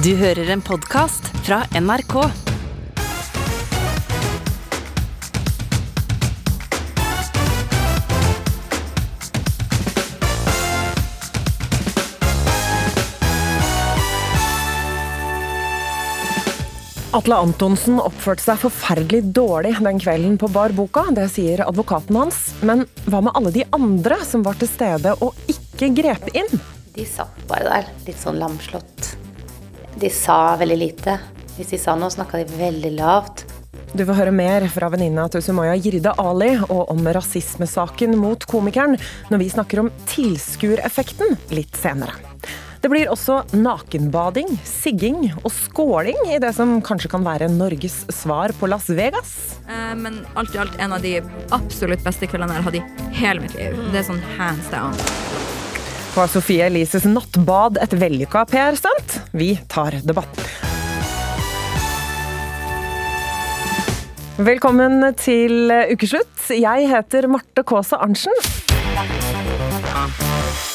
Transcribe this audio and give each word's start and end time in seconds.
Du 0.00 0.14
hører 0.16 0.48
en 0.48 0.62
podkast 0.64 1.26
fra 1.44 1.58
NRK. 1.76 2.14
Atle 17.12 17.36
Antonsen 17.36 18.00
oppførte 18.00 18.40
seg 18.40 18.56
forferdelig 18.62 19.20
dårlig 19.36 19.74
den 19.84 20.00
kvelden 20.00 20.40
på 20.40 20.48
Bar 20.48 20.72
Boka. 20.72 21.10
Det 21.12 21.28
sier 21.34 21.66
advokaten 21.68 22.16
hans. 22.16 22.54
Men 22.64 22.88
hva 23.04 23.20
med 23.20 23.36
alle 23.36 23.52
de 23.52 23.68
andre 23.76 24.22
som 24.24 24.48
var 24.48 24.56
til 24.56 24.72
stede 24.72 25.18
og 25.20 25.36
ikke 25.44 25.92
grep 26.00 26.32
inn? 26.32 26.62
De 26.96 27.04
satt 27.04 27.44
bare 27.52 27.68
der, 27.68 27.96
litt 28.08 28.24
sånn 28.24 28.40
lamslått. 28.40 29.19
De 30.00 30.08
sa 30.10 30.56
veldig 30.56 30.78
lite. 30.80 31.18
Hvis 31.58 31.74
de 31.74 31.78
sa 31.80 31.92
noe, 31.98 32.08
snakka 32.12 32.40
de 32.40 32.56
veldig 32.56 32.94
lavt. 32.96 33.44
Du 33.92 34.04
får 34.06 34.16
høre 34.16 34.32
mer 34.32 34.64
fra 34.72 34.88
venninna 34.92 35.26
til 35.28 35.42
Sumaya 35.44 35.74
Jirde 35.76 36.12
Ali 36.22 36.54
og 36.62 36.92
om 36.92 37.08
rasismesaken 37.12 38.14
mot 38.20 38.44
komikeren 38.48 38.96
når 39.32 39.42
vi 39.42 39.48
snakker 39.52 39.82
om 39.82 39.90
tilskuereffekten 40.08 41.36
litt 41.52 41.76
senere. 41.76 42.14
Det 42.80 42.88
blir 42.88 43.10
også 43.12 43.42
nakenbading, 43.52 44.54
sigging 44.64 45.26
og 45.42 45.50
skåling 45.52 46.16
i 46.32 46.38
det 46.40 46.54
som 46.56 46.78
kanskje 46.80 47.10
kan 47.12 47.26
være 47.26 47.50
Norges 47.52 48.06
svar 48.14 48.54
på 48.56 48.70
Las 48.72 48.88
Vegas. 48.88 49.34
Eh, 49.68 49.92
Men 50.00 50.22
alt 50.32 50.54
i 50.54 50.62
alt 50.62 50.80
en 50.80 50.96
av 50.96 51.04
de 51.04 51.18
absolutt 51.52 52.06
beste 52.06 52.30
kveldene 52.30 52.56
jeg 52.56 52.64
har 52.64 52.70
hatt 52.70 52.80
i 52.80 53.18
hele 53.20 53.44
mitt 53.44 53.58
liv. 53.58 53.76
Det 53.92 54.00
er 54.00 54.08
sånn 54.08 54.24
hands 54.38 54.72
down. 54.72 54.96
Var 56.10 56.26
Sofie 56.26 56.64
Elises 56.66 57.04
nattbad 57.06 57.76
et 57.78 57.92
vellykka 57.94 58.42
PR-stunt? 58.50 59.12
Vi 59.30 59.52
tar 59.70 59.94
debatten. 60.02 60.42
Velkommen 64.42 65.04
til 65.20 65.70
ukeslutt. 65.70 66.48
Jeg 66.50 66.90
heter 66.90 67.30
Marte 67.30 67.62
Kaasa 67.62 68.00
Arntzen. 68.02 68.34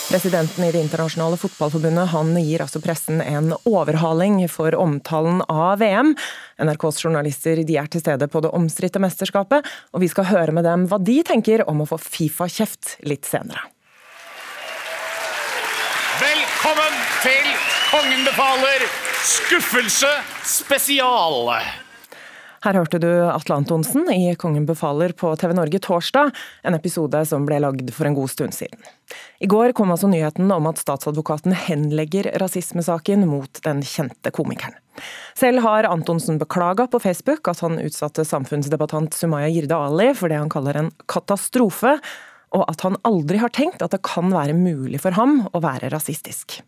Presidenten 0.08 0.64
i 0.64 0.72
Det 0.72 0.86
internasjonale 0.86 1.36
fotballforbundet 1.42 2.14
han 2.16 2.32
gir 2.40 2.64
altså 2.64 2.80
pressen 2.80 3.20
en 3.20 3.52
overhaling 3.68 4.40
for 4.48 4.72
omtalen 4.80 5.44
av 5.52 5.84
VM. 5.84 6.16
NRKs 6.64 7.04
journalister 7.04 7.60
de 7.68 7.76
er 7.82 7.92
til 7.92 8.06
stede 8.06 8.32
på 8.32 8.40
det 8.46 8.56
omstridte 8.56 9.04
mesterskapet, 9.04 9.68
og 9.92 10.00
vi 10.00 10.14
skal 10.16 10.32
høre 10.32 10.56
med 10.56 10.64
dem 10.64 10.88
hva 10.88 11.04
de 11.04 11.20
tenker 11.28 11.68
om 11.68 11.84
å 11.84 11.92
få 11.92 12.00
Fifa-kjeft 12.00 13.02
litt 13.04 13.28
senere. 13.28 13.75
Velkommen 16.66 17.02
til 17.22 17.50
Kongen 17.92 18.24
befaler 18.26 18.84
skuffelse 19.22 20.10
spesial. 20.50 21.52
Her 22.66 22.80
hørte 22.80 22.98
du 23.04 23.10
Atle 23.30 23.60
Antonsen 23.60 24.10
i 24.10 24.32
Kongen 24.34 24.66
befaler 24.66 25.14
på 25.14 25.36
TV 25.38 25.54
Norge 25.54 25.78
torsdag, 25.86 26.34
en 26.66 26.80
episode 26.80 27.22
som 27.30 27.46
ble 27.46 27.62
lagd 27.62 27.94
for 27.94 28.10
en 28.10 28.18
god 28.18 28.34
stund 28.34 28.58
siden. 28.58 28.82
I 29.38 29.52
går 29.52 29.76
kom 29.78 29.94
altså 29.94 30.10
nyheten 30.10 30.50
om 30.50 30.66
at 30.66 30.82
statsadvokaten 30.82 31.54
henlegger 31.68 32.32
rasismesaken 32.42 33.28
mot 33.30 33.62
den 33.62 33.86
kjente 33.86 34.34
komikeren. 34.34 34.74
Selv 35.38 35.62
har 35.62 35.86
Antonsen 35.86 36.42
beklaga 36.42 36.90
på 36.90 37.04
Facebook 37.04 37.46
at 37.54 37.62
han 37.62 37.78
utsatte 37.78 38.26
samfunnsdebattant 38.26 39.14
Sumaya 39.14 39.54
Jirde 39.54 39.78
Ali 39.78 40.16
for 40.18 40.34
det 40.34 40.42
han 40.42 40.50
kaller 40.50 40.82
en 40.82 40.96
katastrofe, 41.06 42.00
og 42.56 42.64
at 42.72 42.86
han 42.88 42.98
aldri 43.08 43.42
har 43.42 43.52
tenkt 43.54 43.84
at 43.84 43.94
det 43.94 44.04
kan 44.06 44.32
være 44.34 44.56
mulig 44.58 45.02
for 45.04 45.16
ham 45.18 45.44
å 45.52 45.62
være 45.64 45.92
rasistisk. 45.94 46.62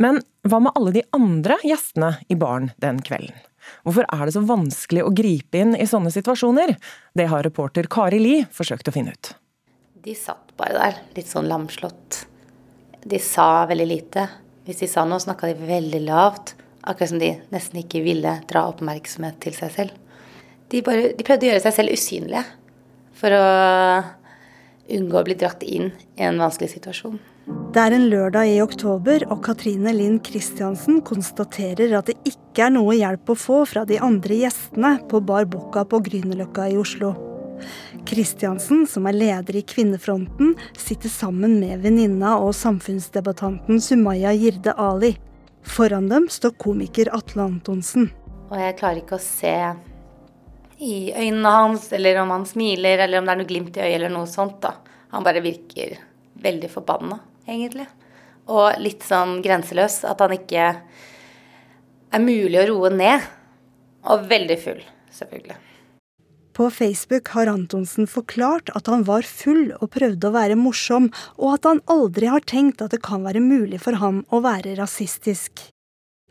Men 0.00 0.22
hva 0.48 0.62
med 0.64 0.76
alle 0.78 0.94
de 0.96 1.04
andre 1.16 1.58
gjestene 1.66 2.14
i 2.32 2.38
baren 2.40 2.70
den 2.80 3.02
kvelden? 3.04 3.36
Hvorfor 3.84 4.06
er 4.08 4.24
det 4.26 4.34
så 4.34 4.42
vanskelig 4.48 5.04
å 5.04 5.12
gripe 5.14 5.60
inn 5.60 5.74
i 5.76 5.86
sånne 5.86 6.10
situasjoner? 6.14 6.72
Det 7.14 7.26
har 7.28 7.44
reporter 7.44 7.86
Kari 7.92 8.18
Li 8.22 8.36
forsøkt 8.50 8.88
å 8.88 8.94
finne 8.94 9.12
ut. 9.12 9.32
De 10.00 10.14
satt 10.16 10.54
bare 10.56 10.78
der, 10.78 11.00
litt 11.16 11.28
sånn 11.28 11.48
lamslått. 11.50 12.22
De 13.04 13.20
sa 13.20 13.66
veldig 13.68 13.88
lite. 13.88 14.24
Hvis 14.64 14.80
de 14.80 14.88
sa 14.88 15.04
noe, 15.08 15.20
snakka 15.20 15.50
de 15.50 15.68
veldig 15.68 16.00
lavt. 16.06 16.54
Akkurat 16.80 17.12
som 17.12 17.20
de 17.20 17.34
nesten 17.52 17.82
ikke 17.82 18.00
ville 18.04 18.38
dra 18.48 18.64
oppmerksomhet 18.70 19.36
til 19.44 19.56
seg 19.56 19.74
selv. 19.76 19.98
De, 20.72 20.80
bare, 20.86 21.12
de 21.12 21.26
prøvde 21.26 21.46
å 21.46 21.50
gjøre 21.50 21.64
seg 21.66 21.76
selv 21.76 21.96
usynlige 21.96 22.44
for 23.20 23.36
å 23.36 23.44
unngå 24.96 25.20
å 25.20 25.26
bli 25.26 25.36
dratt 25.38 25.62
inn 25.66 25.90
i 26.18 26.26
en 26.26 26.40
vanskelig 26.40 26.74
situasjon. 26.74 27.18
Det 27.74 27.82
er 27.82 27.94
en 27.96 28.08
lørdag 28.10 28.50
i 28.50 28.60
oktober, 28.62 29.24
og 29.30 29.42
Katrine 29.46 29.92
Linn 29.94 30.18
Kristiansen 30.26 31.00
konstaterer 31.06 31.96
at 31.98 32.10
det 32.10 32.18
ikke 32.28 32.66
er 32.66 32.74
noe 32.74 32.94
hjelp 32.98 33.32
å 33.32 33.38
få 33.38 33.62
fra 33.70 33.86
de 33.88 33.98
andre 34.02 34.42
gjestene 34.42 34.96
på 35.10 35.22
Bar 35.26 35.48
Bocca 35.50 35.84
på 35.88 36.02
Grünerløkka 36.06 36.68
i 36.70 36.78
Oslo. 36.80 37.14
Kristiansen, 38.08 38.86
som 38.88 39.06
er 39.06 39.18
leder 39.18 39.60
i 39.60 39.64
Kvinnefronten, 39.66 40.54
sitter 40.78 41.12
sammen 41.12 41.58
med 41.60 41.82
venninna 41.84 42.36
og 42.40 42.54
samfunnsdebattanten 42.56 43.82
Sumaya 43.84 44.32
Jirde 44.36 44.74
Ali. 44.78 45.14
Foran 45.62 46.08
dem 46.08 46.28
står 46.32 46.56
komiker 46.60 47.10
Atle 47.14 47.44
Antonsen. 47.50 48.08
Og 48.50 48.58
jeg 48.58 48.78
klarer 48.80 49.02
ikke 49.02 49.18
å 49.18 49.22
se 49.22 49.54
i 50.80 51.12
øynene 51.12 51.52
hans, 51.52 51.92
eller 51.92 52.22
om 52.22 52.30
han 52.32 52.46
smiler, 52.48 53.04
eller 53.04 53.20
om 53.20 53.26
det 53.28 53.34
er 53.34 53.40
noe 53.42 53.48
glimt 53.48 53.76
i 53.76 53.82
øyet, 53.84 53.94
eller 53.98 54.12
noe 54.12 54.28
sånt. 54.30 54.60
da. 54.62 54.74
Han 55.12 55.26
bare 55.26 55.42
virker 55.44 55.98
veldig 56.40 56.70
forbanna, 56.72 57.18
egentlig. 57.46 57.86
Og 58.50 58.80
litt 58.80 59.04
sånn 59.04 59.40
grenseløs. 59.44 60.02
At 60.08 60.22
han 60.24 60.32
ikke 60.34 60.68
er 62.10 62.22
mulig 62.24 62.62
å 62.62 62.68
roe 62.72 62.92
ned. 62.94 63.26
Og 64.10 64.24
veldig 64.30 64.56
full, 64.62 64.80
selvfølgelig. 65.12 65.58
På 66.56 66.70
Facebook 66.72 67.28
har 67.34 67.46
Antonsen 67.46 68.08
forklart 68.10 68.72
at 68.76 68.88
han 68.90 69.04
var 69.08 69.28
full 69.28 69.70
og 69.78 69.92
prøvde 69.94 70.28
å 70.28 70.34
være 70.34 70.56
morsom, 70.58 71.10
og 71.38 71.58
at 71.58 71.68
han 71.68 71.82
aldri 71.92 72.28
har 72.32 72.42
tenkt 72.48 72.82
at 72.82 72.96
det 72.96 73.02
kan 73.04 73.22
være 73.24 73.42
mulig 73.44 73.78
for 73.84 74.00
ham 74.00 74.24
å 74.32 74.42
være 74.44 74.74
rasistisk. 74.80 75.68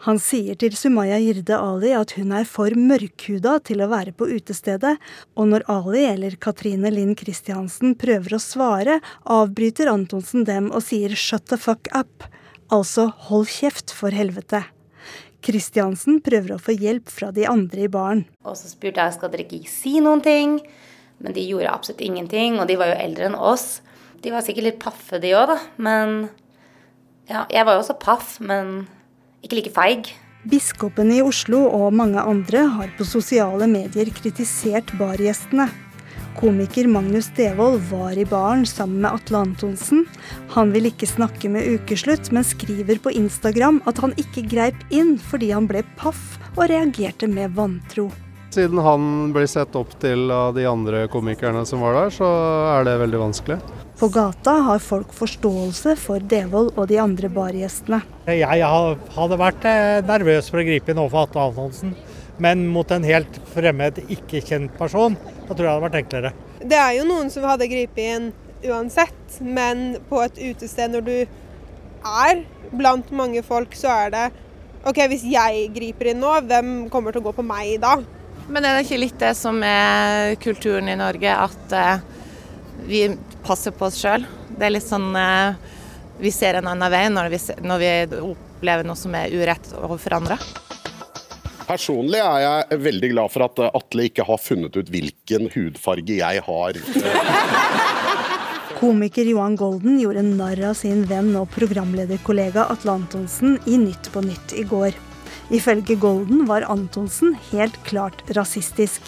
Han 0.06 0.16
sier 0.24 0.56
til 0.56 0.76
Sumaya 0.80 1.18
Jirde 1.20 1.58
Ali 1.60 1.90
at 1.92 2.14
hun 2.16 2.32
er 2.32 2.46
for 2.48 2.72
mørkhuda 2.72 3.58
til 3.68 3.82
å 3.84 3.90
være 3.92 4.14
på 4.16 4.30
utestedet, 4.32 4.94
og 5.36 5.50
når 5.52 5.66
Ali 5.68 6.06
eller 6.08 6.38
Katrine 6.40 6.88
Linn 6.94 7.18
Kristiansen 7.20 7.98
prøver 8.00 8.38
å 8.38 8.40
svare, 8.40 9.02
avbryter 9.28 9.92
Antonsen 9.92 10.46
dem 10.48 10.70
og 10.72 10.86
sier 10.88 11.12
'shut 11.12 11.52
the 11.52 11.58
fuck 11.58 11.92
up', 11.92 12.24
altså 12.72 13.12
'hold 13.12 13.48
kjeft, 13.52 13.92
for 13.92 14.12
helvete'. 14.12 14.64
Kristiansen 15.44 16.22
prøver 16.24 16.56
å 16.56 16.62
få 16.64 16.76
hjelp 16.80 17.10
fra 17.10 17.32
de 17.32 17.46
andre 17.46 17.84
i 17.84 17.92
baren. 17.92 18.26
Og 18.46 18.56
så 18.56 18.72
spurte 18.72 19.04
jeg 19.04 19.14
skal 19.14 19.32
dere 19.32 19.44
ikke 19.48 19.68
si 19.68 20.00
noen 20.00 20.22
ting. 20.24 20.62
Men 21.20 21.34
de 21.34 21.44
gjorde 21.44 21.72
absolutt 21.72 22.02
ingenting, 22.02 22.60
og 22.60 22.68
de 22.68 22.78
var 22.80 22.88
jo 22.88 23.04
eldre 23.04 23.26
enn 23.28 23.36
oss. 23.36 23.82
De 24.22 24.32
var 24.32 24.42
sikkert 24.42 24.64
litt 24.64 24.80
paffe, 24.80 25.20
de 25.20 25.34
òg, 25.36 25.48
da. 25.48 25.60
Men 25.78 26.30
ja, 27.28 27.46
jeg 27.52 27.66
var 27.66 27.76
jo 27.76 27.84
også 27.84 28.00
paff, 28.00 28.40
men 28.40 28.88
ikke 29.44 29.60
like 29.60 29.74
feig. 29.76 30.10
Biskopen 30.50 31.12
i 31.12 31.20
Oslo 31.22 31.66
og 31.68 31.92
mange 31.94 32.22
andre 32.24 32.64
har 32.78 32.92
på 32.98 33.06
sosiale 33.08 33.68
medier 33.68 34.10
kritisert 34.16 34.94
bargjestene. 35.00 35.68
Komiker 36.40 36.88
Magnus 36.88 37.28
Devold 37.36 37.82
var 37.90 38.16
i 38.16 38.24
baren 38.28 38.64
sammen 38.70 39.02
med 39.04 39.12
Atle 39.12 39.42
Antonsen. 39.44 40.06
Han 40.54 40.72
vil 40.72 40.88
ikke 40.88 41.10
snakke 41.10 41.52
med 41.52 41.68
Ukeslutt, 41.68 42.32
men 42.32 42.48
skriver 42.48 43.02
på 43.04 43.12
Instagram 43.12 43.82
at 43.90 44.00
han 44.00 44.16
ikke 44.22 44.46
greip 44.48 44.80
inn 44.96 45.18
fordi 45.20 45.52
han 45.52 45.68
ble 45.68 45.84
paff 46.00 46.40
og 46.56 46.70
reagerte 46.72 47.28
med 47.28 47.58
vantro. 47.60 48.08
Siden 48.56 48.80
han 48.82 49.34
blir 49.36 49.50
sett 49.52 49.76
opp 49.78 49.92
til 50.02 50.32
av 50.34 50.56
de 50.56 50.64
andre 50.66 51.04
komikerne 51.12 51.66
som 51.68 51.84
var 51.84 52.00
der, 52.00 52.16
så 52.16 52.30
er 52.80 52.88
det 52.88 52.98
veldig 53.04 53.22
vanskelig. 53.28 53.60
På 54.00 54.08
gata 54.08 54.52
har 54.64 54.80
folk 54.80 55.10
forståelse 55.12 55.98
for 56.00 56.24
Devold 56.32 56.70
og 56.80 56.86
de 56.88 56.96
andre 57.04 57.28
bargjestene. 57.36 57.98
Jeg 58.32 58.62
hadde 58.64 59.38
vært 59.42 59.66
eh, 59.68 59.98
nervøs 60.08 60.48
for 60.48 60.62
å 60.62 60.64
gripe 60.64 60.94
inn 60.94 61.02
overfor 61.04 61.26
Atle 61.28 61.48
Antonsen. 61.50 61.92
Men 62.40 62.62
mot 62.72 62.88
en 62.96 63.04
helt 63.04 63.40
fremmed, 63.52 63.98
ikke 64.08 64.40
kjent 64.48 64.72
person, 64.80 65.18
da 65.20 65.50
tror 65.50 65.58
jeg 65.58 65.66
det 65.66 65.74
hadde 65.74 65.84
vært 65.84 65.98
enklere. 66.00 66.32
Det 66.72 66.78
er 66.80 66.94
jo 66.96 67.10
noen 67.10 67.28
som 67.34 67.44
hadde 67.50 67.68
gripet 67.68 68.00
inn 68.06 68.30
uansett, 68.70 69.42
men 69.44 69.98
på 70.08 70.22
et 70.24 70.40
utested 70.48 70.96
når 70.96 71.04
du 71.04 71.18
er 71.20 72.40
blant 72.72 73.12
mange 73.12 73.44
folk, 73.44 73.76
så 73.76 73.92
er 74.06 74.16
det 74.16 74.24
OK, 74.88 75.02
hvis 75.12 75.28
jeg 75.28 75.66
griper 75.76 76.14
inn 76.14 76.24
nå, 76.24 76.38
hvem 76.48 76.72
kommer 76.94 77.12
til 77.12 77.20
å 77.20 77.28
gå 77.28 77.36
på 77.42 77.44
meg 77.44 77.76
da? 77.84 77.98
Men 78.48 78.64
er 78.64 78.78
det 78.80 78.88
ikke 78.88 79.02
litt 79.04 79.20
det 79.20 79.34
som 79.36 79.60
er 79.60 80.40
kulturen 80.40 80.88
i 80.88 80.96
Norge, 80.98 81.36
at 81.36 81.76
eh, 81.76 82.08
vi 82.88 83.04
passer 83.46 83.76
på 83.76 83.90
oss 83.90 84.00
sjøl? 84.02 84.26
Det 84.56 84.68
er 84.68 84.76
litt 84.76 84.88
sånn 84.88 85.12
eh, 85.18 85.60
vi 86.20 86.32
ser 86.36 86.60
en 86.60 86.68
annen 86.68 86.92
vei 86.92 87.06
når 87.12 87.32
vi, 87.32 87.40
når 87.64 87.84
vi 87.84 87.92
opplever 88.20 88.88
noe 88.88 89.00
som 89.00 89.16
er 89.16 89.32
urett 89.32 89.72
overfor 89.80 90.20
andre. 90.20 90.40
Personlig 91.70 92.18
er 92.18 92.44
jeg 92.44 92.80
veldig 92.82 93.10
glad 93.12 93.32
for 93.32 93.46
at 93.46 93.60
Atle 93.70 94.08
ikke 94.10 94.26
har 94.26 94.40
funnet 94.42 94.76
ut 94.76 94.90
hvilken 94.90 95.52
hudfarge 95.54 96.18
jeg 96.18 96.42
har. 96.48 96.80
Komiker 98.80 99.28
Johan 99.28 99.58
Golden 99.60 100.00
gjorde 100.00 100.24
narr 100.24 100.62
av 100.72 100.76
sin 100.80 101.04
venn 101.08 101.34
og 101.38 101.50
programlederkollega 101.54 102.66
Atle 102.74 102.96
Antonsen 102.96 103.60
i 103.68 103.78
Nytt 103.78 104.10
på 104.14 104.24
Nytt 104.26 104.56
i 104.58 104.64
går. 104.68 104.98
Ifølge 105.54 105.98
Golden 106.00 106.46
var 106.50 106.66
Antonsen 106.72 107.36
helt 107.52 107.78
klart 107.86 108.24
rasistisk. 108.38 109.02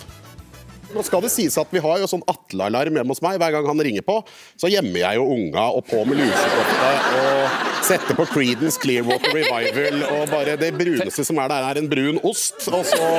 Nå 0.91 1.03
skal 1.07 1.23
det 1.23 1.31
sies 1.31 1.55
at 1.59 1.71
Vi 1.71 1.81
har 1.83 2.01
jo 2.01 2.09
sånn 2.09 2.23
Atle-alarm 2.29 2.97
hjemme 2.99 3.15
hos 3.15 3.23
meg. 3.23 3.39
Hver 3.41 3.55
gang 3.55 3.67
han 3.69 3.83
ringer 3.87 4.05
på, 4.05 4.19
så 4.59 4.69
gjemmer 4.71 5.03
jeg 5.03 5.19
jo 5.19 5.27
unga 5.35 5.67
og 5.77 5.85
på 5.87 6.03
med 6.07 6.19
lusekofte 6.19 6.93
og 7.21 7.59
setter 7.87 8.17
på 8.17 8.27
Creedence 8.31 8.81
Clearwater 8.81 9.35
Revival. 9.35 10.05
Og 10.17 10.31
bare 10.31 10.57
det 10.59 10.73
bruneste 10.77 11.25
som 11.27 11.39
er 11.41 11.51
der, 11.51 11.67
er 11.69 11.81
en 11.81 11.91
brun 11.91 12.19
ost. 12.27 12.67
Og 12.71 12.83
så 12.87 13.11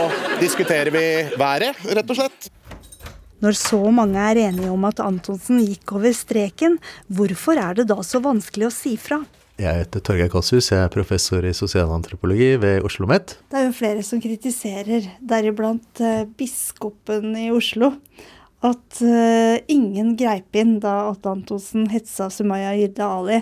diskuterer 0.42 0.92
vi 0.94 1.06
været, 1.40 1.80
rett 1.88 2.12
og 2.12 2.20
slett. 2.20 2.50
Når 3.42 3.56
så 3.58 3.80
mange 3.90 4.22
er 4.22 4.38
enige 4.44 4.70
om 4.70 4.84
at 4.86 5.00
Antonsen 5.02 5.64
gikk 5.64 5.96
over 5.96 6.12
streken, 6.14 6.76
hvorfor 7.10 7.58
er 7.58 7.80
det 7.80 7.88
da 7.90 7.98
så 8.06 8.20
vanskelig 8.22 8.69
å 8.69 8.74
si 8.74 8.94
fra? 9.00 9.19
Jeg 9.62 9.78
heter 9.78 10.02
Torgeir 10.02 10.30
Kasshus, 10.32 10.72
jeg 10.72 10.82
er 10.82 10.90
professor 10.90 11.44
i 11.46 11.52
sosialantropologi 11.54 12.56
ved 12.58 12.80
Oslo 12.80 13.04
OsloMet. 13.06 13.36
Det 13.52 13.60
er 13.60 13.68
jo 13.68 13.74
flere 13.76 14.02
som 14.02 14.18
kritiserer, 14.22 15.06
deriblant 15.22 16.02
eh, 16.02 16.24
biskopen 16.38 17.36
i 17.38 17.46
Oslo, 17.54 17.92
at 18.66 19.02
eh, 19.06 19.62
ingen 19.70 20.16
greip 20.18 20.58
inn 20.58 20.80
da 20.82 21.12
Atle 21.12 21.36
Antonsen 21.36 21.86
hetsa 21.92 22.26
Sumaya 22.34 22.72
Jirde 22.74 23.06
Ali. 23.06 23.38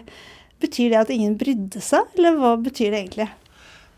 Betyr 0.60 0.92
det 0.92 1.00
at 1.00 1.14
ingen 1.14 1.38
brydde 1.40 1.80
seg, 1.80 2.12
eller 2.18 2.36
hva 2.36 2.52
betyr 2.60 2.92
det 2.92 3.00
egentlig? 3.00 3.30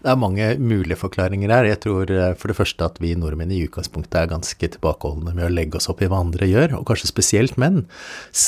Det 0.03 0.11
er 0.11 0.19
mange 0.19 0.47
mulige 0.59 0.99
forklaringer 0.99 1.53
her. 1.55 1.69
Jeg 1.71 1.79
tror 1.85 2.11
eh, 2.11 2.33
for 2.39 2.51
det 2.51 2.57
første 2.59 2.89
at 2.89 2.97
vi 3.03 3.13
nordmenn 3.15 3.53
i 3.55 3.61
utgangspunktet 3.69 4.19
er 4.19 4.33
ganske 4.33 4.71
tilbakeholdne 4.75 5.35
med 5.37 5.47
å 5.47 5.53
legge 5.53 5.79
oss 5.79 5.87
opp 5.93 6.03
i 6.03 6.09
hva 6.11 6.25
andre 6.25 6.49
gjør, 6.51 6.75
og 6.81 6.89
kanskje 6.91 7.13
spesielt 7.13 7.55
menn. 7.63 7.85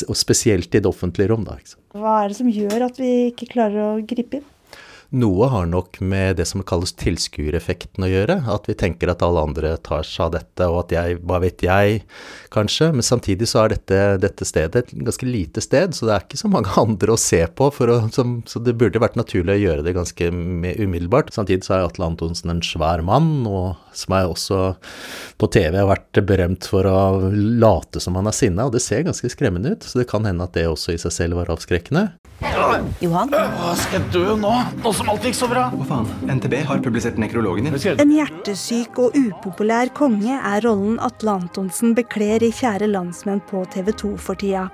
Og 0.08 0.18
spesielt 0.18 0.74
i 0.74 0.82
det 0.82 0.90
offentlige 0.90 1.30
rom, 1.30 1.46
da. 1.46 1.60
Hva 1.94 2.24
er 2.24 2.32
det 2.32 2.40
som 2.40 2.50
gjør 2.50 2.88
at 2.88 2.98
vi 2.98 3.12
ikke 3.30 3.52
klarer 3.54 3.84
å 3.84 4.02
gripe 4.02 4.40
inn? 4.40 4.50
Noe 5.14 5.46
har 5.46 5.66
nok 5.70 6.00
med 6.02 6.40
det 6.40 6.46
som 6.50 6.62
kalles 6.66 6.90
tilskuereffekten 6.98 8.02
å 8.02 8.10
gjøre. 8.10 8.40
At 8.50 8.66
vi 8.66 8.74
tenker 8.78 9.12
at 9.12 9.22
alle 9.22 9.44
andre 9.46 9.74
tar 9.86 10.02
seg 10.06 10.26
av 10.26 10.32
dette, 10.34 10.66
og 10.66 10.80
at 10.80 10.94
jeg, 10.96 11.18
hva 11.22 11.38
vet 11.44 11.62
jeg, 11.62 12.00
kanskje. 12.54 12.90
Men 12.96 13.06
samtidig 13.06 13.46
så 13.50 13.62
er 13.62 13.74
dette, 13.76 14.00
dette 14.24 14.48
stedet 14.48 14.82
et 14.82 14.90
ganske 15.06 15.28
lite 15.28 15.62
sted, 15.62 15.94
så 15.94 16.08
det 16.08 16.16
er 16.16 16.26
ikke 16.26 16.40
så 16.40 16.50
mange 16.50 16.74
andre 16.84 17.14
å 17.14 17.20
se 17.20 17.44
på. 17.46 17.70
Å, 17.70 18.00
som, 18.14 18.40
så 18.50 18.62
det 18.64 18.74
burde 18.80 19.02
vært 19.02 19.18
naturlig 19.20 19.54
å 19.54 19.62
gjøre 19.62 19.86
det 19.86 19.94
ganske 19.94 20.30
umiddelbart. 20.32 21.30
Samtidig 21.36 21.68
så 21.68 21.78
er 21.78 21.86
Atle 21.86 22.10
Antonsen 22.10 22.50
en 22.50 22.64
svær 22.66 23.04
mann, 23.06 23.46
og 23.46 23.78
som 23.94 24.18
er 24.18 24.32
også 24.32 24.60
på 25.38 25.50
TV 25.54 25.78
har 25.78 25.90
vært 25.92 26.24
berømt 26.26 26.66
for 26.70 26.90
å 26.90 27.30
late 27.30 28.02
som 28.02 28.18
han 28.18 28.30
er 28.30 28.34
sinna, 28.34 28.66
og 28.66 28.74
det 28.74 28.82
ser 28.82 29.06
ganske 29.06 29.30
skremmende 29.30 29.76
ut. 29.76 29.86
Så 29.86 30.02
det 30.02 30.10
kan 30.10 30.26
hende 30.26 30.48
at 30.48 30.58
det 30.58 30.66
også 30.70 30.96
i 30.96 31.00
seg 31.06 31.14
selv 31.14 31.38
var 31.38 31.54
avskrekkende. 31.54 32.08
Johan? 33.04 33.32
Skal 33.80 33.98
jeg 33.98 34.10
dø 34.14 34.24
nå? 34.40 34.52
Nå 34.84 34.92
som 34.96 35.10
alt 35.12 35.26
gikk 35.26 35.38
så 35.38 35.48
bra? 35.50 35.66
Hva 35.74 35.88
faen? 35.88 36.10
NTB 36.38 36.60
har 36.68 36.82
publisert 36.84 37.20
nekrologen 37.20 37.68
din. 37.68 37.78
En 38.00 38.14
hjertesyk 38.14 39.00
og 39.02 39.16
upopulær 39.18 39.92
konge 39.96 40.38
er 40.38 40.64
rollen 40.66 41.00
Atle 41.04 41.38
Antonsen 41.40 41.96
bekler 41.96 42.44
i 42.46 42.52
Kjære 42.54 42.90
landsmenn 42.90 43.42
på 43.50 43.64
TV 43.74 43.92
2 44.04 44.14
for 44.20 44.40
tida. 44.40 44.68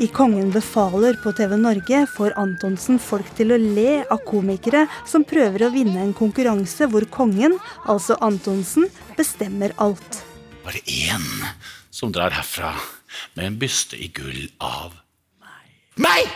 I 0.00 0.06
Kongen 0.08 0.48
befaler 0.48 1.18
på 1.20 1.32
TV 1.36 1.58
Norge 1.60 1.98
får 2.08 2.32
Antonsen 2.40 2.96
folk 3.02 3.26
til 3.36 3.52
å 3.52 3.58
le 3.60 3.98
av 4.08 4.22
komikere 4.24 4.86
som 5.04 5.26
prøver 5.28 5.66
å 5.66 5.72
vinne 5.74 6.00
en 6.00 6.14
konkurranse 6.16 6.88
hvor 6.88 7.04
kongen, 7.12 7.58
altså 7.84 8.16
Antonsen, 8.24 8.88
bestemmer 9.18 9.76
alt. 9.76 10.22
Bare 10.64 10.80
én 10.88 11.28
som 11.92 12.14
drar 12.16 12.32
herfra 12.32 12.72
med 13.36 13.44
en 13.44 13.60
byste 13.60 14.00
i 14.00 14.08
gull 14.16 14.46
av 14.64 14.96
meg. 16.00 16.30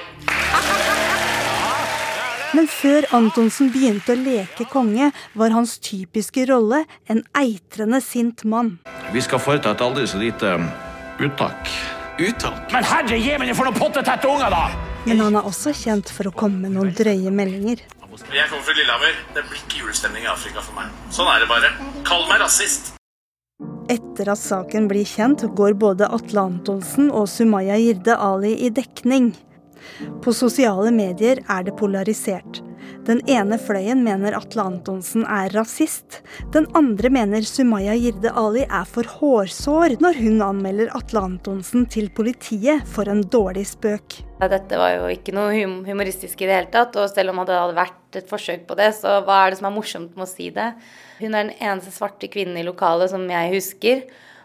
Men 2.55 2.69
før 2.71 3.07
Antonsen 3.17 3.73
begynte 3.75 4.15
å 4.15 4.21
leke 4.21 4.67
konge, 4.71 5.11
var 5.35 5.55
hans 5.57 5.75
typiske 5.83 6.45
rolle 6.47 6.85
en 7.11 7.25
eitrende 7.35 7.99
sint 8.05 8.45
mann. 8.47 8.77
Vi 9.11 9.23
skal 9.25 9.43
foreta 9.43 9.73
et 9.75 9.83
aldri 9.83 10.07
så 10.07 10.21
lite 10.21 10.55
um, 10.61 10.69
uttak. 11.19 11.73
Uttak? 12.23 12.71
Men 12.71 12.87
herre 12.87 13.19
jemini, 13.19 13.57
for 13.59 13.67
noen 13.67 13.79
pottetette 13.81 14.31
unger, 14.31 14.55
da! 14.55 14.93
Men 15.05 15.21
han 15.21 15.35
er 15.37 15.49
også 15.51 15.75
kjent 15.75 16.13
for 16.15 16.31
å 16.31 16.33
komme 16.35 16.63
med 16.63 16.77
noen 16.77 16.95
drøye 16.95 17.33
meldinger. 17.35 17.83
Jeg 18.31 18.47
kommer 18.47 18.63
fra 18.63 18.75
Lillehammer. 18.79 19.17
Det 19.35 19.43
blir 19.49 19.59
ikke 19.59 19.81
julestemning 19.83 20.23
i 20.23 20.31
Afrika 20.31 20.63
for 20.63 20.79
meg. 20.79 20.93
Sånn 21.13 21.27
er 21.33 21.43
det 21.43 21.49
bare. 21.51 21.73
Kall 22.07 22.23
meg 22.31 22.39
rasist. 22.45 22.95
Etter 23.91 24.31
at 24.33 24.41
saken 24.41 24.87
blir 24.89 25.05
kjent, 25.05 25.43
går 25.59 25.75
både 25.77 26.07
Atle 26.15 26.47
Antonsen 26.47 27.11
og 27.11 27.27
Sumaya 27.29 27.75
Jirde 27.83 28.15
Ali 28.15 28.55
i 28.63 28.71
dekning. 28.73 29.33
På 30.25 30.35
sosiale 30.37 30.93
medier 30.95 31.43
er 31.49 31.67
det 31.67 31.77
polarisert. 31.79 32.63
Den 33.05 33.21
ene 33.29 33.59
fløyen 33.61 34.01
mener 34.05 34.37
Atle 34.37 34.65
Antonsen 34.65 35.27
er 35.29 35.53
rasist. 35.53 36.23
Den 36.55 36.67
andre 36.77 37.11
mener 37.13 37.45
Sumaya 37.45 37.93
Jirde 37.97 38.33
Ali 38.33 38.65
er 38.65 38.87
for 38.89 39.09
hårsår 39.19 39.99
når 40.01 40.21
hun 40.23 40.45
anmelder 40.45 40.93
Atle 40.97 41.25
Antonsen 41.29 41.85
til 41.93 42.09
politiet 42.17 42.87
for 42.89 43.09
en 43.13 43.21
dårlig 43.29 43.67
spøk. 43.75 44.21
Dette 44.45 44.77
var 44.81 44.97
jo 44.99 45.09
ikke 45.13 45.33
noe 45.37 45.53
humoristisk 45.87 46.43
i 46.43 46.49
det 46.49 46.57
hele 46.59 46.73
tatt, 46.73 46.97
og 47.01 47.09
selv 47.13 47.33
om 47.33 47.41
det 47.45 47.57
hadde 47.57 47.77
vært 47.77 48.19
et 48.21 48.29
forsøk 48.29 48.67
på 48.69 48.77
det, 48.79 48.91
så 48.97 49.19
hva 49.25 49.43
er 49.43 49.53
det 49.53 49.61
som 49.61 49.69
er 49.71 49.77
morsomt 49.77 50.17
med 50.17 50.27
å 50.27 50.31
si 50.31 50.51
det? 50.53 50.73
Hun 51.21 51.33
er 51.33 51.49
den 51.49 51.55
eneste 51.57 51.93
svarte 51.95 52.29
kvinnen 52.33 52.59
i 52.61 52.67
lokalet 52.67 53.13
som 53.13 53.25
jeg 53.31 53.55
husker. 53.55 54.05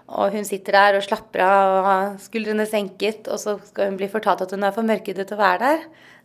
Og 0.10 0.34
hun 0.34 0.46
sitter 0.48 0.74
der 0.74 0.98
og 0.98 1.06
slapper 1.06 1.44
av 1.46 1.74
og 1.76 1.86
har 1.86 2.14
skuldrene 2.24 2.66
senket, 2.70 3.28
og 3.30 3.38
så 3.42 3.58
skal 3.68 3.92
hun 3.92 4.00
bli 4.00 4.10
fortalt 4.10 4.42
at 4.46 4.54
hun 4.56 4.66
er 4.66 4.74
for 4.74 4.88
mørkhudet 4.88 5.28
til 5.30 5.38
å 5.38 5.42
være 5.44 5.60
der. 5.66 5.84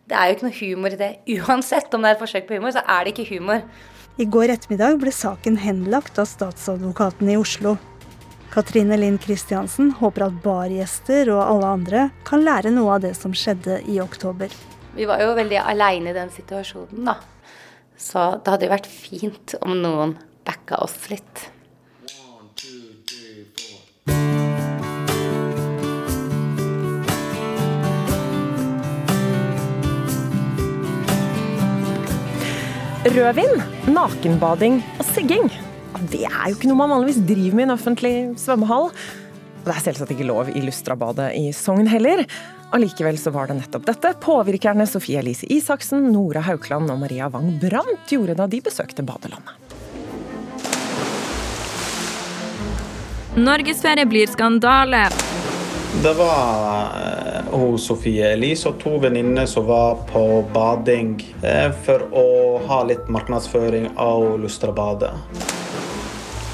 Det 0.08 0.16
er 0.16 0.28
jo 0.28 0.36
ikke 0.36 0.46
noe 0.46 0.58
humor 0.58 0.94
i 0.94 1.00
det. 1.00 1.10
Uansett 1.36 1.96
om 1.96 2.04
det 2.04 2.12
er 2.12 2.16
et 2.16 2.22
forsøk 2.22 2.46
på 2.48 2.56
humor, 2.58 2.72
så 2.72 2.84
er 2.84 3.04
det 3.04 3.14
ikke 3.14 3.28
humor. 3.34 3.64
I 4.20 4.28
går 4.30 4.52
ettermiddag 4.54 5.00
ble 5.02 5.12
saken 5.12 5.58
henlagt 5.60 6.20
av 6.22 6.28
statsadvokaten 6.30 7.28
i 7.32 7.36
Oslo. 7.40 7.74
Katrine 8.54 8.96
Linn 9.00 9.16
Kristiansen 9.18 9.90
håper 9.98 10.28
at 10.28 10.36
bargjester 10.44 11.32
og 11.34 11.42
alle 11.42 11.72
andre 11.76 12.04
kan 12.28 12.44
lære 12.46 12.70
noe 12.70 12.94
av 12.94 13.02
det 13.02 13.16
som 13.18 13.34
skjedde 13.34 13.80
i 13.90 13.98
oktober. 14.04 14.52
Vi 14.94 15.08
var 15.10 15.24
jo 15.24 15.32
veldig 15.34 15.58
aleine 15.58 16.12
i 16.12 16.16
den 16.16 16.30
situasjonen, 16.30 17.08
da. 17.10 17.16
Så 17.98 18.28
det 18.38 18.54
hadde 18.54 18.68
jo 18.68 18.74
vært 18.76 18.90
fint 18.90 19.56
om 19.60 19.74
noen 19.82 20.14
backa 20.46 20.78
oss 20.84 20.94
litt. 21.10 21.48
Rødvin, 33.04 33.60
nakenbading 33.92 34.78
og 34.96 35.04
sigging. 35.12 35.50
Det 36.10 36.22
er 36.24 36.48
jo 36.48 36.56
ikke 36.56 36.70
noe 36.70 36.78
man 36.78 36.90
vanligvis 36.94 37.20
driver 37.28 37.58
med 37.58 37.62
i 37.62 37.66
en 37.68 37.74
offentlig 37.74 38.12
svømmehall. 38.40 38.88
Og 38.88 39.68
Det 39.68 39.74
er 39.74 39.84
selvsagt 39.84 40.14
ikke 40.14 40.26
lov 40.26 40.48
i 40.48 40.62
Lustrabadet 40.64 41.30
i 41.36 41.52
Sogn 41.52 41.86
heller. 41.86 42.24
Allikevel 42.74 43.20
så 43.20 43.30
var 43.30 43.48
det 43.48 43.58
nettopp 43.60 43.84
dette 43.86 44.14
påvirkerne 44.24 44.88
Sofie 44.88 45.20
Elise 45.20 45.46
Isaksen, 45.52 46.08
Nora 46.12 46.42
Haukland 46.48 46.90
og 46.90 47.04
Maria 47.04 47.28
Wang 47.28 47.54
Brandt 47.62 48.08
gjorde 48.10 48.34
da 48.40 48.48
de 48.50 48.60
besøkte 48.64 49.04
badelandet. 49.06 49.63
Norgesferie 53.36 54.06
blir 54.06 54.26
skandale. 54.26 55.08
Det 56.02 56.12
var 56.14 56.90
eh, 57.02 57.40
hun 57.50 57.78
Sofie 57.78 58.28
Elise 58.32 58.70
og 58.70 58.78
to 58.78 58.92
venninner 59.02 59.46
som 59.50 59.66
var 59.66 60.04
på 60.06 60.22
bading 60.54 61.16
eh, 61.42 61.72
for 61.86 62.06
å 62.14 62.26
ha 62.68 62.78
litt 62.86 63.10
markedsføring 63.10 63.90
av 63.98 64.36
Lustrabadet. 64.38 65.10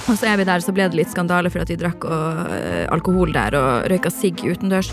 Og 0.08 0.16
så 0.16 0.30
er 0.32 0.40
vi 0.40 0.48
der, 0.48 0.64
så 0.64 0.72
ble 0.72 0.88
det 0.88 1.02
litt 1.02 1.12
skandale 1.12 1.52
for 1.52 1.62
at 1.62 1.68
de 1.70 1.76
drakk 1.78 2.02
uh, 2.08 2.88
alkohol 2.90 3.30
der 3.36 3.54
og 3.54 3.84
røyka 3.92 4.10
sigg 4.10 4.40
utendørs. 4.42 4.88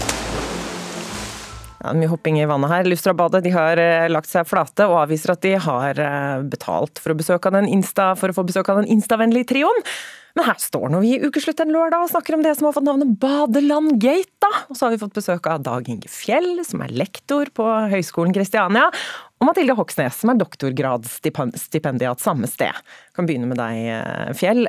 Ja, 1.88 1.94
mye 1.96 2.10
hopping 2.12 2.42
i 2.42 2.46
vannet 2.50 2.72
her. 2.74 2.88
Lustrabadet 2.92 3.46
de 3.46 3.54
har 3.56 3.80
uh, 3.80 4.10
lagt 4.12 4.28
seg 4.28 4.48
flate 4.50 4.88
og 4.90 5.06
avviser 5.06 5.32
at 5.32 5.44
de 5.46 5.54
har 5.64 6.00
uh, 6.04 6.44
betalt 6.44 7.00
for 7.00 7.16
å, 7.16 7.40
den 7.56 7.70
Insta, 7.72 8.12
for 8.20 8.34
å 8.34 8.36
få 8.36 8.44
besøk 8.50 8.68
av 8.74 8.82
den 8.82 8.92
instavennlige 8.98 9.54
trioen. 9.54 9.86
Men 10.36 10.46
her 10.50 10.60
står 10.62 10.92
nå 10.94 11.00
vi 11.02 11.16
i 11.16 11.22
ukeslutt 11.24 11.64
en 11.64 11.72
lørdag 11.74 12.04
og 12.04 12.12
snakker 12.12 12.36
om 12.36 12.44
det 12.46 12.52
som 12.58 12.68
har 12.68 12.76
fått 12.76 12.86
navnet 12.86 13.16
Badelandgate, 13.22 14.36
da. 14.44 14.52
Og 14.68 14.78
så 14.78 14.86
har 14.86 14.94
vi 14.94 15.00
fått 15.02 15.16
besøk 15.16 15.48
av 15.50 15.64
Dag 15.66 15.88
Inge 15.90 16.12
Fjell, 16.12 16.60
som 16.68 16.84
er 16.86 16.94
lektor 16.94 17.50
på 17.58 17.66
Høgskolen 17.94 18.36
Kristiania, 18.36 18.92
og 19.40 19.50
Mathilde 19.50 19.74
Hoksnes, 19.80 20.20
som 20.20 20.34
er 20.34 20.38
doktorgradsstipendiat 20.44 22.22
samme 22.22 22.50
sted. 22.52 22.86
Kan 23.18 23.30
begynne 23.30 23.50
med 23.50 23.58
deg, 23.64 23.82
eh, 23.96 24.30
Fjell. 24.38 24.68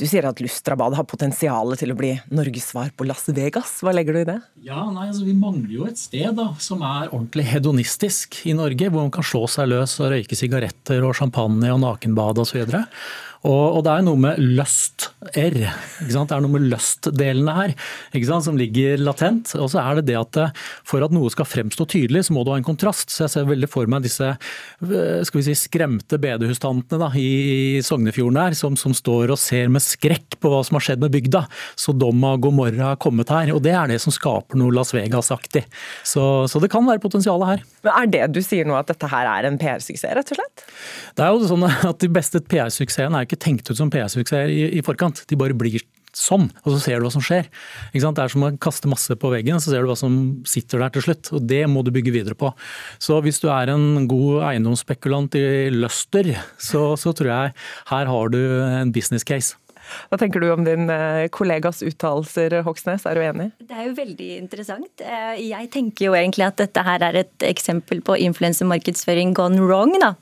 Du 0.00 0.06
sier 0.08 0.24
at 0.24 0.38
Lustrabad 0.40 0.94
har 0.96 1.04
potensial 1.04 1.74
til 1.76 1.90
å 1.92 1.96
bli 1.98 2.14
Norges 2.32 2.70
svar 2.70 2.88
på 2.96 3.04
Las 3.04 3.26
Vegas. 3.36 3.74
Hva 3.84 3.92
legger 3.92 4.16
du 4.16 4.20
i 4.22 4.28
det? 4.30 4.36
Ja, 4.64 4.86
nei, 4.88 5.10
altså 5.10 5.26
Vi 5.26 5.34
mangler 5.36 5.74
jo 5.74 5.88
et 5.90 6.00
sted 6.00 6.38
da, 6.38 6.46
som 6.56 6.80
er 6.80 7.10
ordentlig 7.10 7.44
hedonistisk 7.50 8.38
i 8.48 8.54
Norge. 8.56 8.88
Hvor 8.88 9.04
man 9.04 9.12
kan 9.12 9.26
slå 9.28 9.42
seg 9.52 9.68
løs 9.68 9.98
og 10.00 10.14
røyke 10.14 10.38
sigaretter 10.40 11.04
og 11.04 11.12
champagne 11.18 11.68
og 11.74 11.82
nakenbad 11.84 12.40
osv. 12.40 12.62
Og, 12.64 12.96
og 13.48 13.80
det 13.86 13.92
er 13.94 14.02
noe 14.04 14.20
med 14.20 14.40
lyst-r. 14.58 15.54
Det 15.56 16.12
er 16.12 16.42
noe 16.44 16.52
med 16.52 16.66
lyst-delene 16.68 17.54
her 17.56 17.72
som 18.44 18.58
ligger 18.58 19.00
latent. 19.00 19.54
Og 19.56 19.70
så 19.72 19.80
er 19.80 20.00
det 20.00 20.10
det 20.10 20.18
at 20.20 20.36
eh, 20.36 20.52
for 20.84 21.00
at 21.04 21.12
noe 21.14 21.30
skal 21.32 21.48
fremstå 21.48 21.86
tydelig, 21.88 22.26
så 22.26 22.34
må 22.36 22.44
du 22.44 22.52
ha 22.52 22.58
en 22.60 22.66
kontrast. 22.66 23.08
Så 23.08 23.24
jeg 23.24 23.32
ser 23.32 23.48
veldig 23.48 23.70
for 23.72 23.88
meg 23.88 24.04
disse 24.04 24.28
eh, 24.28 25.22
skal 25.24 25.40
vi 25.40 25.46
si, 25.46 25.56
skremte 25.56 26.20
bedehustantene 26.20 27.00
da, 27.00 27.08
i 27.16 27.80
Sognefjorden 27.84 28.40
her, 28.42 28.56
som, 28.58 28.76
som, 28.76 28.92
står 29.00 29.32
og 29.32 29.40
ser 29.40 29.72
med 29.72 29.80
skrekk 29.84 30.36
på 30.36 30.52
hva 30.52 30.60
som 30.66 30.76
har 30.76 30.84
skjedd 30.90 31.00
med 31.00 31.14
bygda. 31.16 31.46
Så 31.80 31.96
Domma 31.96 32.34
Gomorra 32.36 32.92
har 32.92 33.00
kommet 33.00 33.32
her. 33.32 33.54
Og 33.56 33.64
det 33.64 33.72
er 33.72 33.88
det 33.88 34.00
som 34.04 34.12
skaper 34.12 34.60
noe 34.60 34.74
Las 34.76 34.92
Vegas-aktig. 34.92 35.64
Så, 36.04 36.26
så, 36.50 36.60
det 36.60 36.68
kan 36.72 36.84
være 36.84 37.00
potensialet 37.00 37.54
her. 37.54 37.64
Men 37.86 37.96
Er 37.96 38.12
det 38.12 38.22
du 38.36 38.42
sier 38.44 38.68
nå 38.68 38.76
at 38.76 38.92
dette 38.92 39.08
her 39.08 39.28
er 39.30 39.48
en 39.48 39.56
PR-suksess, 39.60 40.12
rett 40.18 40.34
og 40.34 40.42
slett? 40.42 40.68
Det 41.16 41.24
er 41.24 41.32
jo 41.32 41.48
sånn 41.48 41.64
at 41.70 42.00
De 42.04 42.12
beste 42.12 42.44
PR-suksessene 42.44 43.24
er 43.24 43.29
ikke 43.30 43.44
tenkt 43.46 43.70
ut 43.70 43.78
som 43.78 43.90
PR-suksesser 43.92 44.52
i, 44.52 44.66
i, 44.78 44.84
forkant. 44.86 45.24
De 45.30 45.38
bare 45.38 45.56
blir 45.56 45.82
sånn, 46.16 46.48
og 46.64 46.72
så 46.74 46.78
ser 46.82 46.98
du 46.98 47.06
hva 47.06 47.12
som 47.14 47.22
skjer. 47.22 47.46
Det 47.94 48.02
er 48.02 48.32
som 48.32 48.46
å 48.46 48.50
kaste 48.62 48.90
masse 48.90 49.14
på 49.14 49.30
veggen, 49.30 49.60
så 49.62 49.70
ser 49.70 49.84
du 49.84 49.90
hva 49.92 49.98
som 49.98 50.14
sitter 50.48 50.82
der 50.82 50.94
til 50.96 51.06
slutt. 51.06 51.30
og 51.36 51.46
Det 51.46 51.62
må 51.70 51.84
du 51.86 51.92
bygge 51.94 52.14
videre 52.14 52.38
på. 52.38 52.50
Så 52.98 53.20
hvis 53.22 53.38
du 53.42 53.46
er 53.52 53.70
en 53.70 54.08
god 54.10 54.42
eiendomsspekulant 54.50 55.38
i 55.38 55.70
Løster, 55.74 56.32
så, 56.58 56.96
så 56.98 57.14
tror 57.14 57.30
jeg 57.30 57.56
her 57.92 58.10
har 58.10 58.34
du 58.34 58.40
en 58.66 58.94
business 58.94 59.26
case. 59.26 59.59
Hva 60.10 60.18
tenker 60.20 60.42
du 60.42 60.48
om 60.52 60.64
din 60.66 60.90
eh, 60.92 61.28
kollegas 61.32 61.82
uttalelser, 61.86 62.60
Hoksnes? 62.66 63.06
Er 63.08 63.18
du 63.18 63.24
enig? 63.24 63.48
Det 63.60 63.76
er 63.76 63.88
jo 63.88 63.94
veldig 63.98 64.28
interessant. 64.38 65.04
Eh, 65.04 65.40
jeg 65.48 65.70
tenker 65.74 66.08
jo 66.08 66.16
egentlig 66.18 66.46
at 66.48 66.60
dette 66.60 66.84
her 66.86 67.04
er 67.06 67.20
et 67.22 67.46
eksempel 67.46 68.02
på 68.04 68.16
influensemarkedsføring 68.28 69.34
gone 69.38 69.62
wrong. 69.64 69.94
da. 70.02 70.14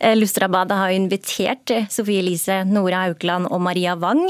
Eh, 0.00 0.16
Lustrabadet 0.18 0.78
har 0.78 0.94
invitert 0.94 1.74
Sofie 1.92 2.22
Elise, 2.22 2.62
Nora 2.68 3.06
Aukland 3.10 3.50
og 3.50 3.62
Maria 3.64 3.96
Wang 3.98 4.24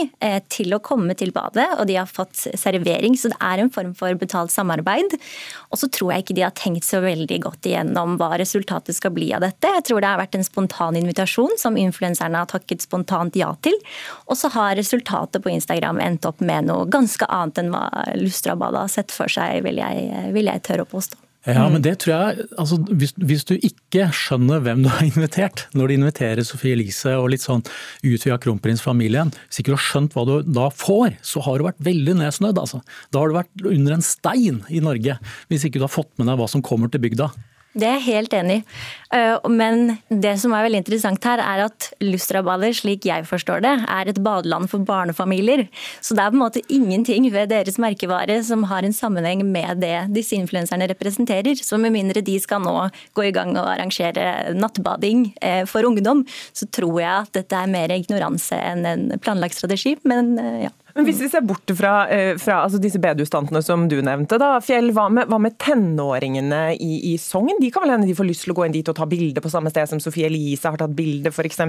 til 0.52 0.74
å 0.74 0.80
komme 0.82 1.14
til 1.18 1.32
badet, 1.34 1.66
og 1.78 1.86
de 1.88 1.96
har 1.98 2.08
fått 2.08 2.46
servering, 2.58 3.14
så 3.18 3.30
det 3.32 3.38
er 3.42 3.62
en 3.62 3.70
form 3.72 3.92
for 3.96 4.14
betalt 4.18 4.52
samarbeid. 4.54 5.16
Og 5.72 5.80
så 5.80 5.88
tror 5.92 6.12
jeg 6.12 6.24
ikke 6.24 6.36
de 6.36 6.44
har 6.46 6.54
tenkt 6.56 6.86
så 6.86 7.00
veldig 7.04 7.38
godt 7.46 7.68
igjennom 7.68 8.16
hva 8.20 8.34
resultatet 8.40 8.96
skal 8.96 9.14
bli 9.16 9.30
av 9.34 9.44
dette. 9.44 9.70
Jeg 9.78 9.86
tror 9.88 10.02
det 10.02 10.10
har 10.10 10.20
vært 10.20 10.36
en 10.38 10.46
spontan 10.46 10.98
invitasjon 10.98 11.56
som 11.60 11.78
influenserne 11.80 12.42
har 12.42 12.50
takket 12.50 12.84
spontant 12.84 13.36
ja 13.38 13.50
til. 13.64 13.76
Og 14.28 14.38
så 14.38 14.50
har 14.54 14.81
resultatet 14.82 15.42
på 15.44 15.52
Instagram 15.54 16.02
endte 16.02 16.32
opp 16.32 16.42
med 16.44 16.68
noe 16.68 16.88
ganske 16.90 17.26
annet 17.30 17.62
enn 17.62 17.74
hva 17.74 17.86
Lustrabadet 18.18 18.84
har 18.84 18.92
sett 18.92 19.14
for 19.14 19.30
seg, 19.32 19.62
vil 19.66 19.80
jeg, 19.80 20.08
vil 20.34 20.50
jeg 20.50 20.66
tørre 20.66 20.86
å 20.86 20.92
påstå. 20.92 21.22
Ja, 21.42 21.64
men 21.66 21.82
det 21.82 21.96
tror 22.04 22.12
jeg, 22.12 22.44
altså, 22.54 22.76
hvis, 22.94 23.16
hvis, 23.18 23.42
du 23.48 23.56
ikke 23.56 24.06
skjønner 24.14 24.60
hvem 24.62 24.84
du 24.84 24.88
har 24.92 25.02
invitert, 25.08 25.64
når 25.74 25.90
du 25.90 25.94
inviterer 25.96 26.46
Sofie 26.46 26.76
Elise 26.76 27.16
og 27.18 27.32
litt 27.32 27.42
sånn 27.42 27.64
utvida 28.06 28.38
kronprinsfamilien, 28.44 29.32
hvis 29.48 29.62
ikke 29.62 29.72
du 29.72 29.78
har 29.78 29.82
skjønt 29.88 30.14
hva 30.14 30.26
du 30.28 30.34
da 30.46 30.68
får, 30.70 31.16
så 31.26 31.42
har 31.42 31.58
du 31.58 31.66
vært 31.66 31.82
veldig 31.82 32.14
nedsnødd. 32.20 32.60
Altså. 32.62 32.78
Da 33.10 33.22
har 33.24 33.32
du 33.32 33.40
vært 33.40 33.66
under 33.72 33.96
en 33.96 34.06
stein 34.06 34.62
i 34.70 34.84
Norge, 34.84 35.18
hvis 35.50 35.66
ikke 35.66 35.82
du 35.82 35.88
har 35.88 35.94
fått 35.96 36.12
med 36.20 36.30
deg 36.30 36.38
hva 36.38 36.46
som 36.52 36.62
kommer 36.62 36.92
til 36.92 37.02
bygda. 37.02 37.32
Det 37.72 37.86
er 37.88 37.96
jeg 37.96 38.08
helt 38.10 38.34
enig 38.36 38.58
i. 38.60 38.64
Eh, 39.16 39.46
men 39.48 39.94
det 40.08 40.34
som 40.40 40.52
er 40.52 40.66
veldig 40.66 40.82
interessant 40.82 41.24
her, 41.28 41.40
er 41.40 41.64
at 41.66 41.88
Lustrabadet, 42.04 42.74
slik 42.78 43.06
jeg 43.08 43.24
forstår 43.28 43.62
det, 43.64 43.72
er 43.88 44.10
et 44.10 44.20
badeland 44.24 44.68
for 44.72 44.84
barnefamilier. 44.88 45.64
Så 46.00 46.16
det 46.16 46.24
er 46.24 46.34
på 46.34 46.38
en 46.38 46.44
måte 46.44 46.64
ingenting 46.72 47.30
ved 47.32 47.48
deres 47.52 47.78
merkevare 47.80 48.38
som 48.44 48.66
har 48.68 48.84
en 48.84 48.96
sammenheng 48.96 49.44
med 49.48 49.80
det 49.84 49.94
disse 50.12 50.36
influenserne 50.36 50.88
representerer. 50.92 51.56
Så 51.60 51.80
med 51.80 51.96
mindre 51.96 52.24
de 52.24 52.36
skal 52.40 52.64
nå 52.64 52.76
gå 53.16 53.28
i 53.28 53.32
gang 53.34 53.56
og 53.56 53.70
arrangere 53.72 54.52
nattbading 54.56 55.30
eh, 55.40 55.64
for 55.68 55.88
ungdom, 55.88 56.26
så 56.52 56.68
tror 56.68 57.00
jeg 57.00 57.12
at 57.14 57.34
dette 57.40 57.56
er 57.56 57.72
mer 57.72 57.96
ignoranse 57.96 58.56
enn 58.56 58.84
en 58.88 59.08
planlagt 59.20 59.56
strategi. 59.56 59.96
Men 60.08 60.36
eh, 60.40 60.64
ja. 60.68 60.76
Men 60.94 61.06
Hvis 61.08 61.22
vi 61.22 61.28
ser 61.32 61.44
bort 61.46 61.70
fra, 61.76 62.08
eh, 62.12 62.36
fra 62.40 62.62
altså 62.66 62.80
disse 62.82 63.00
bedustantene 63.00 63.62
som 63.64 63.86
du 63.88 63.98
nevnte, 64.04 64.36
da, 64.40 64.58
Fjell, 64.64 64.90
hva 64.92 65.06
med, 65.12 65.30
hva 65.30 65.38
med 65.40 65.56
tenåringene 65.62 66.74
i, 66.76 66.92
i, 67.12 67.14
Sogn? 67.20 67.56
De 67.62 67.70
kan 67.72 67.84
vel 67.84 67.94
hende 67.94 68.08
de 68.08 68.16
får 68.16 68.28
lyst 68.28 68.44
til 68.46 68.52
å 68.52 68.58
gå 68.58 68.66
inn 68.66 68.74
dit 68.76 68.88
og 68.88 68.96
ta 68.98 69.06
bilde 69.08 69.40
på 69.42 69.52
samme 69.52 69.72
sted 69.72 69.88
som 69.88 70.02
Sofie 70.02 70.28
Elise 70.28 70.68
har 70.68 70.80
tatt 70.80 70.94
bilde, 70.96 71.32
f.eks. 71.32 71.62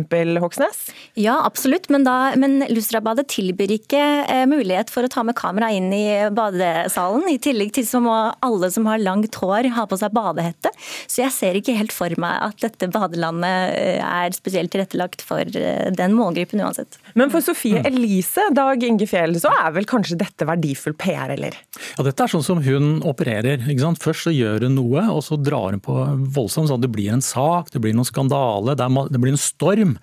Hoksnes? 0.44 0.82
Ja, 1.20 1.38
absolutt, 1.48 1.90
men, 1.94 2.04
da, 2.08 2.34
men 2.40 2.66
Lustrabadet 2.72 3.30
tilbyr 3.32 3.76
ikke 3.78 4.02
eh, 4.28 4.44
mulighet 4.50 4.92
for 4.92 5.08
å 5.08 5.12
ta 5.12 5.24
med 5.24 5.38
kamera 5.40 5.72
inn 5.72 5.88
i 5.96 6.06
badesalen. 6.34 7.28
I 7.32 7.40
tillegg 7.44 7.74
til 7.78 7.88
så 7.88 8.04
må 8.04 8.16
alle 8.44 8.72
som 8.74 8.88
har 8.92 9.02
langt 9.02 9.40
hår 9.40 9.72
ha 9.78 9.88
på 9.88 10.00
seg 10.00 10.14
badehette. 10.16 10.74
Så 11.08 11.24
jeg 11.24 11.36
ser 11.36 11.60
ikke 11.60 11.78
helt 11.78 11.96
for 11.96 12.12
meg 12.20 12.50
at 12.50 12.60
dette 12.64 12.92
badelandet 12.92 13.78
eh, 13.80 14.04
er 14.04 14.36
spesielt 14.36 14.74
tilrettelagt 14.74 15.24
for 15.24 15.48
eh, 15.48 15.90
den 15.96 16.16
målgruppen 16.18 16.64
uansett. 16.64 17.00
Men 17.20 17.32
for 17.34 17.46
Sofie 17.46 17.84
Elise, 17.88 18.50
Dag 18.54 18.84
Inge 18.84 19.08
Fjell, 19.14 19.36
så 19.38 19.52
er 19.54 19.74
vel 19.76 19.86
kanskje 19.90 20.18
dette 20.18 20.48
verdifull 20.50 20.96
PR, 20.98 21.30
eller? 21.36 21.58
Ja, 21.94 22.06
dette 22.08 22.26
er 22.26 22.32
sånn 22.32 22.46
som 22.46 22.62
hun 22.66 22.96
opererer. 23.06 23.62
ikke 23.62 23.86
sant? 23.86 24.02
Først 24.02 24.26
så 24.26 24.34
gjør 24.34 24.66
hun 24.66 24.80
noe, 24.80 25.04
og 25.14 25.22
så 25.26 25.38
drar 25.38 25.76
hun 25.76 25.84
på 25.84 25.98
voldsomt. 26.34 26.72
sånn 26.72 26.80
at 26.82 26.88
Det 26.88 26.94
blir 26.94 27.14
en 27.14 27.22
sak, 27.22 27.70
det 27.70 27.82
blir 27.84 27.94
noen 27.94 28.10
skandale, 28.10 28.74
det 28.76 29.22
blir 29.22 29.36
en 29.36 29.38
storm. 29.38 30.00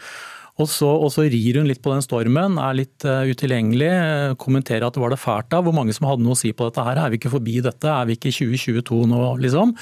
Og 0.61 0.69
så, 0.69 0.89
og 0.89 1.09
så, 1.13 1.25
rir 1.31 1.57
hun 1.57 1.69
litt 1.69 1.81
på 1.83 1.93
den 1.95 2.05
stormen, 2.05 2.59
er 2.61 2.77
litt 2.77 3.07
uh, 3.09 3.25
utilgjengelig, 3.25 4.37
kommenterer 4.41 4.87
at 4.87 4.97
det 4.97 5.03
var 5.03 5.15
det 5.15 5.21
fælt 5.23 5.57
av. 5.57 5.65
Hvor 5.65 5.77
mange 5.77 5.95
som 5.97 6.09
hadde 6.09 6.25
noe 6.27 6.37
å 6.37 6.41
si 6.41 6.53
på 6.53 6.69
dette 6.69 6.85
her? 6.85 7.01
Er 7.01 7.13
vi 7.13 7.21
ikke 7.21 7.33
forbi 7.33 7.59
dette? 7.65 7.89
Er 7.89 8.09
vi 8.09 8.19
ikke 8.19 8.31
i 8.31 8.37
2022 8.37 9.01
nå, 9.11 9.23
liksom? 9.41 9.75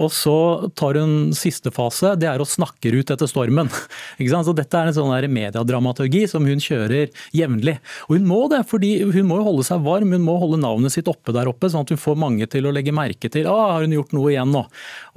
Og 0.00 0.12
så 0.14 0.36
tar 0.78 0.96
hun 1.00 1.32
siste 1.36 1.72
fase, 1.74 2.14
det 2.20 2.28
er 2.30 2.42
å 2.42 2.48
snakke 2.48 2.92
ut 2.92 3.12
etter 3.12 3.28
stormen. 3.30 3.70
Så 4.42 4.54
Dette 4.56 4.78
er 4.78 4.88
en 4.88 4.96
sånn 4.96 5.12
mediedramaturgi 5.32 6.24
som 6.30 6.46
hun 6.48 6.60
kjører 6.62 7.10
jevnlig. 7.36 7.76
Og 8.08 8.16
hun 8.16 8.26
må 8.26 8.40
det, 8.50 8.62
fordi 8.68 8.90
hun 9.04 9.28
må 9.28 9.38
holde 9.44 9.64
seg 9.66 9.84
varm, 9.84 10.14
hun 10.14 10.24
må 10.24 10.34
holde 10.40 10.60
navnet 10.62 10.94
sitt 10.94 11.10
oppe 11.10 11.34
der 11.36 11.50
oppe, 11.50 11.70
sånn 11.70 11.86
at 11.86 11.92
hun 11.92 12.00
får 12.00 12.18
mange 12.18 12.48
til 12.50 12.66
å 12.66 12.72
legge 12.74 12.94
merke 12.94 13.30
til 13.32 13.48
ah, 13.50 13.76
har 13.76 13.86
hun 13.86 13.94
gjort 13.94 14.14
noe 14.16 14.32
igjen 14.32 14.52
nå. 14.54 14.64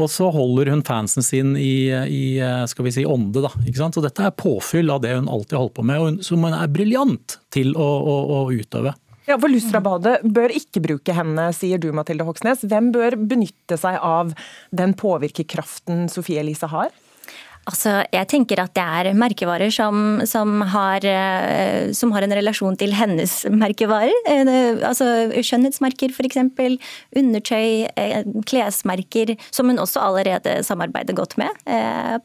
Og 0.02 0.12
så 0.12 0.30
holder 0.34 0.74
hun 0.74 0.84
fansen 0.86 1.26
sin 1.26 1.56
i, 1.60 1.90
i 1.90 2.26
skal 2.70 2.88
vi 2.88 2.96
si, 2.96 3.08
ånde. 3.08 3.46
da. 3.46 3.54
Så 3.96 4.04
Dette 4.04 4.28
er 4.28 4.36
påfyll 4.36 4.92
av 4.94 5.02
det 5.06 5.16
hun 5.16 5.32
alltid 5.32 5.58
holdt 5.60 5.76
på 5.80 5.88
med, 5.88 6.02
og 6.02 6.12
hun, 6.12 6.22
som 6.26 6.44
hun 6.46 6.56
er 6.56 6.72
briljant 6.72 7.40
til 7.56 7.74
å, 7.80 7.90
å, 8.04 8.16
å 8.38 8.46
utøve. 8.54 8.96
Ja, 9.26 9.40
for 9.42 9.50
Lustrabadet 9.50 10.20
bør 10.36 10.54
ikke 10.54 10.84
bruke 10.86 11.14
henne, 11.18 11.48
sier 11.58 11.82
du 11.82 11.88
Mathilde 11.98 12.28
Hoksnes. 12.28 12.62
Hvem 12.70 12.92
bør 12.94 13.18
benytte 13.18 13.78
seg 13.82 13.98
av 13.98 14.36
den 14.70 14.94
påvirkekraften 15.00 16.06
Sofie 16.14 16.44
Elise 16.44 16.70
har? 16.70 16.94
Altså, 17.66 18.04
jeg 18.14 18.28
tenker 18.30 18.60
at 18.62 18.76
det 18.78 18.84
er 18.84 19.16
merkevarer 19.18 19.72
som, 19.74 20.20
som, 20.30 20.60
har, 20.70 21.02
eh, 21.10 21.90
som 21.98 22.12
har, 22.14 22.26
en 22.26 22.36
relasjon 22.38 22.76
til 22.78 22.94
hennes 22.94 23.32
merkevarer. 23.50 24.14
Eh, 24.30 24.78
altså 24.86 25.08
Skjønnhetsmerker 25.34 26.14
f.eks. 26.14 26.38
Undertøy, 27.18 27.88
eh, 27.90 28.28
klesmerker, 28.46 29.34
som 29.50 29.72
hun 29.72 29.82
også 29.82 30.04
allerede 30.04 30.60
samarbeider 30.66 31.18
godt 31.18 31.40
med. 31.42 31.50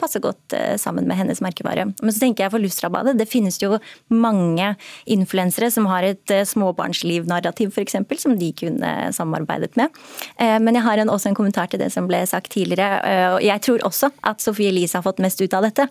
Passer 0.01 0.21
godt 0.21 0.53
sammen 0.81 1.07
med 1.09 1.17
hennes 1.17 1.41
merkevare. 1.41 1.87
Men 1.89 2.13
så 2.13 2.21
tenker 2.21 2.45
jeg 2.45 2.53
for 2.53 2.61
Lustrabadet, 2.61 3.17
det 3.17 3.29
finnes 3.29 3.57
jo 3.61 3.79
mange 4.13 4.75
influensere 5.09 5.71
som 5.73 5.89
har 5.89 6.05
et 6.05 6.35
småbarnsliv-narrativ 6.51 7.73
f.eks., 7.73 7.97
som 8.21 8.37
de 8.37 8.51
kunne 8.57 8.93
samarbeidet 9.15 9.73
med. 9.79 9.89
Men 10.37 10.77
jeg 10.77 10.85
har 10.85 11.01
en, 11.01 11.09
også 11.09 11.31
en 11.31 11.37
kommentar 11.37 11.71
til 11.71 11.81
det 11.81 11.89
som 11.93 12.09
ble 12.09 12.21
sagt 12.29 12.53
tidligere. 12.53 13.39
Jeg 13.41 13.65
tror 13.65 13.85
også 13.87 14.11
at 14.27 14.43
Sofie 14.43 14.69
Elise 14.69 14.99
har 14.99 15.05
fått 15.07 15.21
mest 15.23 15.30
mest 15.31 15.41
ut 15.41 15.57
av 15.57 15.65
dette. 15.65 15.87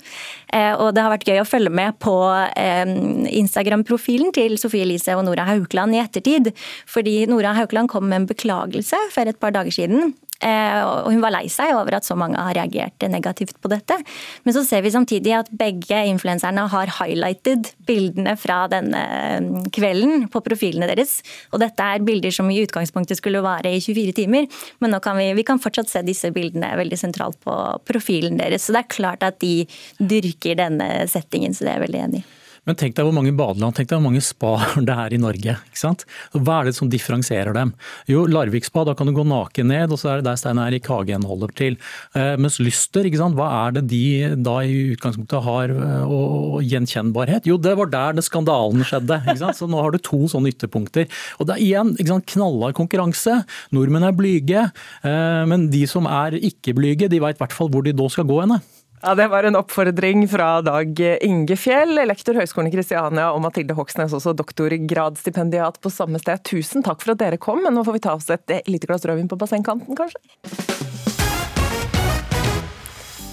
Eh, 0.52 0.72
og 0.76 0.94
det 0.94 1.04
har 1.04 1.14
vært 1.14 1.28
gøy 1.28 1.42
å 1.42 1.48
følge 1.48 1.72
med 1.72 1.98
på 2.02 2.16
eh, 2.54 2.86
Instagram-profilen 3.40 4.34
til 4.36 4.58
Sofie 4.60 4.84
Elise 4.86 5.16
og 5.16 5.24
Nora 5.26 5.48
Haukeland 5.48 5.96
i 5.96 6.02
ettertid. 6.04 6.52
Fordi 6.90 7.22
Nora 7.30 7.56
Haukeland 7.58 7.90
kom 7.92 8.10
med 8.10 8.22
en 8.22 8.30
beklagelse 8.30 8.98
for 9.14 9.30
et 9.30 9.40
par 9.40 9.56
dager 9.56 9.74
siden 9.74 10.12
og 10.40 11.10
hun 11.10 11.20
var 11.22 11.34
lei 11.34 11.44
seg 11.52 11.74
over 11.76 11.98
at 11.98 12.06
så 12.06 12.16
mange 12.18 12.40
har 12.40 12.56
reagert 12.56 13.04
negativt 13.12 13.58
på 13.60 13.70
dette. 13.72 13.96
Men 14.46 14.56
så 14.56 14.62
ser 14.66 14.84
vi 14.84 14.92
samtidig 14.94 15.34
at 15.36 15.50
begge 15.52 16.00
influenserne 16.08 16.64
har 16.72 16.94
highlighted 17.00 17.70
bildene 17.88 18.36
fra 18.40 18.62
denne 18.72 19.02
mm, 19.44 19.68
kvelden 19.74 20.26
på 20.32 20.42
profilene 20.46 20.88
deres. 20.90 21.18
Og 21.52 21.60
dette 21.62 21.84
er 21.84 22.04
bilder 22.06 22.34
som 22.34 22.50
i 22.50 22.60
utgangspunktet 22.64 23.20
skulle 23.20 23.44
vare 23.44 23.74
i 23.74 23.82
24 23.84 24.16
timer, 24.22 24.48
men 24.80 24.94
nå 24.94 25.02
kan 25.04 25.18
vi, 25.20 25.30
vi 25.36 25.46
kan 25.46 25.60
fortsatt 25.62 25.92
se 25.92 26.04
disse 26.06 26.32
bildene 26.34 26.72
veldig 26.80 26.98
sentralt 26.98 27.40
på 27.44 27.56
profilen 27.88 28.40
deres. 28.40 28.66
Så 28.66 28.76
det 28.76 28.84
er 28.84 28.92
klart 28.96 29.26
at 29.26 29.40
de 29.44 29.64
dyrker 30.00 30.58
denne 30.60 30.90
settingen, 31.10 31.54
så 31.54 31.66
det 31.66 31.74
er 31.74 31.80
jeg 31.80 31.88
veldig 31.88 32.06
enig 32.08 32.24
i. 32.24 32.28
Men 32.68 32.76
tenk 32.78 32.96
deg 32.96 33.06
hvor 33.06 33.14
mange 33.16 33.32
badeland, 33.36 33.74
tenk 33.76 33.88
deg 33.90 33.98
hvor 33.98 34.06
mange 34.06 34.22
spa 34.24 34.52
det 34.88 34.96
er 35.04 35.14
i 35.16 35.20
Norge. 35.20 35.56
ikke 35.70 35.80
sant? 35.80 36.04
Hva 36.34 36.60
er 36.60 36.70
det 36.70 36.76
som 36.76 36.90
differensierer 36.92 37.56
dem? 37.56 37.72
Jo, 38.10 38.26
Larvik 38.30 38.66
spa, 38.68 38.84
da 38.86 38.94
kan 38.96 39.08
du 39.08 39.14
gå 39.16 39.24
naken 39.26 39.70
ned, 39.72 39.94
og 39.94 40.00
så 40.00 40.12
er 40.12 40.20
det 40.20 40.28
der 40.28 40.40
Stein 40.40 40.60
Erik 40.62 40.88
Hagen 40.90 41.26
holder 41.28 41.54
til. 41.56 41.78
Eh, 42.14 42.34
mens 42.40 42.60
Lyster, 42.62 43.06
ikke 43.08 43.20
sant? 43.22 43.38
hva 43.38 43.48
er 43.64 43.78
det 43.78 43.84
de 43.90 44.02
da 44.40 44.58
i 44.66 44.94
utgangspunktet 44.94 45.46
har 45.46 45.74
eh, 45.74 46.14
og 46.16 46.60
gjenkjennbarhet? 46.66 47.48
Jo, 47.48 47.58
det 47.60 47.76
var 47.80 47.92
der 47.92 48.18
det 48.18 48.26
skandalen 48.26 48.84
skjedde. 48.86 49.22
ikke 49.24 49.40
sant? 49.44 49.60
Så 49.60 49.70
nå 49.70 49.80
har 49.80 49.94
du 49.94 50.00
to 50.02 50.24
sånne 50.30 50.52
ytterpunkter. 50.52 51.08
Og 51.38 51.48
det 51.48 51.56
er 51.56 51.64
igjen 51.64 51.94
ikke 51.96 52.12
sant, 52.14 52.28
knallhard 52.34 52.76
konkurranse. 52.78 53.40
Nordmenn 53.76 54.08
er 54.08 54.16
blyge, 54.16 54.66
eh, 55.06 55.42
men 55.50 55.70
de 55.72 55.86
som 55.90 56.08
er 56.10 56.36
ikke 56.40 56.76
blyge, 56.76 57.10
de 57.10 57.22
veit 57.22 57.38
i 57.38 57.42
hvert 57.42 57.56
fall 57.56 57.72
hvor 57.72 57.86
de 57.86 57.96
da 57.96 58.10
skal 58.12 58.28
gå 58.28 58.42
henne. 58.42 58.60
Ja, 59.02 59.14
Det 59.14 59.28
var 59.28 59.44
en 59.44 59.56
oppfordring 59.56 60.28
fra 60.28 60.60
Dag 60.60 61.00
Inge 61.00 61.56
Fjell, 61.56 61.94
lektor 62.06 62.36
Høgskolen 62.36 62.68
i 62.68 62.72
Kristiania, 62.74 63.30
og 63.32 63.40
Mathilde 63.40 63.72
Hoksnes, 63.72 64.12
også 64.12 64.34
doktorgradsstipendiat 64.36 65.78
på 65.80 65.92
samme 65.92 66.20
sted. 66.20 66.42
Tusen 66.44 66.84
takk 66.84 67.00
for 67.00 67.14
at 67.14 67.22
dere 67.22 67.38
kom, 67.40 67.62
men 67.64 67.72
nå 67.72 67.84
får 67.86 67.96
vi 67.96 68.02
ta 68.04 68.12
oss 68.18 68.28
et 68.34 68.52
lite 68.68 68.90
glass 68.90 69.06
rødvin 69.08 69.30
på 69.30 69.38
bassengkanten, 69.40 69.96
kanskje? 69.96 70.20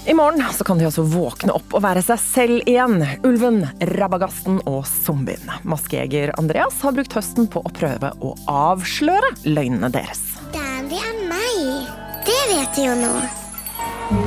I 0.08 0.14
morgen 0.16 0.40
så 0.56 0.64
kan 0.64 0.80
de 0.80 0.86
altså 0.88 1.04
våkne 1.04 1.52
opp 1.52 1.74
og 1.76 1.84
være 1.84 2.00
seg 2.06 2.22
selv 2.24 2.62
igjen. 2.64 3.02
Ulven, 3.28 3.66
rabagasten 3.92 4.62
og 4.64 4.86
zombien. 4.88 5.52
Maskejeger 5.68 6.32
Andreas 6.40 6.80
har 6.80 6.96
brukt 6.96 7.18
høsten 7.18 7.50
på 7.52 7.60
å 7.60 7.74
prøve 7.76 8.14
å 8.24 8.32
avsløre 8.48 9.34
løgnene 9.44 9.92
deres. 9.92 10.24
Dandy 10.56 10.96
er 10.96 11.20
meg. 11.28 11.92
Det 12.24 12.40
vet 12.54 12.80
de 12.80 12.88
jo 12.88 12.96
nå. 13.04 13.12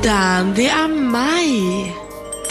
Dandy 0.05 0.67
er 0.69 0.87
meg. 0.91 1.91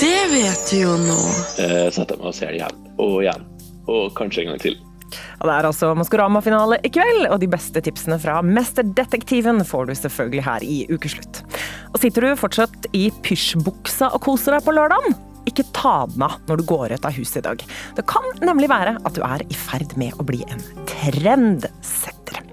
Det 0.00 0.21
vet 0.33 0.62
du 0.71 0.76
jo 0.80 0.92
nå. 0.99 1.19
Jeg 1.61 1.92
setter 1.95 2.21
meg 2.21 2.30
og 2.30 2.37
ser 2.37 2.52
det 2.52 2.61
igjen 2.61 2.87
og 3.00 3.19
igjen, 3.23 3.45
og 3.88 4.11
kanskje 4.19 4.45
en 4.45 4.52
gang 4.52 4.62
til. 4.62 4.78
Og 5.40 5.49
Det 5.49 5.54
er 5.54 5.66
altså 5.66 5.95
Maskorama-finale 5.97 6.78
i 6.85 6.90
kveld, 6.92 7.25
og 7.30 7.40
de 7.42 7.49
beste 7.50 7.80
tipsene 7.85 8.19
fra 8.21 8.38
Mesterdetektiven 8.45 9.64
får 9.66 9.88
du 9.88 9.95
selvfølgelig 9.99 10.45
her 10.47 10.66
i 10.66 10.78
Ukeslutt. 10.92 11.42
Og 11.90 11.99
Sitter 12.02 12.28
du 12.28 12.38
fortsatt 12.38 12.90
i 12.97 13.09
pysjbuksa 13.25 14.12
og 14.14 14.23
koser 14.26 14.57
deg 14.57 14.66
på 14.66 14.76
lørdagen? 14.76 15.16
Ikke 15.49 15.64
ta 15.75 16.04
den 16.11 16.23
av 16.26 16.37
når 16.47 16.61
du 16.61 16.66
går 16.69 16.95
ut 16.95 17.09
av 17.09 17.16
huset 17.16 17.40
i 17.40 17.47
dag. 17.49 17.64
Det 17.97 18.07
kan 18.11 18.26
nemlig 18.45 18.69
være 18.71 18.99
at 19.00 19.16
du 19.16 19.25
er 19.26 19.42
i 19.49 19.57
ferd 19.57 19.97
med 19.99 20.14
å 20.21 20.26
bli 20.28 20.45
en 20.52 20.62
trendsetter. 20.90 22.45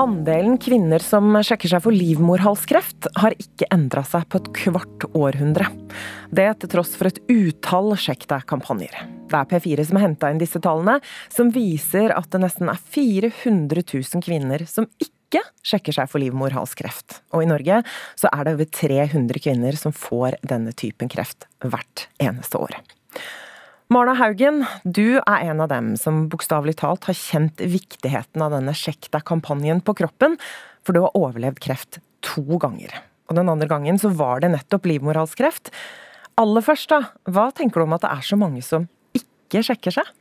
Andelen 0.00 0.56
kvinner 0.56 1.02
som 1.04 1.34
sjekker 1.44 1.68
seg 1.68 1.82
for 1.84 1.92
livmorhalskreft, 1.92 3.10
har 3.20 3.34
ikke 3.36 3.66
endra 3.74 4.00
seg 4.06 4.24
på 4.32 4.38
et 4.40 4.48
kvart 4.56 5.04
århundre. 5.12 5.66
Det 6.32 6.46
til 6.62 6.70
tross 6.72 6.94
for 6.96 7.10
et 7.10 7.20
utall 7.28 7.92
sjekk 8.00 8.24
deg-kampanjer. 8.30 8.94
Det 9.28 9.36
er 9.36 9.50
P4 9.50 9.84
som 9.86 9.98
har 9.98 10.06
henta 10.06 10.30
inn 10.32 10.40
disse 10.40 10.62
tallene, 10.62 10.98
som 11.28 11.52
viser 11.52 12.14
at 12.16 12.30
det 12.32 12.40
nesten 12.46 12.72
er 12.72 12.80
400 12.80 13.84
000 13.84 14.24
kvinner 14.24 14.64
som 14.70 14.88
ikke 15.02 15.44
sjekker 15.66 15.94
seg 15.98 16.08
for 16.10 16.22
livmorhalskreft. 16.22 17.20
Og 17.36 17.44
i 17.44 17.50
Norge 17.50 17.82
så 18.18 18.32
er 18.32 18.46
det 18.46 18.56
over 18.56 18.70
300 18.80 19.44
kvinner 19.44 19.76
som 19.78 19.92
får 19.92 20.40
denne 20.40 20.72
typen 20.72 21.12
kreft 21.12 21.44
hvert 21.60 22.08
eneste 22.22 22.62
år. 22.62 22.80
Marna 23.90 24.12
Haugen, 24.14 24.60
du 24.86 25.18
er 25.18 25.48
en 25.50 25.60
av 25.64 25.66
dem 25.72 25.96
som 25.98 26.28
bokstavelig 26.30 26.76
talt 26.78 27.08
har 27.08 27.16
kjent 27.18 27.58
viktigheten 27.58 28.44
av 28.44 28.52
denne 28.54 28.70
Sjekk 28.78 29.08
deg-kampanjen 29.10 29.80
på 29.82 29.96
kroppen, 29.98 30.36
for 30.86 30.94
du 30.94 31.00
har 31.02 31.16
overlevd 31.18 31.58
kreft 31.64 31.98
to 32.22 32.44
ganger. 32.62 32.94
Og 33.26 33.34
den 33.34 33.50
andre 33.50 33.66
gangen 33.66 33.98
så 33.98 34.12
var 34.14 34.44
det 34.44 34.52
nettopp 34.52 34.86
livmorhalskreft. 34.86 35.72
Aller 36.38 36.62
først, 36.62 36.94
da, 36.94 37.00
hva 37.34 37.48
tenker 37.50 37.82
du 37.82 37.88
om 37.88 37.96
at 37.98 38.04
det 38.06 38.12
er 38.12 38.28
så 38.28 38.38
mange 38.38 38.62
som 38.62 38.86
ikke 39.18 39.64
sjekker 39.66 39.98
seg? 39.98 40.14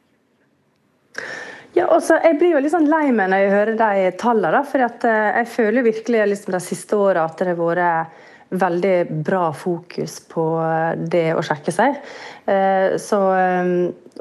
Ja, 1.78 1.86
også, 1.94 2.18
jeg 2.26 2.40
blir 2.42 2.56
jo 2.56 2.64
litt 2.66 2.74
sånn 2.74 2.90
lei 2.90 3.12
meg 3.14 3.30
når 3.30 3.44
jeg 3.44 3.54
hører 3.54 3.80
de 3.84 4.10
tallene. 4.18 4.64
For 4.66 4.82
jeg 4.82 5.46
føler 5.54 5.86
virkelig 5.86 6.26
liksom 6.34 6.58
de 6.58 6.64
siste 6.72 6.98
åra 6.98 7.30
at 7.30 7.38
det 7.38 7.54
har 7.54 7.62
vært 7.62 8.18
veldig 8.50 9.24
bra 9.26 9.50
fokus 9.54 10.20
på 10.30 10.44
det 11.12 11.34
å 11.38 11.44
sjekke 11.46 11.74
seg. 11.74 12.00
Så, 12.98 13.20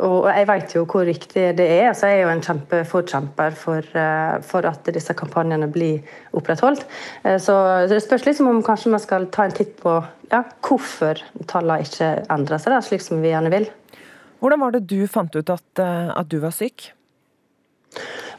og 0.04 0.26
jeg 0.28 0.48
vet 0.50 0.74
jo 0.76 0.82
hvor 0.84 1.08
viktig 1.08 1.44
det 1.56 1.68
er. 1.78 1.94
Så 1.96 2.10
jeg 2.10 2.18
er 2.18 2.26
jo 2.26 2.32
en 2.34 2.44
kjempeforkjemper 2.44 3.56
for, 3.56 3.88
for 4.44 4.68
at 4.68 4.90
disse 4.92 5.16
kampanjene 5.16 5.70
blir 5.72 6.04
opprettholdt. 6.36 6.84
Så 7.40 7.56
det 7.88 8.02
spørs 8.04 8.28
liksom 8.28 8.50
om 8.52 8.60
kanskje 8.66 8.92
man 8.92 9.04
skal 9.04 9.30
ta 9.32 9.48
en 9.48 9.56
titt 9.56 9.78
på 9.80 9.96
ja, 10.28 10.42
hvorfor 10.66 11.24
tallene 11.48 11.88
ikke 11.88 12.12
endrer 12.28 12.60
seg, 12.60 12.76
da, 12.76 12.84
slik 12.84 13.04
som 13.04 13.24
vi 13.24 13.32
gjerne 13.32 13.54
vil. 13.54 13.70
Hvordan 14.44 14.60
var 14.60 14.76
det 14.76 14.84
du 14.92 15.00
fant 15.10 15.34
ut 15.34 15.56
at, 15.56 15.80
at 15.80 16.28
du 16.28 16.36
var 16.44 16.52
syk? 16.54 16.90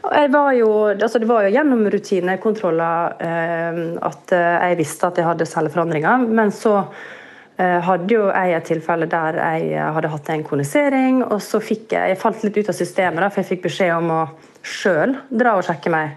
Var 0.01 0.51
jo, 0.55 0.69
altså 0.93 1.19
det 1.19 1.27
var 1.27 1.43
jo 1.43 1.53
gjennom 1.53 1.81
rutinekontroller 1.91 3.15
eh, 3.19 3.79
at 4.07 4.31
jeg 4.33 4.77
visste 4.79 5.09
at 5.09 5.19
jeg 5.19 5.27
hadde 5.27 5.47
celleforandringer. 5.49 6.23
Men 6.39 6.53
så 6.55 6.77
eh, 7.59 7.79
hadde 7.83 8.15
jo 8.15 8.29
jeg 8.29 8.55
et 8.55 8.69
tilfelle 8.71 9.09
der 9.11 9.39
jeg 9.59 9.91
hadde 9.97 10.11
hatt 10.13 10.31
en 10.33 10.45
konisering, 10.47 11.21
og 11.27 11.41
så 11.43 11.61
fikk 11.63 11.97
jeg 11.97 12.13
Jeg 12.13 12.21
falt 12.21 12.43
litt 12.45 12.57
ut 12.57 12.71
av 12.71 12.77
systemet, 12.77 13.21
da, 13.23 13.29
for 13.29 13.43
jeg 13.43 13.51
fikk 13.51 13.67
beskjed 13.67 13.95
om 13.97 14.13
å 14.15 14.23
sjøl 14.65 15.17
dra 15.29 15.57
og 15.59 15.67
sjekke 15.67 15.91
meg 15.93 16.15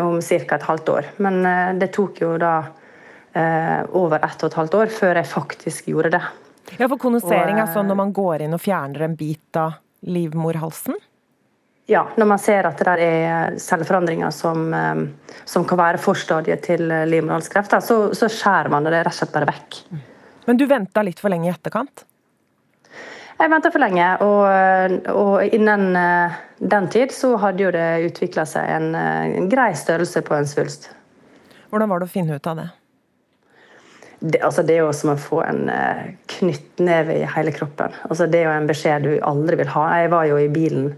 om 0.00 0.20
ca. 0.20 0.56
et 0.56 0.62
halvt 0.62 0.88
år. 0.88 1.10
Men 1.16 1.46
eh, 1.46 1.74
det 1.78 1.92
tok 1.94 2.20
jo 2.22 2.34
da 2.40 2.56
eh, 3.32 3.80
over 3.90 4.24
ett 4.24 4.42
og 4.42 4.50
et 4.50 4.58
halvt 4.60 4.78
år 4.80 4.94
før 4.94 5.20
jeg 5.20 5.30
faktisk 5.30 5.90
gjorde 5.92 6.14
det. 6.16 6.22
Ja, 6.78 6.88
for 6.88 6.98
konisering 6.98 7.58
Og, 7.58 7.66
er 7.66 7.72
sånn 7.74 7.90
når 7.90 8.00
man 8.00 8.14
går 8.14 8.46
inn 8.46 8.56
og 8.56 8.62
fjerner 8.62 9.08
en 9.08 9.18
bit 9.18 9.58
av 9.60 9.76
livmorhalsen? 10.08 10.96
Ja, 11.86 12.06
når 12.16 12.26
man 12.26 12.40
ser 12.40 12.64
at 12.64 12.80
det 12.80 12.94
er 13.04 13.58
celleforandringer 13.60 14.32
som, 14.32 14.72
eh, 14.72 15.36
som 15.44 15.66
kan 15.68 15.80
være 15.80 16.00
forstadiet 16.00 16.64
til 16.64 16.88
livmorhalskreft, 16.88 17.76
så, 17.84 17.98
så 18.16 18.28
skjærer 18.32 18.72
man 18.72 18.88
det 18.88 18.96
rett 18.96 19.12
og 19.12 19.18
slett 19.18 19.34
bare 19.34 19.50
vekk. 19.52 19.80
Men 20.48 20.60
du 20.60 20.64
venta 20.68 21.04
litt 21.04 21.20
for 21.20 21.32
lenge 21.32 21.50
i 21.50 21.52
etterkant? 21.52 22.06
Jeg 23.34 23.50
venta 23.50 23.68
for 23.74 23.82
lenge, 23.82 24.06
og, 24.24 25.08
og 25.12 25.56
innen 25.56 25.98
eh, 25.98 26.36
den 26.62 26.88
tid 26.88 27.12
så 27.12 27.34
hadde 27.42 27.66
jo 27.66 27.72
det 27.74 27.88
utvikla 28.06 28.46
seg 28.48 28.70
en, 28.78 28.94
eh, 28.96 29.36
en 29.42 29.50
grei 29.52 29.72
størrelse 29.76 30.22
på 30.24 30.38
en 30.38 30.48
svulst. 30.48 30.88
Hvordan 31.68 31.90
var 31.90 32.00
det 32.00 32.08
å 32.08 32.14
finne 32.14 32.38
ut 32.38 32.48
av 32.48 32.62
det? 32.62 32.68
Det, 34.24 34.38
altså 34.46 34.62
det 34.64 34.78
er 34.78 34.86
jo 34.86 34.92
som 34.96 35.12
å 35.12 35.20
få 35.20 35.42
en 35.44 35.66
knyttneve 36.32 37.18
i 37.18 37.26
hele 37.28 37.52
kroppen. 37.52 37.92
Altså 38.08 38.24
det 38.30 38.40
er 38.40 38.46
jo 38.46 38.54
en 38.54 38.70
beskjed 38.70 39.04
du 39.04 39.10
aldri 39.26 39.58
vil 39.60 39.72
ha. 39.74 39.82
Jeg 39.98 40.12
var 40.14 40.30
jo 40.30 40.38
i 40.40 40.46
bilen 40.48 40.94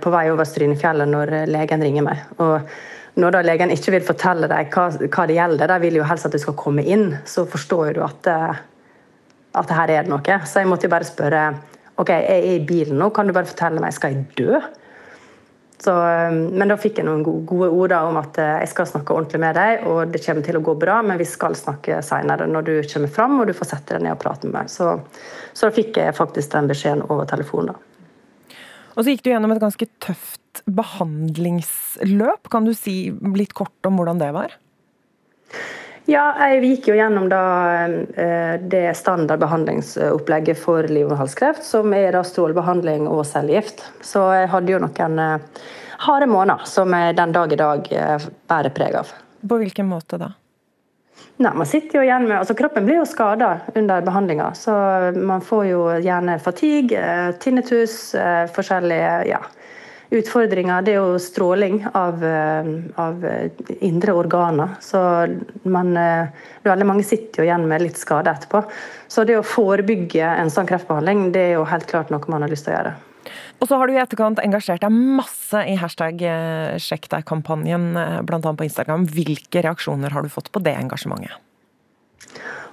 på 0.00 0.12
vei 0.14 0.28
over 0.32 0.48
Strynefjellet 0.48 1.10
når 1.10 1.34
uh, 1.34 1.42
legen 1.50 1.84
ringer 1.84 2.06
meg. 2.06 2.22
Og 2.40 3.18
når 3.18 3.34
da 3.34 3.42
legen 3.44 3.74
ikke 3.74 3.96
vil 3.96 4.06
fortelle 4.06 4.48
deg 4.50 4.72
hva, 4.74 4.88
hva 5.10 5.26
det 5.28 5.38
gjelder, 5.38 5.72
de 5.72 5.78
vil 5.82 5.98
jo 5.98 6.06
helst 6.06 6.28
at 6.28 6.34
du 6.34 6.40
skal 6.42 6.56
komme 6.58 6.84
inn, 6.86 7.10
så 7.26 7.44
forstår 7.50 7.96
du 7.96 8.04
at, 8.06 8.28
at 9.58 9.72
her 9.74 9.90
er 9.90 10.06
det 10.06 10.12
noe. 10.12 10.36
Så 10.46 10.62
jeg 10.62 10.70
måtte 10.70 10.86
jo 10.86 10.92
bare 10.94 11.08
spørre 11.08 11.48
OK, 11.98 12.12
jeg 12.14 12.28
er 12.30 12.44
i 12.52 12.60
bilen 12.62 13.00
nå, 13.00 13.10
kan 13.10 13.26
du 13.26 13.34
bare 13.34 13.48
fortelle 13.50 13.82
meg, 13.82 13.96
skal 13.96 14.14
jeg 14.14 14.28
dø? 14.38 14.60
Så, 15.82 15.94
men 16.30 16.70
da 16.70 16.76
fikk 16.78 16.98
jeg 16.98 17.06
noen 17.06 17.22
gode 17.22 17.68
ord 17.70 17.94
om 18.00 18.16
at 18.18 18.38
jeg 18.38 18.70
skal 18.72 18.88
snakke 18.90 19.14
ordentlig 19.14 19.38
med 19.42 19.54
deg, 19.58 19.84
og 19.86 20.14
det 20.14 20.22
kommer 20.24 20.46
til 20.46 20.58
å 20.58 20.62
gå 20.66 20.74
bra, 20.78 21.00
men 21.06 21.20
vi 21.20 21.26
skal 21.28 21.54
snakke 21.58 22.00
senere 22.06 22.48
når 22.50 22.66
du 22.66 22.72
kommer 22.90 23.12
fram 23.14 23.38
og 23.38 23.46
du 23.46 23.54
får 23.54 23.72
sette 23.74 23.94
deg 23.94 24.06
ned 24.06 24.16
og 24.16 24.22
prate 24.22 24.46
med 24.46 24.56
meg. 24.58 24.72
Så, 24.74 24.96
så 25.54 25.68
da 25.68 25.74
fikk 25.74 26.00
jeg 26.02 26.16
faktisk 26.18 26.54
den 26.54 26.70
beskjeden 26.70 27.06
over 27.06 27.30
telefonen. 27.30 27.78
Og 28.98 29.04
så 29.06 29.14
gikk 29.14 29.22
du 29.22 29.30
gjennom 29.30 29.52
et 29.54 29.62
ganske 29.62 29.86
tøft 30.02 30.64
behandlingsløp. 30.66 32.48
Kan 32.50 32.66
du 32.66 32.72
si 32.74 33.12
litt 33.38 33.54
kort 33.54 33.86
om 33.86 34.00
hvordan 34.00 34.18
det 34.18 34.32
var? 34.34 34.56
Ja, 36.08 36.32
jeg 36.48 36.64
gikk 36.64 36.88
jo 36.90 36.96
gjennom 36.96 37.28
da, 37.30 37.42
det 38.58 38.96
standardbehandlingsopplegget 38.98 40.58
for 40.58 40.88
livmorhalskreft, 40.88 41.62
som 41.62 41.94
er 41.94 42.16
da 42.16 42.24
strålebehandling 42.26 43.06
og 43.12 43.22
cellegift. 43.28 43.84
Så 44.02 44.24
jeg 44.34 44.50
hadde 44.50 44.72
jo 44.72 44.82
noen 44.82 45.22
harde 46.08 46.30
måneder 46.32 46.66
som 46.66 46.90
jeg 46.96 47.14
den 47.20 47.36
dag 47.36 47.54
i 47.54 47.60
dag 47.60 47.92
bærer 48.50 48.74
preg 48.74 48.98
av. 49.04 49.14
På 49.46 49.60
hvilken 49.62 49.86
måte 49.92 50.18
da? 50.18 50.32
Nei, 51.38 51.52
man 51.54 51.66
sitter 51.70 52.00
jo 52.00 52.02
igjen 52.02 52.24
med, 52.26 52.40
altså 52.40 52.54
Kroppen 52.58 52.86
blir 52.86 52.98
jo 52.98 53.04
skada 53.06 53.60
under 53.78 54.02
behandlinga. 54.02 54.48
Så 54.58 54.72
man 55.14 55.44
får 55.44 55.68
jo 55.68 55.82
gjerne 56.02 56.34
fatigue, 56.42 57.02
tinnitus, 57.38 57.94
forskjellige 58.56 59.12
ja, 59.30 59.38
utfordringer. 60.18 60.82
Det 60.82 60.96
er 60.96 60.98
jo 60.98 61.20
stråling 61.22 61.84
av, 61.92 62.26
av 62.98 63.22
indre 63.78 64.16
organer. 64.18 64.74
Så 64.82 64.98
man, 65.62 65.94
veldig 66.66 66.90
mange 66.90 67.06
sitter 67.06 67.44
jo 67.44 67.46
igjen 67.46 67.68
med 67.70 67.86
litt 67.86 68.02
skade 68.02 68.34
etterpå. 68.34 68.64
Så 69.06 69.22
det 69.22 69.38
å 69.38 69.46
forebygge 69.46 70.26
en 70.42 70.50
sånn 70.50 70.66
kreftbehandling, 70.66 71.28
det 71.38 71.52
er 71.52 71.60
jo 71.60 71.68
helt 71.70 71.86
klart 71.86 72.10
noe 72.10 72.34
man 72.34 72.42
har 72.48 72.50
lyst 72.50 72.66
til 72.66 72.74
å 72.74 72.80
gjøre. 72.80 72.96
Og 73.58 73.66
så 73.66 73.78
har 73.78 73.88
du 73.90 73.96
i 73.96 73.98
etterkant 73.98 74.38
engasjert 74.38 74.84
deg 74.84 74.94
masse 74.94 75.64
i 75.66 75.74
hashtag 75.80 76.22
sjekk 76.78 77.08
deg-kampanjen, 77.10 77.90
bl.a. 78.22 78.38
på 78.54 78.66
Instagram. 78.68 79.08
Hvilke 79.10 79.64
reaksjoner 79.66 80.14
har 80.14 80.22
du 80.22 80.30
fått 80.30 80.52
på 80.54 80.62
det 80.62 80.76
engasjementet? 80.78 81.34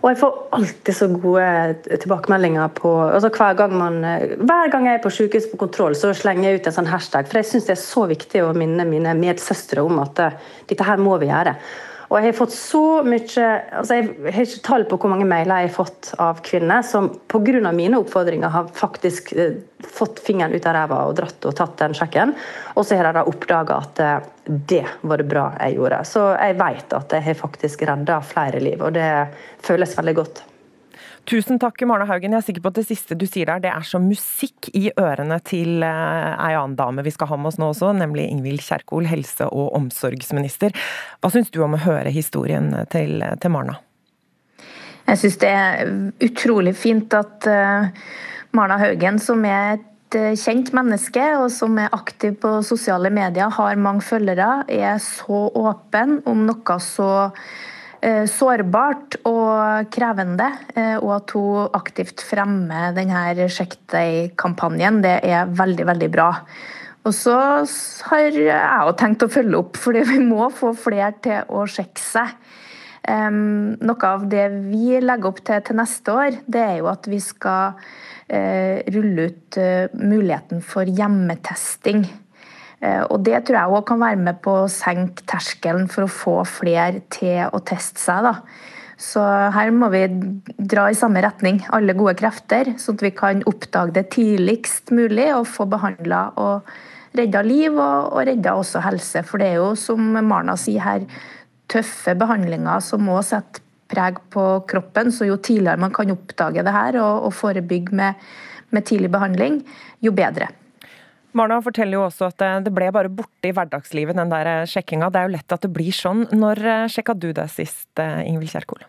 Og 0.03 0.11
jeg 0.11 0.19
får 0.19 0.35
alltid 0.53 0.93
så 0.93 1.07
gode 1.09 1.95
tilbakemeldinger 2.03 2.69
på 2.77 2.91
altså 3.07 3.31
hver, 3.33 3.55
gang 3.57 3.73
man, 3.73 3.95
hver 4.37 4.69
gang 4.69 4.85
jeg 4.85 4.99
er 4.99 5.01
på 5.01 5.11
sykehus 5.13 5.47
på 5.49 5.57
kontroll, 5.63 5.95
så 5.97 6.11
slenger 6.13 6.51
jeg 6.51 6.59
ut 6.59 6.69
en 6.69 6.75
sånn 6.75 6.91
hashtag. 6.91 7.25
For 7.31 7.41
jeg 7.41 7.49
syns 7.49 7.65
det 7.65 7.73
er 7.73 7.81
så 7.81 8.05
viktig 8.11 8.43
å 8.45 8.53
minne 8.53 8.85
mine 8.85 9.15
medsøstre 9.17 9.81
om 9.81 9.97
at 10.03 10.21
dette 10.69 10.85
her 10.85 11.01
må 11.01 11.17
vi 11.23 11.31
gjøre. 11.31 11.55
Og 12.15 12.21
jeg 12.23 12.31
har 12.31 12.37
fått 12.37 12.53
så 12.55 12.81
mye 13.03 13.45
altså 13.75 13.97
Jeg 13.97 14.31
har 14.31 14.45
ikke 14.45 14.61
tall 14.63 14.85
på 14.87 14.99
hvor 15.01 15.11
mange 15.11 15.27
mailer 15.27 15.65
jeg 15.65 15.71
har 15.71 15.75
fått 15.75 16.13
av 16.23 16.39
kvinner 16.45 16.85
som 16.87 17.09
pga. 17.27 17.73
mine 17.75 17.99
oppfordringer 17.99 18.53
har 18.53 18.69
faktisk 18.71 19.33
eh, 19.33 19.57
fått 19.83 20.21
fingeren 20.23 20.55
ut 20.55 20.65
av 20.65 20.77
ræva 20.77 21.01
og 21.09 21.17
dratt 21.19 21.43
og 21.45 21.57
tatt 21.59 21.75
den 21.83 21.97
sjekken. 21.97 22.31
Og 22.75 22.87
så 22.87 22.95
har 22.95 23.11
de 23.11 23.25
oppdaga 23.27 23.81
at 23.83 23.99
eh, 23.99 24.31
det 24.47 24.85
var 25.01 25.19
det 25.19 25.27
bra 25.27 25.49
jeg 25.59 25.75
gjorde. 25.75 26.01
Så 26.07 26.25
jeg 26.39 26.55
vet 26.63 26.99
at 27.01 27.19
jeg 27.19 27.27
har 27.27 27.39
faktisk 27.43 27.83
redda 27.89 28.21
flere 28.23 28.63
liv, 28.63 28.79
og 28.79 28.95
det 28.95 29.11
føles 29.65 29.97
veldig 29.99 30.15
godt. 30.15 30.45
Tusen 31.25 31.57
takk, 31.57 31.81
Marna 31.89 32.05
Haugen. 32.05 32.35
Jeg 32.35 32.43
er 32.43 32.45
sikker 32.45 32.61
på 32.61 32.69
at 32.69 32.77
det 32.77 32.85
siste 32.85 33.15
du 33.17 33.25
sier 33.25 33.49
der, 33.49 33.63
det 33.63 33.71
er 33.71 33.85
som 33.87 34.03
musikk 34.05 34.69
i 34.77 34.91
ørene 34.93 35.39
til 35.47 35.81
eh, 35.81 36.27
ei 36.45 36.53
annen 36.53 36.75
dame 36.77 37.05
vi 37.05 37.13
skal 37.15 37.31
ha 37.31 37.39
med 37.39 37.49
oss 37.49 37.57
nå 37.61 37.71
også, 37.71 37.89
nemlig 37.97 38.27
Ingvild 38.29 38.61
Kjerkol, 38.61 39.07
helse- 39.09 39.49
og 39.49 39.73
omsorgsminister. 39.79 40.75
Hva 41.23 41.33
syns 41.33 41.49
du 41.49 41.63
om 41.65 41.73
å 41.73 41.81
høre 41.81 42.13
historien 42.13 42.69
til, 42.93 43.25
til 43.41 43.55
Marna? 43.55 43.79
Jeg 45.07 45.21
syns 45.23 45.41
det 45.41 45.49
er 45.49 45.91
utrolig 46.29 46.75
fint 46.77 47.13
at 47.17 47.49
uh, 47.49 47.89
Marna 48.57 48.77
Haugen, 48.81 49.17
som 49.21 49.41
er 49.49 49.79
et 49.79 50.17
uh, 50.19 50.31
kjent 50.37 50.73
menneske 50.77 51.25
og 51.39 51.49
som 51.53 51.77
er 51.81 51.93
aktiv 51.93 52.37
på 52.41 52.59
sosiale 52.65 53.09
medier, 53.13 53.49
har 53.49 53.81
mange 53.81 54.05
følgere, 54.05 54.65
er 54.69 55.01
så 55.01 55.47
åpen 55.57 56.19
om 56.29 56.45
noe 56.45 56.83
så 56.85 57.09
Eh, 57.35 57.74
sårbart 58.29 59.19
og 59.25 59.91
krevende. 59.93 60.49
Eh, 60.75 60.95
og 60.99 61.11
at 61.19 61.35
hun 61.35 61.75
aktivt 61.77 62.23
fremmer 62.25 62.95
denne 62.95 63.49
Sjekk 63.51 63.77
deg-kampanjen, 63.93 65.01
det 65.05 65.19
er 65.27 65.51
veldig, 65.51 65.87
veldig 65.91 66.09
bra. 66.13 66.29
Og 67.05 67.13
så 67.13 67.37
har 68.09 68.33
jeg 68.33 68.49
òg 68.81 68.95
tenkt 68.97 69.25
å 69.25 69.29
følge 69.29 69.59
opp, 69.59 69.77
fordi 69.77 70.01
vi 70.09 70.19
må 70.25 70.49
få 70.53 70.73
flere 70.77 71.13
til 71.23 71.53
å 71.53 71.67
sjekke 71.69 72.01
seg. 72.01 72.33
Um, 73.05 73.75
noe 73.85 74.07
av 74.09 74.23
det 74.31 74.47
vi 74.71 74.97
legger 74.97 75.29
opp 75.29 75.43
til 75.45 75.61
til 75.61 75.77
neste 75.77 76.09
år, 76.09 76.39
det 76.49 76.63
er 76.63 76.79
jo 76.79 76.87
at 76.89 77.05
vi 77.05 77.19
skal 77.21 77.75
uh, 77.77 78.77
rulle 78.95 79.27
ut 79.29 79.59
uh, 79.61 79.93
muligheten 79.93 80.63
for 80.65 80.89
hjemmetesting. 80.89 82.07
Eh, 82.81 83.03
og 83.03 83.23
Det 83.23 83.43
tror 83.45 83.59
jeg 83.59 83.75
òg 83.77 83.85
kan 83.87 84.01
være 84.01 84.21
med 84.21 84.41
på 84.43 84.55
å 84.63 84.71
senke 84.71 85.25
terskelen 85.29 85.87
for 85.91 86.05
å 86.05 86.11
få 86.11 86.37
flere 86.47 87.03
til 87.13 87.45
å 87.51 87.61
teste 87.63 88.01
seg. 88.01 88.23
da. 88.23 88.35
Så 88.97 89.19
her 89.51 89.71
må 89.75 89.89
vi 89.91 90.07
dra 90.55 90.87
i 90.89 90.95
samme 90.95 91.19
retning, 91.23 91.59
alle 91.75 91.95
gode 91.97 92.15
krefter, 92.15 92.75
sånn 92.79 92.95
at 92.95 93.03
vi 93.03 93.11
kan 93.11 93.43
oppdage 93.49 93.95
det 93.97 94.09
tidligst 94.15 94.93
mulig 94.95 95.33
og 95.35 95.49
få 95.51 95.67
behandla 95.67 96.29
og 96.39 96.69
redda 97.15 97.41
liv 97.43 97.75
og, 97.75 98.13
og 98.15 98.25
redda 98.29 98.55
også 98.55 98.83
helse. 98.85 99.23
For 99.27 99.41
det 99.41 99.51
er 99.51 99.59
jo, 99.59 99.73
som 99.79 99.99
Marna 100.23 100.55
sier 100.59 100.83
her, 100.83 101.07
tøffe 101.71 102.15
behandlinger 102.15 102.83
som 102.83 103.03
må 103.03 103.19
sette 103.25 103.63
preg 103.91 104.19
på 104.33 104.45
kroppen. 104.69 105.11
Så 105.11 105.27
jo 105.27 105.37
tidligere 105.37 105.81
man 105.81 105.93
kan 105.95 106.11
oppdage 106.15 106.63
det 106.63 106.75
her 106.75 106.99
og, 107.03 107.27
og 107.27 107.35
forebygge 107.35 107.95
med, 107.99 108.27
med 108.71 108.87
tidlig 108.87 109.11
behandling, 109.11 109.59
jo 110.03 110.15
bedre. 110.15 110.53
Marna 111.35 111.59
forteller 111.63 111.99
jo 111.99 112.05
også 112.07 112.29
at 112.31 112.43
det 112.63 112.71
ble 112.73 112.87
bare 112.95 113.11
borte 113.11 113.49
i 113.49 113.53
hverdagslivet, 113.55 114.15
den 114.15 114.31
der 114.31 114.47
eh, 114.47 114.67
sjekkinga. 114.71 115.11
Det 115.11 115.19
er 115.19 115.27
jo 115.27 115.35
lett 115.35 115.55
at 115.55 115.65
det 115.65 115.71
blir 115.75 115.95
sånn. 115.95 116.27
Når 116.31 116.61
eh, 116.63 116.83
sjekka 116.91 117.15
du 117.19 117.31
deg 117.35 117.51
sist, 117.51 117.89
eh, 117.99 118.23
Ingvild 118.29 118.53
Kjerkol? 118.55 118.85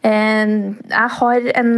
Jeg 0.00 1.08
har 1.12 1.46
en 1.60 1.72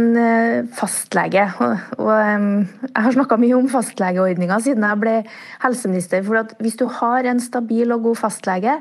fastlege, 0.71 1.41
og 1.59 2.07
jeg 2.07 3.01
har 3.03 3.15
snakka 3.17 3.35
mye 3.41 3.57
om 3.57 3.65
fastlegeordninga 3.67 4.61
siden 4.63 4.85
jeg 4.87 4.99
ble 5.01 5.15
helseminister. 5.59 6.23
For 6.23 6.53
hvis 6.63 6.79
du 6.79 6.85
har 7.01 7.27
en 7.27 7.41
stabil 7.43 7.91
og 7.91 8.05
god 8.07 8.21
fastlege, 8.21 8.77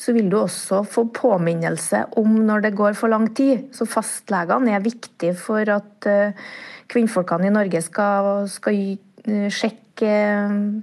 så 0.00 0.14
vil 0.16 0.30
du 0.32 0.38
også 0.40 0.80
få 0.88 1.04
påminnelse 1.12 2.00
om 2.16 2.38
når 2.48 2.64
det 2.64 2.78
går 2.80 2.96
for 2.96 3.12
lang 3.12 3.28
tid. 3.36 3.68
Så 3.76 3.84
fastlegene 3.84 4.72
er 4.72 4.86
viktige 4.86 5.36
for 5.36 5.68
at 5.68 6.08
kvinnfolkene 6.88 7.50
i 7.50 7.54
Norge 7.58 7.84
skal, 7.84 8.48
skal 8.48 8.80
sjekke 9.26 10.12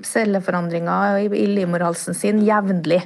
celleforandringer 0.06 1.30
i 1.32 1.46
livmorhalsen 1.56 2.18
sin 2.18 2.42
jevnlig. 2.46 3.04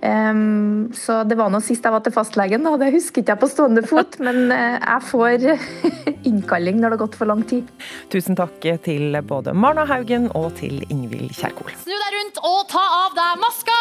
Um, 0.00 0.88
så 0.96 1.18
det 1.28 1.36
var 1.36 1.50
nå 1.52 1.58
sist 1.60 1.84
jeg 1.84 1.92
var 1.92 2.00
til 2.00 2.14
fastlegen, 2.14 2.64
da. 2.64 2.72
det 2.80 2.88
husket 2.94 3.28
jeg 3.28 3.40
på 3.40 3.48
stående 3.50 3.84
fot. 3.84 4.16
Men 4.26 4.48
uh, 4.48 4.78
jeg 4.78 5.06
får 5.10 5.46
innkalling 6.30 6.80
når 6.80 6.94
det 6.94 6.96
har 6.96 7.02
gått 7.04 7.18
for 7.20 7.30
lang 7.30 7.44
tid. 7.48 7.68
Tusen 8.12 8.38
takk 8.38 8.64
til 8.86 9.18
både 9.28 9.52
Marna 9.52 9.84
Haugen 9.88 10.30
og 10.32 10.54
til 10.60 10.80
Ingvild 10.88 11.34
Kjerkol. 11.36 11.74
Snu 11.84 11.92
deg 11.94 12.16
rundt 12.16 12.40
og 12.40 12.62
ta 12.72 12.86
av 13.04 13.18
deg 13.18 13.44
maska! 13.44 13.80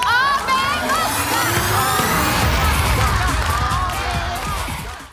Av 0.00 0.39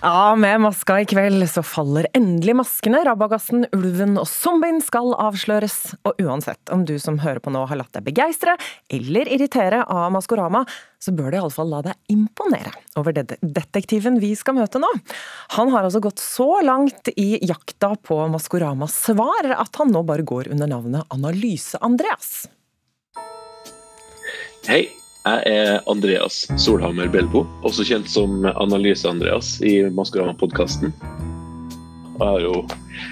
Ja, 0.07 0.35
med 0.35 0.61
maska 0.61 1.01
i 1.01 1.05
kveld 1.05 1.43
så 1.51 1.59
faller 1.67 2.05
endelig 2.15 2.53
maskene. 2.55 3.01
Rabagassen, 3.03 3.65
ulven 3.75 4.13
og 4.15 4.23
zombien 4.31 4.77
skal 4.79 5.09
avsløres. 5.19 5.73
Og 6.07 6.21
uansett 6.23 6.71
om 6.71 6.85
du 6.87 6.93
som 7.03 7.17
hører 7.19 7.41
på 7.43 7.51
nå 7.51 7.65
har 7.67 7.75
latt 7.75 7.91
deg 7.97 8.05
begeistre 8.05 8.53
eller 8.87 9.27
irritere 9.35 9.81
av 9.83 10.05
Maskorama, 10.15 10.61
så 11.03 11.11
bør 11.11 11.33
du 11.33 11.37
iallfall 11.41 11.73
la 11.73 11.81
deg 11.89 12.13
imponere 12.13 12.71
over 12.95 13.17
det 13.17 13.35
detektiven 13.41 14.21
vi 14.23 14.29
skal 14.39 14.55
møte 14.55 14.79
nå. 14.79 14.87
Han 15.57 15.73
har 15.75 15.89
altså 15.89 15.99
gått 16.05 16.23
så 16.23 16.61
langt 16.63 17.11
i 17.17 17.41
jakta 17.43 17.97
på 17.99 18.21
Maskoramas 18.31 18.95
svar 19.09 19.49
at 19.57 19.81
han 19.81 19.91
nå 19.91 20.05
bare 20.07 20.23
går 20.23 20.53
under 20.55 20.71
navnet 20.71 21.17
Analyse-Andreas. 21.17 22.31
Hei, 24.71 24.85
jeg 25.25 25.41
er 25.51 25.81
Andreas 25.91 26.45
Solhammer 26.61 27.09
Belbo, 27.11 27.43
også 27.67 27.85
kjent 27.87 28.09
som 28.11 28.45
Analyse-Andreas 28.47 29.57
i 29.65 29.79
Maskorama-podkasten. 29.95 30.93
Jeg 32.17 32.25
har 32.25 32.41
jo 32.41 32.61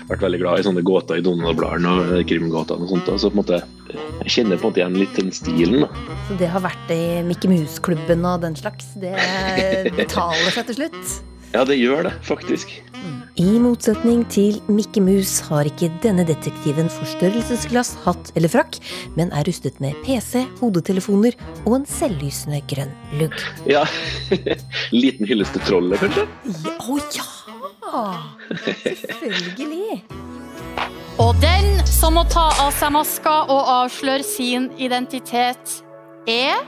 vært 0.09 0.23
veldig 0.23 0.39
glad 0.41 0.61
i 0.61 0.65
sånne 0.65 0.83
gåter 0.85 1.19
i 1.19 1.25
Donald-bladene 1.25 1.91
og 2.17 2.23
krimgåtene 2.29 2.87
og 2.87 2.93
sånt. 2.93 3.11
Så 3.21 3.29
på 3.29 3.35
en 3.35 3.41
måte, 3.41 3.59
jeg 4.23 4.33
kjenner 4.37 4.57
på 4.57 4.65
en 4.65 4.71
måte 4.71 4.81
igjen 4.81 4.97
litt 5.01 5.19
den 5.19 5.29
stilen. 5.35 5.85
da. 5.85 6.15
Så 6.29 6.39
det 6.39 6.49
har 6.49 6.63
vært 6.65 6.95
i 6.95 7.01
Mickey 7.27 7.51
Mouse-klubben 7.51 8.25
og 8.25 8.41
den 8.47 8.57
slags, 8.57 8.93
det 9.01 9.13
betaler 9.99 10.55
seg 10.55 10.71
til 10.71 10.81
slutt? 10.81 11.15
Ja, 11.55 11.61
det 11.63 11.77
gjør 11.79 12.09
det, 12.09 12.11
faktisk. 12.27 12.71
I 13.39 13.59
motsetning 13.63 14.25
til 14.31 14.57
Mikke 14.67 14.99
Mus 15.03 15.37
har 15.47 15.67
ikke 15.69 15.87
denne 16.03 16.25
detektiven 16.27 16.89
forstørrelsesglass, 16.91 17.93
hatt 18.03 18.31
eller 18.35 18.51
frakk, 18.51 18.75
men 19.15 19.31
er 19.31 19.47
rustet 19.47 19.79
med 19.83 19.95
PC, 20.03 20.41
hodetelefoner 20.59 21.37
og 21.63 21.77
en 21.77 21.85
selvlysende 21.87 22.59
grønn 22.67 22.91
lugg. 23.21 23.37
Ja. 23.71 23.85
Liten 24.95 25.29
hyllest 25.29 25.55
til 25.55 25.63
trollet, 25.69 26.03
kanskje? 26.03 26.27
Ja, 26.65 26.75
å 26.75 26.99
ja! 27.15 27.29
Selvfølgelig. 29.05 30.01
Og 31.23 31.39
den 31.39 31.79
som 31.87 32.19
må 32.19 32.25
ta 32.27 32.49
av 32.65 32.73
seg 32.75 32.91
maska 32.97 33.37
og 33.45 33.71
avsløre 33.77 34.27
sin 34.27 34.67
identitet, 34.75 35.79
er 36.27 36.59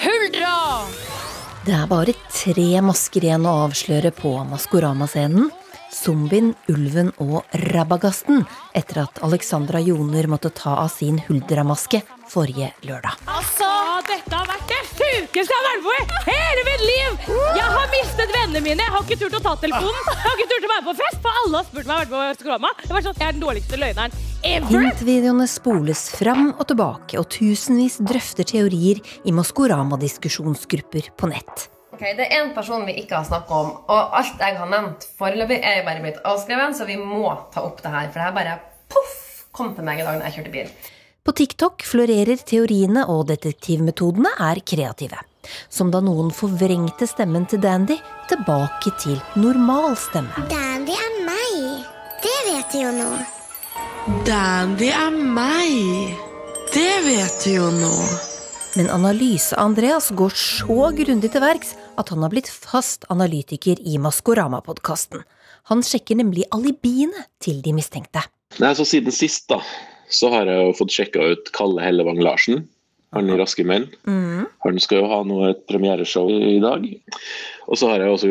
Huldra! 0.00 1.29
Det 1.60 1.74
er 1.76 1.88
bare 1.90 2.14
tre 2.32 2.68
masker 2.80 3.26
igjen 3.26 3.44
å 3.44 3.66
avsløre 3.66 4.14
på 4.16 4.30
Maskorama-scenen. 4.48 5.50
Zombien, 5.92 6.54
ulven 6.72 7.10
og 7.20 7.42
rabagasten 7.68 8.46
etter 8.78 9.02
at 9.02 9.20
Alexandra 9.26 9.82
Joner 9.84 10.30
måtte 10.32 10.48
ta 10.56 10.78
av 10.80 10.88
sin 10.94 11.18
Huldra-maske 11.26 12.00
forrige 12.30 12.70
lørdag. 12.88 13.20
Altså, 13.28 13.68
dette 14.08 14.32
har 14.32 14.48
vært 14.48 14.72
det 14.72 14.79
sjukeste 15.10 15.54
jeg 15.54 15.60
har 15.60 15.66
vært 15.66 15.84
med 15.86 16.10
på 16.10 16.18
i 16.20 16.34
hele 16.34 16.64
mitt 16.68 16.82
liv! 16.86 17.18
Jeg 17.58 17.68
har 17.74 17.90
mistet 17.94 18.32
vennene 18.34 18.62
mine. 18.64 18.84
Jeg 18.84 18.94
har 18.94 19.06
ikke 19.06 19.18
turt 19.20 19.36
å 19.38 19.42
ta 19.44 19.54
telefonen. 19.62 20.02
Jeg 20.10 20.22
har 20.24 20.36
ikke 20.38 20.48
turt 20.52 20.66
å 20.66 20.70
være 20.72 20.86
på 20.86 20.94
fest, 21.00 21.18
for 21.24 21.40
alle 21.42 21.60
har 21.60 21.66
spurt 21.68 21.90
meg 21.90 21.94
om 21.94 21.98
jeg 22.00 22.20
har 22.20 22.30
vært 22.30 22.44
på 22.44 22.50
Maskorama. 22.50 22.70
Jeg, 22.84 23.04
sånn, 23.06 23.18
Jeg 23.20 23.26
er 23.26 23.34
den 23.36 23.44
dårligste 23.44 23.80
løgneren 23.80 24.16
ever. 24.50 24.70
Hintvideoene 24.70 25.48
spoles 25.50 26.04
fram 26.14 26.46
og 26.52 26.62
tilbake, 26.70 27.18
og 27.20 27.28
tusenvis 27.34 27.98
drøfter 28.12 28.48
teorier 28.52 29.02
i 29.24 29.34
Maskorama-diskusjonsgrupper 29.36 31.10
på 31.20 31.32
nett. 31.32 31.66
Ok, 31.94 32.04
Det 32.16 32.28
er 32.28 32.38
én 32.38 32.54
person 32.56 32.86
vi 32.88 32.96
ikke 33.02 33.18
har 33.18 33.26
snakka 33.28 33.58
om, 33.64 33.74
og 33.90 34.14
alt 34.20 34.40
jeg 34.40 34.56
har 34.56 34.70
nevnt 34.70 35.04
foreløpig, 35.18 35.60
er 35.60 35.84
bare 35.88 36.04
blitt 36.04 36.22
avskrevet, 36.24 36.78
så 36.78 36.86
vi 36.88 36.96
må 36.96 37.26
ta 37.52 37.66
opp 37.66 37.82
det 37.82 37.92
her. 37.92 38.08
For 38.08 38.20
det 38.20 38.28
her 38.28 38.38
bare 38.38 38.56
poff 38.88 39.18
kom 39.52 39.74
til 39.74 39.84
meg 39.84 40.00
i 40.00 40.06
dag 40.06 40.20
da 40.20 40.30
jeg 40.30 40.38
kjørte 40.40 40.54
bil. 40.54 40.72
På 41.22 41.32
TikTok 41.36 41.82
florerer 41.84 42.40
teoriene, 42.48 43.04
og 43.12 43.26
detektivmetodene 43.28 44.32
er 44.40 44.62
kreative. 44.64 45.18
Som 45.68 45.90
da 45.92 46.00
noen 46.04 46.30
forvrengte 46.32 47.08
stemmen 47.08 47.44
til 47.48 47.60
Dandy 47.60 47.98
tilbake 48.30 48.92
til 49.02 49.18
normal 49.40 49.96
stemme. 50.00 50.46
Dandy 50.48 50.96
er 50.96 51.20
meg. 51.26 51.84
Det 52.24 52.38
vet 52.48 52.72
du 52.72 52.80
jo 52.86 52.94
nå. 52.96 53.10
Dandy 54.24 54.88
er 54.92 55.12
meg. 55.12 56.16
Det 56.72 56.96
vet 57.04 57.44
du 57.44 57.50
jo 57.58 57.68
nå. 57.74 57.94
Men 58.78 58.88
Analyse-Andreas 58.94 60.12
går 60.16 60.34
så 60.38 60.90
grundig 60.96 61.32
til 61.34 61.42
verks 61.42 61.74
at 61.98 62.12
han 62.14 62.22
har 62.24 62.32
blitt 62.32 62.48
fast 62.48 63.04
analytiker 63.12 63.80
i 63.82 63.98
Maskorama-podkasten. 64.00 65.24
Han 65.68 65.82
sjekker 65.84 66.16
nemlig 66.20 66.46
alibiene 66.54 67.26
til 67.42 67.60
de 67.64 67.74
mistenkte. 67.76 68.22
Nei, 68.62 68.72
så 68.78 68.86
Siden 68.86 69.14
sist 69.14 69.50
da, 69.50 69.60
så 70.10 70.30
har 70.34 70.50
jeg 70.50 70.66
jo 70.66 70.76
fått 70.78 70.94
sjekka 70.94 71.30
ut 71.32 71.50
Kalle 71.56 71.82
Hellevang 71.84 72.20
Larsen. 72.22 72.66
Han 73.14 73.30
i 73.30 73.36
Raske 73.38 73.64
menn. 73.66 73.88
Mm. 74.06 74.44
Han 74.62 74.76
skal 74.82 75.02
jo 75.02 75.08
ha 75.10 75.22
noe 75.26 75.50
et 75.50 75.64
premiereshow 75.66 76.30
i 76.30 76.60
dag. 76.62 76.84
Og 77.66 77.78
så 77.78 77.90
har 77.90 78.04
jeg 78.04 78.14
også 78.14 78.30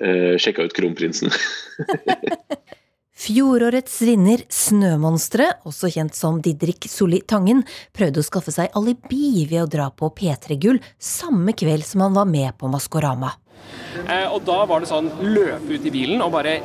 eh, 0.00 0.38
sjekka 0.40 0.64
ut 0.64 0.76
Kronprinsen. 0.76 1.32
Fjorårets 3.22 4.00
vinner 4.02 4.40
Snømonsteret, 4.50 5.60
også 5.68 5.92
kjent 5.94 6.16
som 6.16 6.40
Didrik 6.42 6.88
Solli 6.90 7.20
Tangen, 7.28 7.60
prøvde 7.94 8.18
å 8.18 8.26
skaffe 8.26 8.50
seg 8.54 8.72
alibi 8.78 9.44
ved 9.46 9.60
å 9.62 9.68
dra 9.70 9.90
på 9.94 10.08
P3 10.16 10.56
Gull 10.58 10.80
samme 10.98 11.54
kveld 11.54 11.86
som 11.86 12.02
han 12.06 12.16
var 12.16 12.26
med 12.26 12.56
på 12.58 12.70
Maskorama. 12.72 13.30
Eh, 14.08 14.26
og 14.26 14.40
da 14.48 14.62
var 14.66 14.82
det 14.82 14.90
sånn 14.90 15.12
løpe 15.22 15.76
ut 15.76 15.86
i 15.86 15.92
bilen 15.94 16.24
og 16.24 16.32
bare 16.34 16.56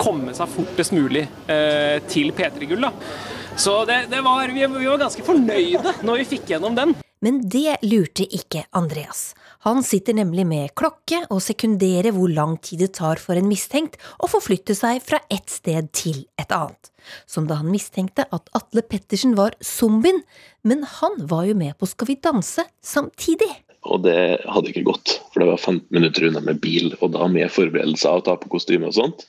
komme 0.00 0.34
seg 0.34 0.50
fortest 0.50 0.94
mulig 0.96 1.28
eh, 1.50 1.98
til 2.10 2.32
P3 2.34 2.72
Gull. 2.72 2.88
da. 2.88 3.37
Så 3.58 3.84
det, 3.84 4.06
det 4.10 4.20
var, 4.22 4.48
vi, 4.48 4.66
vi 4.66 4.86
var 4.86 5.00
ganske 5.00 5.24
fornøyde 5.26 5.96
når 6.06 6.20
vi 6.20 6.26
fikk 6.36 6.52
gjennom 6.52 6.76
den. 6.78 6.92
Men 7.18 7.40
det 7.50 7.80
lurte 7.82 8.22
ikke 8.22 8.62
Andreas. 8.78 9.32
Han 9.66 9.82
sitter 9.82 10.14
nemlig 10.14 10.44
med 10.46 10.70
klokke 10.78 11.24
og 11.26 11.40
sekunderer 11.42 12.14
hvor 12.14 12.30
lang 12.30 12.54
tid 12.62 12.84
det 12.84 12.92
tar 13.00 13.18
for 13.18 13.34
en 13.34 13.48
mistenkt 13.50 13.98
å 14.22 14.28
forflytte 14.30 14.76
seg 14.78 15.02
fra 15.02 15.18
et 15.34 15.50
sted 15.50 15.90
til 15.90 16.20
et 16.38 16.54
annet. 16.54 16.92
Som 17.26 17.48
da 17.50 17.58
han 17.58 17.72
mistenkte 17.72 18.28
at 18.30 18.46
Atle 18.54 18.84
Pettersen 18.86 19.34
var 19.34 19.58
zombien, 19.58 20.22
men 20.62 20.86
han 21.00 21.18
var 21.26 21.48
jo 21.48 21.58
med 21.58 21.74
på 21.80 21.90
Skal 21.90 22.12
vi 22.12 22.20
danse 22.22 22.62
samtidig. 22.78 23.50
Og 23.90 24.04
det 24.06 24.38
hadde 24.46 24.70
ikke 24.70 24.86
gått, 24.86 25.16
for 25.32 25.42
det 25.42 25.50
var 25.50 25.58
15 25.58 25.88
minutter 25.98 26.28
unna 26.30 26.44
med 26.46 26.62
bil, 26.62 26.92
og 27.00 27.10
da 27.16 27.26
med 27.26 27.50
forberedelser 27.50 28.20
og 28.20 28.28
ta 28.28 28.38
på 28.38 28.54
kostyme 28.54 28.92
og 28.92 28.94
sånt. 29.00 29.26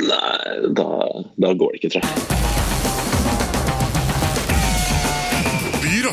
Nei, 0.00 0.72
da, 0.72 0.88
da 1.36 1.52
går 1.52 1.76
det 1.76 1.82
ikke, 1.82 1.98
tror 1.98 2.08
jeg. 2.08 2.49
Vi 6.00 6.06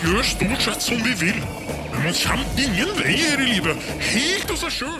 gjør 0.00 0.22
stort 0.24 0.62
sett 0.64 0.80
som 0.80 1.00
vi 1.04 1.10
vil, 1.20 1.40
men 1.92 2.06
man 2.06 2.14
kommer 2.16 2.60
ingen 2.62 2.92
vei 2.96 3.16
her 3.20 3.42
i 3.44 3.48
livet, 3.50 3.82
helt 4.00 4.52
av 4.54 4.56
seg 4.62 4.72
sjøl. 4.78 4.94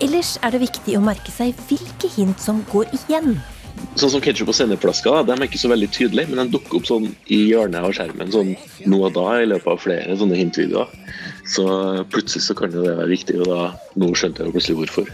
Ellers 0.00 0.30
er 0.40 0.54
det 0.54 0.62
viktig 0.62 0.94
å 0.96 1.02
merke 1.04 1.34
seg 1.34 1.52
hvilke 1.68 2.08
hint 2.14 2.40
som 2.40 2.62
går 2.70 2.88
igjen. 2.96 3.36
Sånn 4.00 4.14
som 4.14 4.24
ketsjup 4.24 4.48
og 4.48 4.56
sennepflasker, 4.56 5.18
de 5.28 5.36
er 5.36 5.44
ikke 5.44 5.60
så 5.60 5.68
veldig 5.68 5.90
tydelige, 5.92 6.32
men 6.32 6.40
de 6.40 6.56
dukker 6.56 6.80
opp 6.80 6.88
sånn 6.88 7.10
i 7.28 7.42
hjørnet 7.50 7.84
av 7.84 7.92
skjermen 7.98 8.32
sånn 8.32 8.54
nå 8.88 9.02
og 9.10 9.12
da 9.18 9.28
i 9.42 9.50
løpet 9.52 9.68
av 9.74 9.84
flere 9.84 10.16
sånne 10.22 10.40
hintvideoer. 10.40 10.96
Så 11.52 11.68
plutselig 12.16 12.46
så 12.48 12.56
kan 12.56 12.72
jo 12.72 12.80
det 12.80 12.96
være 12.96 13.12
viktig, 13.12 13.42
og 13.44 13.52
da 13.52 13.62
nå 14.00 14.08
skjønte 14.16 14.40
jeg 14.40 14.48
jo 14.48 14.56
plutselig 14.56 14.80
hvorfor. 14.80 15.12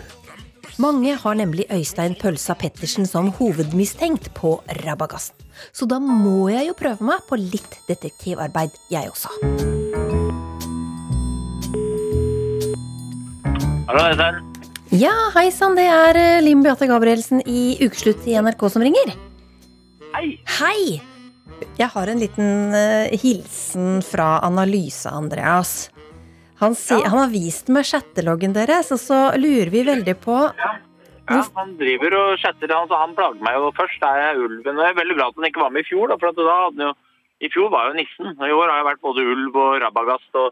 Mange 0.82 1.12
har 1.14 1.36
nemlig 1.38 1.68
Øystein 1.70 2.14
Pølsa 2.18 2.56
Pettersen 2.58 3.06
som 3.06 3.28
hovedmistenkt 3.36 4.32
på 4.34 4.56
Rabagassen. 4.82 5.36
Så 5.70 5.86
da 5.86 6.00
må 6.02 6.48
jeg 6.50 6.70
jo 6.70 6.74
prøve 6.74 7.06
meg 7.06 7.22
på 7.28 7.38
litt 7.38 7.76
detektivarbeid, 7.86 8.74
jeg 8.90 9.12
også. 9.12 9.30
Hallo, 13.86 14.08
Øystein. 14.08 14.40
Ja, 14.96 15.12
hei 15.36 15.46
sann, 15.54 15.78
det 15.78 15.86
er 15.86 16.18
eh, 16.18 16.42
Lim 16.42 16.64
Beate 16.64 16.88
Gabrielsen 16.90 17.44
i 17.46 17.76
Ukeslutt 17.84 18.26
i 18.26 18.34
NRK 18.40 18.66
som 18.72 18.82
ringer. 18.82 19.14
Hei. 20.16 20.26
Hei! 20.58 20.98
Jeg 21.78 21.92
har 21.94 22.10
en 22.10 22.18
liten 22.18 22.74
uh, 22.74 23.12
hilsen 23.22 24.02
fra 24.02 24.40
Analyse, 24.42 25.12
Andreas. 25.12 25.91
Han, 26.62 26.74
sier- 26.78 27.04
han 27.10 27.18
har 27.24 27.30
vist 27.32 27.68
meg 27.74 27.84
chatteloggen 27.88 28.54
deres, 28.54 28.92
og 28.94 29.00
så 29.02 29.20
lurer 29.40 29.70
vi 29.74 29.82
veldig 29.88 30.14
på 30.22 30.36
Ja, 30.56 31.40
han 31.56 31.76
driver 31.80 32.14
og 32.18 32.38
chatter. 32.42 32.70
Altså, 32.74 32.98
han 32.98 33.14
plager 33.18 33.42
meg 33.42 33.54
jo 33.58 33.70
først. 33.76 33.98
Det 34.02 34.10
er 34.26 34.38
ulven. 34.42 34.76
Og 34.76 34.82
det 34.82 34.88
er 34.90 34.96
veldig 35.00 35.16
bra 35.18 35.26
at 35.30 35.36
han 35.38 35.46
ikke 35.48 35.62
var 35.62 35.70
med 35.74 35.84
i 35.84 35.88
fjor. 35.88 36.10
Da, 36.10 36.16
for 36.20 36.32
at 36.32 36.38
da 36.40 36.56
hadde 36.64 36.88
jo, 36.88 36.94
I 37.46 37.50
fjor 37.54 37.70
var 37.72 37.90
jo 37.90 37.98
nissen. 37.98 38.32
Og 38.36 38.42
I 38.48 38.56
år 38.56 38.70
har 38.72 38.80
jeg 38.80 38.88
vært 38.90 39.04
både 39.06 39.26
ulv 39.34 39.58
og 39.62 39.76
rabagast. 39.84 40.30
og 40.38 40.50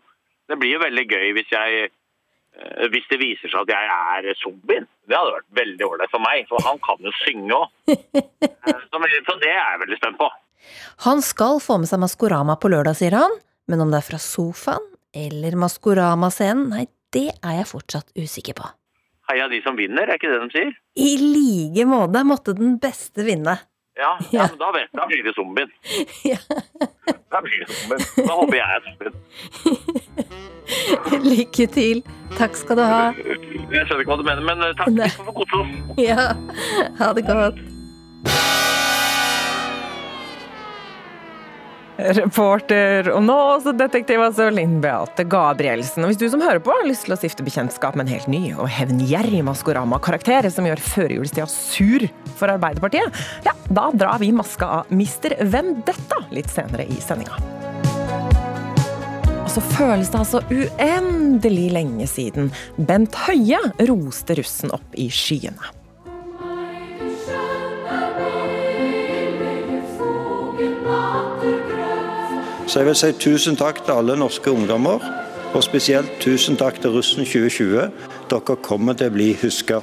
Det 0.50 0.58
blir 0.62 0.76
jo 0.76 0.82
veldig 0.84 1.04
gøy 1.10 1.32
hvis 1.36 1.50
jeg 1.54 1.80
eh, 1.88 2.86
hvis 2.94 3.06
det 3.10 3.18
viser 3.20 3.50
seg 3.52 3.66
at 3.66 3.72
jeg 3.74 4.30
er 4.30 4.38
zombien. 4.42 4.86
Det 5.10 5.18
hadde 5.18 5.34
vært 5.40 5.50
veldig 5.60 5.88
ålreit 5.90 6.14
for 6.14 6.22
meg, 6.26 6.46
for 6.50 6.62
han 6.66 6.78
kan 6.86 7.02
jo 7.06 7.12
synge 7.24 7.58
òg. 7.58 7.68
Så, 8.90 8.98
så 9.26 9.34
det 9.42 9.50
er 9.50 9.58
jeg 9.58 9.80
veldig 9.84 9.96
spent 10.00 10.18
på. 10.18 10.26
Han 11.06 11.22
skal 11.24 11.60
få 11.62 11.76
med 11.82 11.88
seg 11.90 12.00
Maskorama 12.02 12.56
på 12.60 12.70
lørdag, 12.72 12.98
sier 12.98 13.14
han. 13.16 13.36
Men 13.70 13.84
om 13.84 13.92
det 13.92 14.00
er 14.02 14.06
fra 14.10 14.18
sofaen 14.22 14.82
eller 15.16 15.56
Maskorama-scenen, 15.58 16.68
nei, 16.74 16.86
det 17.14 17.30
er 17.42 17.60
jeg 17.60 17.70
fortsatt 17.70 18.12
usikker 18.18 18.54
på. 18.60 18.68
Heia 19.30 19.48
de 19.50 19.60
som 19.62 19.76
vinner, 19.78 20.08
er 20.08 20.18
ikke 20.18 20.30
det 20.30 20.40
de 20.42 20.50
sier? 20.54 20.72
I 20.98 21.10
like 21.22 21.86
måte 21.86 22.22
måtte 22.26 22.54
den 22.58 22.78
beste 22.82 23.26
vinne. 23.26 23.58
Ja, 23.98 24.18
ja. 24.32 24.46
men 24.48 24.58
da, 24.58 24.70
vet, 24.72 24.88
da 24.96 25.06
blir 25.06 25.22
det 25.26 25.34
zombien. 25.34 25.70
Da 27.30 27.38
blir 27.42 27.60
det 27.62 27.74
zombien. 27.74 28.26
Da 28.26 28.32
håper 28.34 28.56
jeg 28.56 28.66
er 28.74 28.80
zombien. 28.88 29.14
Lykke 31.30 31.66
til. 31.74 32.02
Takk 32.38 32.58
skal 32.58 32.80
du 32.80 32.84
ha. 32.86 33.02
Jeg 33.14 33.86
skjønner 33.86 34.02
ikke 34.02 34.10
hva 34.14 34.18
du 34.18 34.26
mener, 34.26 34.42
men 34.46 34.66
eh, 34.66 34.74
takk. 34.78 34.90
Vi 34.98 35.10
får 35.28 35.38
kose 35.42 35.62
oss. 35.62 35.70
Ja, 36.00 36.32
ha 36.98 37.12
det 37.14 37.26
godt. 37.28 37.62
Reporter 42.00 43.10
og 43.12 43.22
nå 43.26 43.36
også 43.56 43.74
detektiv 43.76 44.22
altså 44.24 44.48
Linn 44.52 44.78
Beate 44.82 45.24
Gabrielsen. 45.28 46.04
Og 46.04 46.12
hvis 46.12 46.20
du 46.20 46.26
som 46.32 46.42
hører 46.44 46.62
på 46.64 46.72
har 46.74 46.86
lyst 46.88 47.06
til 47.06 47.14
å 47.14 47.18
stifte 47.20 47.44
bekjentskap 47.46 47.98
med 47.98 48.06
en 48.06 48.14
helt 48.14 48.30
ny 48.32 48.42
og 48.54 48.70
hevngjerrig 48.72 49.42
Maskorama-karakter 49.46 50.48
som 50.52 50.68
gjør 50.68 50.82
førjulstida 50.84 51.48
sur 51.50 52.06
for 52.38 52.52
Arbeiderpartiet, 52.52 53.22
ja, 53.46 53.54
da 53.68 53.88
drar 53.92 54.22
vi 54.22 54.32
maska 54.34 54.70
av 54.80 54.94
Mister 54.94 55.36
Vendetta 55.40 56.22
litt 56.34 56.50
senere 56.52 56.88
i 56.88 57.00
sendinga. 57.04 57.36
Og 59.40 59.50
så 59.56 59.62
føles 59.72 60.12
det 60.12 60.20
altså 60.20 60.44
uendelig 60.46 61.68
lenge 61.74 62.06
siden 62.06 62.52
Bent 62.78 63.18
Høie 63.26 63.58
roste 63.90 64.38
russen 64.38 64.70
opp 64.76 64.94
i 64.94 65.10
skyene. 65.10 65.79
Så 72.70 72.84
jeg 72.84 72.86
vil 72.86 72.94
si 72.94 73.08
tusen 73.18 73.56
takk 73.58 73.80
til 73.82 73.96
alle 73.98 74.14
norske 74.14 74.46
ungdommer, 74.54 75.02
og 75.50 75.62
spesielt 75.66 76.12
tusen 76.22 76.54
takk 76.54 76.76
til 76.78 76.92
russen 76.94 77.24
2020. 77.26 77.88
Dere 78.30 78.56
kommer 78.62 78.94
til 78.94 79.10
å 79.10 79.14
bli 79.16 79.26
huska. 79.40 79.80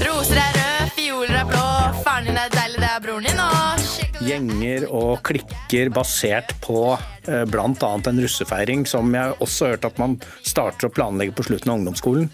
Roser 0.00 0.40
er 0.42 0.58
røde, 0.58 0.88
fioler 0.96 1.38
er 1.38 1.46
blå. 1.46 1.62
Faren 2.00 2.26
din 2.26 2.42
er 2.42 2.50
deilig, 2.56 2.82
det 2.82 2.90
er 2.90 3.06
broren 3.06 3.28
din 3.28 3.44
òg. 3.44 3.86
Gjenger 4.26 4.88
og 4.88 5.22
klikker 5.30 5.94
basert 5.94 6.56
på 6.66 6.82
eh, 6.96 7.46
bl.a. 7.46 7.70
en 7.70 8.22
russefeiring, 8.26 8.82
som 8.90 9.14
jeg 9.14 9.38
også 9.38 9.68
har 9.68 9.78
hørt 9.78 9.90
at 9.92 10.02
man 10.02 10.18
starter 10.42 10.90
å 10.90 10.94
planlegge 10.98 11.38
på 11.38 11.46
slutten 11.52 11.70
av 11.70 11.78
ungdomsskolen. 11.78 12.26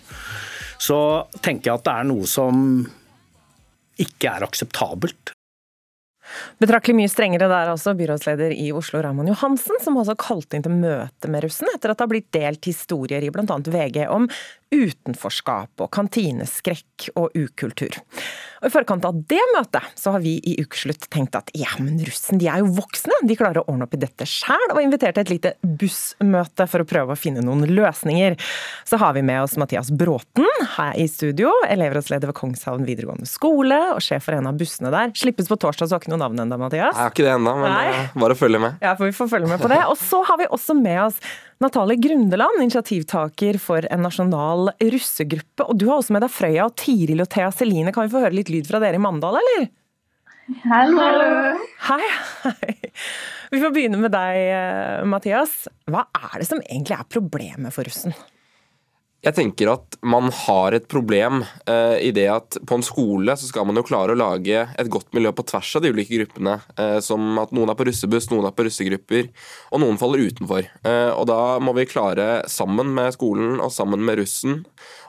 Så 0.80 0.98
tenker 1.42 1.74
jeg 1.74 1.82
at 1.82 1.90
det 1.90 2.00
er 2.00 2.08
noe 2.08 2.24
som 2.24 2.68
ikke 4.00 4.32
er 4.32 4.48
akseptabelt. 4.48 5.35
Betraktelig 6.62 6.96
mye 7.00 7.12
strengere 7.12 7.48
der 7.50 7.72
altså, 7.72 7.94
byrådsleder 7.98 8.54
i 8.56 8.70
Oslo 8.76 9.02
Raymond 9.04 9.32
Johansen, 9.32 9.80
som 9.82 9.98
også 10.00 10.16
kalte 10.20 10.58
inn 10.58 10.66
til 10.66 10.76
møte 10.76 11.32
med 11.32 11.46
russen 11.46 11.70
etter 11.74 11.92
at 11.92 11.98
det 11.98 12.06
har 12.06 12.12
blitt 12.12 12.30
delt 12.34 12.70
historier 12.70 13.24
i 13.24 13.32
bl.a. 13.32 13.44
VG 13.46 14.06
om 14.12 14.28
utenforskap 14.74 15.82
og 15.84 15.90
kantineskrekk 15.94 17.10
og 17.14 17.34
ukultur. 17.38 17.94
Og 18.60 18.66
I 18.66 18.72
forkant 18.72 19.04
av 19.06 19.18
det 19.30 19.42
møtet 19.52 19.84
så 19.98 20.14
har 20.16 20.22
vi 20.24 20.36
i 20.42 20.56
Ukeslutt 20.58 21.06
tenkt 21.12 21.36
at 21.38 21.52
ja, 21.54 21.70
men 21.78 22.00
russen 22.02 22.40
de 22.40 22.48
er 22.50 22.62
jo 22.62 22.72
voksne, 22.74 23.20
de 23.28 23.36
klarer 23.38 23.62
å 23.62 23.66
ordne 23.70 23.86
opp 23.86 23.94
i 23.94 24.00
dette 24.02 24.26
sjæl, 24.26 24.64
og 24.72 24.80
inviterte 24.82 25.22
et 25.22 25.30
lite 25.30 25.52
bussmøte 25.62 26.66
for 26.70 26.82
å 26.82 26.88
prøve 26.88 27.14
å 27.14 27.20
finne 27.20 27.44
noen 27.46 27.66
løsninger. 27.68 28.38
Så 28.88 28.98
har 29.02 29.14
vi 29.14 29.22
med 29.26 29.44
oss 29.44 29.54
Mathias 29.60 29.92
Bråten 29.94 30.48
her 30.74 30.98
i 30.98 31.06
studio, 31.10 31.52
elevrådsleder 31.68 32.32
ved 32.32 32.38
Kongshavn 32.40 32.86
videregående 32.88 33.28
skole 33.30 33.78
og 33.94 34.02
sjef 34.04 34.26
for 34.26 34.38
en 34.38 34.50
av 34.50 34.58
bussene 34.58 34.90
der. 34.94 35.14
Slippes 35.16 35.50
på 35.52 35.60
torsdag, 35.62 35.90
så 35.90 35.96
har 35.96 36.02
ikke 36.02 36.14
noe 36.16 36.24
navn 36.26 36.42
ennå, 36.44 36.58
Mathias? 36.60 36.94
Jeg 36.94 37.02
har 37.02 37.12
ikke 37.14 37.26
det 37.26 37.32
ennå, 37.36 37.54
men 37.60 37.70
Nei. 37.72 37.86
eh, 37.94 38.14
bare 38.22 38.36
følg 38.38 38.60
med. 38.62 38.78
Ja, 38.82 38.94
for 38.98 39.06
vi 39.08 39.14
får 39.16 39.30
følge 39.30 39.50
med 39.50 39.62
på 39.62 39.70
det. 39.70 39.78
Og 39.86 39.96
så 40.00 40.22
har 40.26 40.40
vi 40.40 40.48
også 40.50 40.76
med 40.78 40.98
oss 41.06 41.20
Natalie 41.62 41.96
Grundeland, 42.02 42.60
initiativtaker 42.60 43.58
for 43.62 43.86
en 43.90 44.04
nasjonal 44.04 44.72
russegruppe. 44.82 45.66
Og 45.66 45.78
du 45.78 45.86
har 45.88 46.00
også 46.00 46.16
med 46.16 46.26
deg 46.26 46.34
Frøya 46.34 46.66
og 46.68 46.76
Tiril 46.80 47.22
og 47.24 47.30
Thea 47.32 47.50
Celine. 47.54 47.94
Kan 47.94 48.08
vi 48.08 48.14
få 48.14 48.24
høre 48.26 48.36
litt 48.36 48.52
lyd 48.52 48.68
fra 48.68 48.82
dere 48.82 48.98
i 48.98 49.02
Mandal, 49.02 49.38
eller? 49.40 49.68
Hallo. 50.66 51.56
Hei, 51.88 52.02
hei. 52.44 52.76
Vi 53.50 53.58
får 53.62 53.72
begynne 53.74 53.98
med 53.98 54.12
deg, 54.14 54.36
eh, 54.52 55.04
Mathias. 55.08 55.64
Hva 55.90 56.04
er 56.14 56.42
det 56.42 56.48
som 56.50 56.60
egentlig 56.62 56.98
er 56.98 57.08
problemet 57.10 57.74
for 57.74 57.86
russen? 57.86 58.14
Jeg 59.24 59.34
tenker 59.34 59.70
at 59.72 59.96
man 60.06 60.28
har 60.44 60.74
et 60.76 60.84
problem 60.92 61.40
eh, 61.66 61.96
i 62.04 62.10
det 62.14 62.26
at 62.30 62.58
på 62.68 62.76
en 62.76 62.84
skole 62.84 63.34
så 63.34 63.48
skal 63.48 63.66
man 63.66 63.78
jo 63.80 63.82
klare 63.88 64.14
å 64.14 64.18
lage 64.18 64.60
et 64.78 64.90
godt 64.92 65.08
miljø 65.16 65.32
på 65.34 65.44
tvers 65.48 65.70
av 65.78 65.82
de 65.82 65.90
ulike 65.90 66.20
gruppene. 66.20 66.58
Eh, 66.78 66.98
som 67.02 67.40
at 67.42 67.54
noen 67.56 67.72
er 67.72 67.78
på 67.78 67.88
russebuss, 67.88 68.28
noen 68.30 68.46
er 68.46 68.54
på 68.54 68.68
russegrupper, 68.68 69.32
og 69.72 69.82
noen 69.82 69.98
faller 69.98 70.22
utenfor. 70.28 70.68
Eh, 70.86 71.10
og 71.10 71.26
da 71.32 71.40
må 71.58 71.74
vi 71.78 71.88
klare 71.90 72.44
sammen 72.52 72.92
med 72.94 73.16
skolen 73.16 73.58
og 73.58 73.72
sammen 73.74 74.04
med 74.06 74.20
russen 74.20 74.60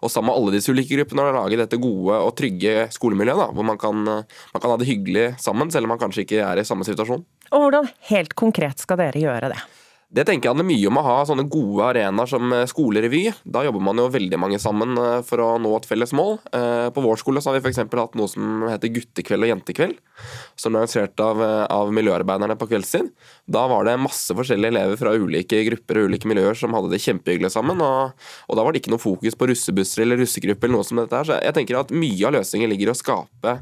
og 0.02 0.10
sammen 0.14 0.32
med 0.32 0.40
alle 0.40 0.58
disse 0.58 0.74
ulike 0.74 0.98
gruppene 0.98 1.28
å 1.28 1.38
lage 1.38 1.60
dette 1.60 1.82
gode 1.82 2.18
og 2.18 2.36
trygge 2.40 2.88
skolemiljøet. 2.96 3.44
da, 3.44 3.50
Hvor 3.54 3.70
man 3.70 3.82
kan, 3.82 4.02
man 4.08 4.62
kan 4.62 4.72
ha 4.72 4.80
det 4.80 4.90
hyggelig 4.90 5.34
sammen, 5.44 5.70
selv 5.74 5.86
om 5.86 5.94
man 5.94 6.02
kanskje 6.02 6.24
ikke 6.26 6.46
er 6.48 6.62
i 6.62 6.66
samme 6.68 6.88
situasjon. 6.88 7.26
Og 7.52 7.68
hvordan 7.68 7.92
helt 8.10 8.34
konkret 8.40 8.82
skal 8.82 9.04
dere 9.04 9.28
gjøre 9.28 9.52
det? 9.54 9.62
Det 10.08 10.24
tenker 10.24 10.48
jeg 10.48 10.54
handler 10.54 10.70
mye 10.70 10.88
om 10.88 10.98
å 11.02 11.04
ha 11.04 11.16
sånne 11.28 11.44
gode 11.52 11.84
arenaer 11.84 12.30
som 12.32 12.54
eh, 12.56 12.64
skolerevy. 12.72 13.26
Da 13.44 13.66
jobber 13.66 13.82
man 13.84 14.00
jo 14.00 14.06
veldig 14.08 14.38
mange 14.40 14.60
sammen 14.64 14.96
eh, 14.96 15.18
for 15.28 15.42
å 15.44 15.48
nå 15.60 15.74
et 15.76 15.88
felles 15.90 16.14
mål. 16.16 16.38
Eh, 16.56 16.88
på 16.96 17.02
vår 17.04 17.20
skole 17.20 17.42
så 17.44 17.52
har 17.52 17.58
vi 17.58 17.68
f.eks. 17.68 17.82
hatt 17.92 18.16
noe 18.16 18.32
som 18.32 18.64
heter 18.70 18.94
guttekveld 18.96 19.44
og 19.44 19.52
jentekveld. 19.52 19.98
Som 20.56 20.78
er 20.78 20.86
arrangert 20.86 21.20
av, 21.20 21.42
av 21.44 21.92
miljøarbeiderne 21.92 22.56
på 22.56 22.70
kveldstid. 22.72 23.10
Da 23.52 23.66
var 23.68 23.84
det 23.84 23.98
masse 24.00 24.32
forskjellige 24.32 24.72
elever 24.78 25.02
fra 25.02 25.12
ulike 25.12 25.60
grupper 25.68 26.00
og 26.00 26.08
ulike 26.14 26.32
miljøer 26.32 26.56
som 26.56 26.78
hadde 26.78 26.94
det 26.94 27.02
kjempehyggelig 27.04 27.52
sammen. 27.58 27.84
Og, 27.84 28.30
og, 28.48 28.56
da 28.56 28.64
var 28.64 28.72
det 28.72 28.82
ikke 28.86 28.94
noe 28.96 29.04
fokus 29.04 29.36
på 29.36 29.50
russebusser 29.52 30.06
eller 30.06 30.24
russegrupper 30.24 30.72
eller 30.72 30.80
noe 30.80 30.88
som 30.88 31.02
dette 31.02 31.20
her. 31.20 31.28
Så 31.28 31.42
jeg 31.44 31.58
tenker 31.60 31.82
at 31.82 31.92
mye 31.92 32.30
av 32.30 32.38
løsningen 32.38 32.72
ligger 32.72 32.94
i 32.94 32.96
å 32.96 33.02
skape 33.02 33.58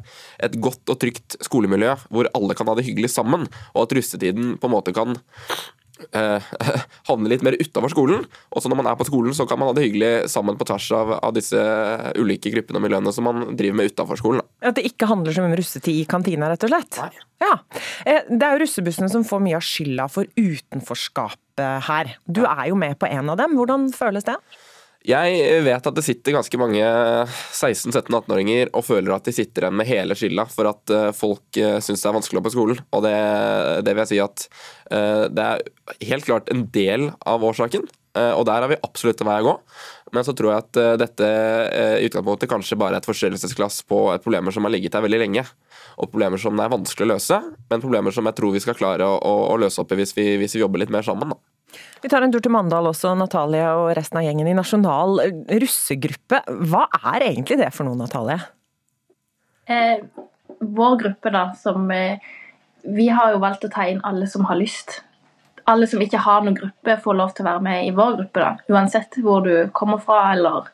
et 0.46 0.60
godt 0.62 0.94
og 0.94 1.02
trygt 1.02 1.40
skolemiljø 1.50 1.98
hvor 2.14 2.30
alle 2.38 2.54
kan 2.58 2.70
ha 2.70 2.78
det 2.78 2.86
hyggelig 2.86 3.16
sammen, 3.18 3.50
og 3.74 3.88
at 3.88 3.98
russetiden 3.98 4.60
på 4.62 4.70
en 4.70 4.76
måte 4.78 4.94
kan 4.94 5.18
eh, 6.14 6.50
havne 7.10 7.32
litt 7.32 7.46
mer 7.46 7.58
utafor 7.60 7.94
skolen. 7.94 8.26
Og 8.52 8.64
så 8.64 8.72
når 8.72 8.82
man 8.82 8.90
er 8.92 8.98
på 9.00 9.08
skolen, 9.08 9.36
så 9.38 9.48
kan 9.50 9.60
man 9.62 9.72
ha 9.72 9.78
det 9.78 9.86
hyggelig 9.88 10.30
sammen 10.32 10.60
på 10.60 10.68
tvers 10.70 10.90
av, 10.98 11.16
av 11.20 11.36
disse 11.36 11.62
ulike 12.20 12.54
gruppene 12.54 12.82
og 12.82 12.86
miljøene 12.88 13.16
som 13.16 13.28
man 13.30 13.48
driver 13.58 13.80
med 13.82 13.94
utafor 13.94 14.22
skolen. 14.22 14.44
Da. 14.44 14.70
At 14.72 14.80
det 14.80 14.86
ikke 14.90 15.10
handler 15.12 15.36
mye 15.40 15.54
om 15.54 15.58
russetid 15.62 16.02
i 16.02 16.06
kantina, 16.10 16.52
rett 16.52 16.68
og 16.68 16.74
slett? 16.74 17.02
Nei. 17.02 17.26
Ja. 17.44 17.56
Eh, 18.06 18.30
det 18.30 18.46
er 18.46 18.56
jo 18.56 18.64
russebussene 18.64 19.10
som 19.12 19.26
får 19.28 19.44
mye 19.44 19.60
av 19.60 19.66
skylda 19.66 20.08
for 20.12 20.30
utenforskapet 20.38 21.90
her. 21.90 22.16
Du 22.28 22.44
er 22.46 22.70
jo 22.72 22.80
med 22.80 22.98
på 23.00 23.10
en 23.10 23.32
av 23.32 23.40
dem. 23.40 23.58
Hvordan 23.60 23.90
føles 23.96 24.28
det? 24.28 24.38
Jeg 25.06 25.58
vet 25.62 25.86
at 25.86 25.98
det 25.98 26.04
sitter 26.06 26.34
ganske 26.34 26.58
mange 26.58 26.82
16-17-18-åringer 26.82 28.72
og 28.74 28.86
føler 28.88 29.14
at 29.14 29.28
de 29.28 29.34
sitter 29.36 29.68
igjen 29.68 29.78
med 29.78 29.90
hele 29.90 30.18
skylda 30.18 30.48
for 30.50 30.70
at 30.72 30.94
eh, 30.94 31.12
folk 31.14 31.60
eh, 31.62 31.78
syns 31.84 32.02
det 32.02 32.10
er 32.10 32.16
vanskelig 32.16 32.40
å 32.40 32.42
gå 32.42 32.48
på 32.48 32.54
skolen. 32.56 32.80
Og 32.90 33.04
det, 33.06 33.14
det, 33.86 33.94
vil 33.94 34.02
jeg 34.02 34.12
si 34.16 34.22
at 34.24 34.48
eh, 34.90 35.28
det 35.30 35.46
er 35.46 36.10
helt 36.10 36.26
klart 36.26 36.50
en 36.50 36.66
del 36.74 37.12
av 37.22 37.46
årsaken. 37.46 37.86
Og 38.16 38.46
der 38.48 38.64
har 38.64 38.72
vi 38.72 38.78
absolutt 38.80 39.20
en 39.20 39.28
vei 39.28 39.42
å 39.42 39.48
gå. 39.50 39.54
Men 40.16 40.24
så 40.24 40.32
tror 40.32 40.54
jeg 40.54 40.64
at 40.64 40.78
dette 41.02 41.28
i 42.00 42.06
utgangspunktet 42.08 42.48
kanskje 42.48 42.78
bare 42.80 42.96
er 42.96 43.04
et 43.04 43.10
forstørrelsesglass 43.10 43.82
på 43.92 43.98
problemer 44.24 44.56
som 44.56 44.64
har 44.64 44.72
ligget 44.72 44.96
der 44.96 45.04
veldig 45.04 45.20
lenge. 45.20 45.44
Og 46.00 46.14
problemer 46.14 46.40
som 46.40 46.56
det 46.56 46.64
er 46.64 46.72
vanskelig 46.72 47.10
å 47.10 47.12
løse, 47.12 47.42
men 47.68 47.84
problemer 47.84 48.16
som 48.16 48.32
jeg 48.32 48.38
tror 48.38 48.56
vi 48.56 48.64
skal 48.64 48.80
klare 48.80 49.04
å, 49.04 49.18
å, 49.20 49.34
å 49.52 49.60
løse 49.60 49.84
opp 49.84 49.92
i 49.92 50.00
hvis 50.00 50.16
vi, 50.16 50.30
hvis 50.40 50.56
vi 50.56 50.64
jobber 50.64 50.86
litt 50.86 50.96
mer 50.96 51.04
sammen. 51.04 51.36
da. 51.36 51.56
Vi 52.04 52.10
tar 52.12 52.22
en 52.22 52.34
tur 52.34 52.44
til 52.44 52.54
Mandal 52.54 52.86
også, 52.90 53.16
Natalie 53.18 53.66
og 53.74 53.88
resten 53.98 54.20
av 54.20 54.26
gjengen 54.28 54.50
i 54.50 54.54
Nasjonal 54.58 55.18
russegruppe. 55.64 56.44
Hva 56.70 56.86
er 57.14 57.32
egentlig 57.32 57.58
det 57.62 57.72
for 57.74 57.88
noe, 57.88 57.98
Natalie? 57.98 58.38
Eh, 59.66 60.04
vår 60.60 61.00
gruppe, 61.02 61.32
da, 61.34 61.48
som 61.58 61.90
eh, 61.92 62.20
Vi 62.86 63.08
har 63.10 63.32
jo 63.34 63.42
valgt 63.42 63.66
å 63.66 63.72
ta 63.74 63.88
inn 63.90 64.04
alle 64.06 64.28
som 64.30 64.46
har 64.46 64.60
lyst. 64.60 65.00
Alle 65.66 65.88
som 65.90 66.02
ikke 66.02 66.22
har 66.22 66.44
noen 66.46 66.58
gruppe, 66.60 67.00
får 67.02 67.18
lov 67.18 67.34
til 67.34 67.46
å 67.46 67.50
være 67.50 67.66
med 67.66 67.88
i 67.88 67.96
vår 67.98 68.20
gruppe, 68.20 68.44
da. 68.44 68.52
Uansett 68.70 69.18
hvor 69.26 69.42
du 69.42 69.72
kommer 69.74 69.98
fra, 69.98 70.32
eller 70.36 70.70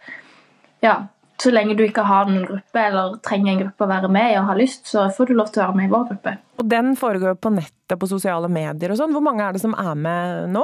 Ja. 0.84 1.00
Så 1.42 1.50
lenge 1.50 1.74
du 1.74 1.82
ikke 1.82 2.04
har 2.06 2.28
noen 2.30 2.44
gruppe 2.46 2.82
eller 2.86 3.16
trenger 3.26 3.56
en 3.56 3.62
gruppe 3.64 3.86
å 3.86 3.90
være 3.90 4.10
med 4.14 4.28
i 4.30 4.36
og 4.38 4.46
har 4.52 4.60
lyst, 4.60 4.84
så 4.86 5.08
får 5.10 5.32
du 5.32 5.34
lov 5.34 5.48
til 5.50 5.64
å 5.64 5.72
være 5.72 5.78
med 5.80 5.88
i 5.88 5.90
vår 5.90 6.04
gruppe. 6.12 6.34
Og 6.62 6.68
den 6.70 6.92
foregår 7.00 7.40
på 7.42 7.50
nettet, 7.56 7.96
på 7.98 8.10
sosiale 8.12 8.46
medier 8.52 8.94
og 8.94 9.00
sånn. 9.00 9.16
Hvor 9.16 9.26
mange 9.26 9.48
er 9.48 9.56
det 9.56 9.64
som 9.64 9.74
er 9.74 9.96
med 9.98 10.52
nå? 10.54 10.62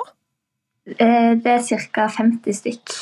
Eh, 0.95 1.31
det 1.43 1.53
er 1.53 1.87
ca. 1.91 2.07
50 2.17 2.59
stykk. 2.61 2.97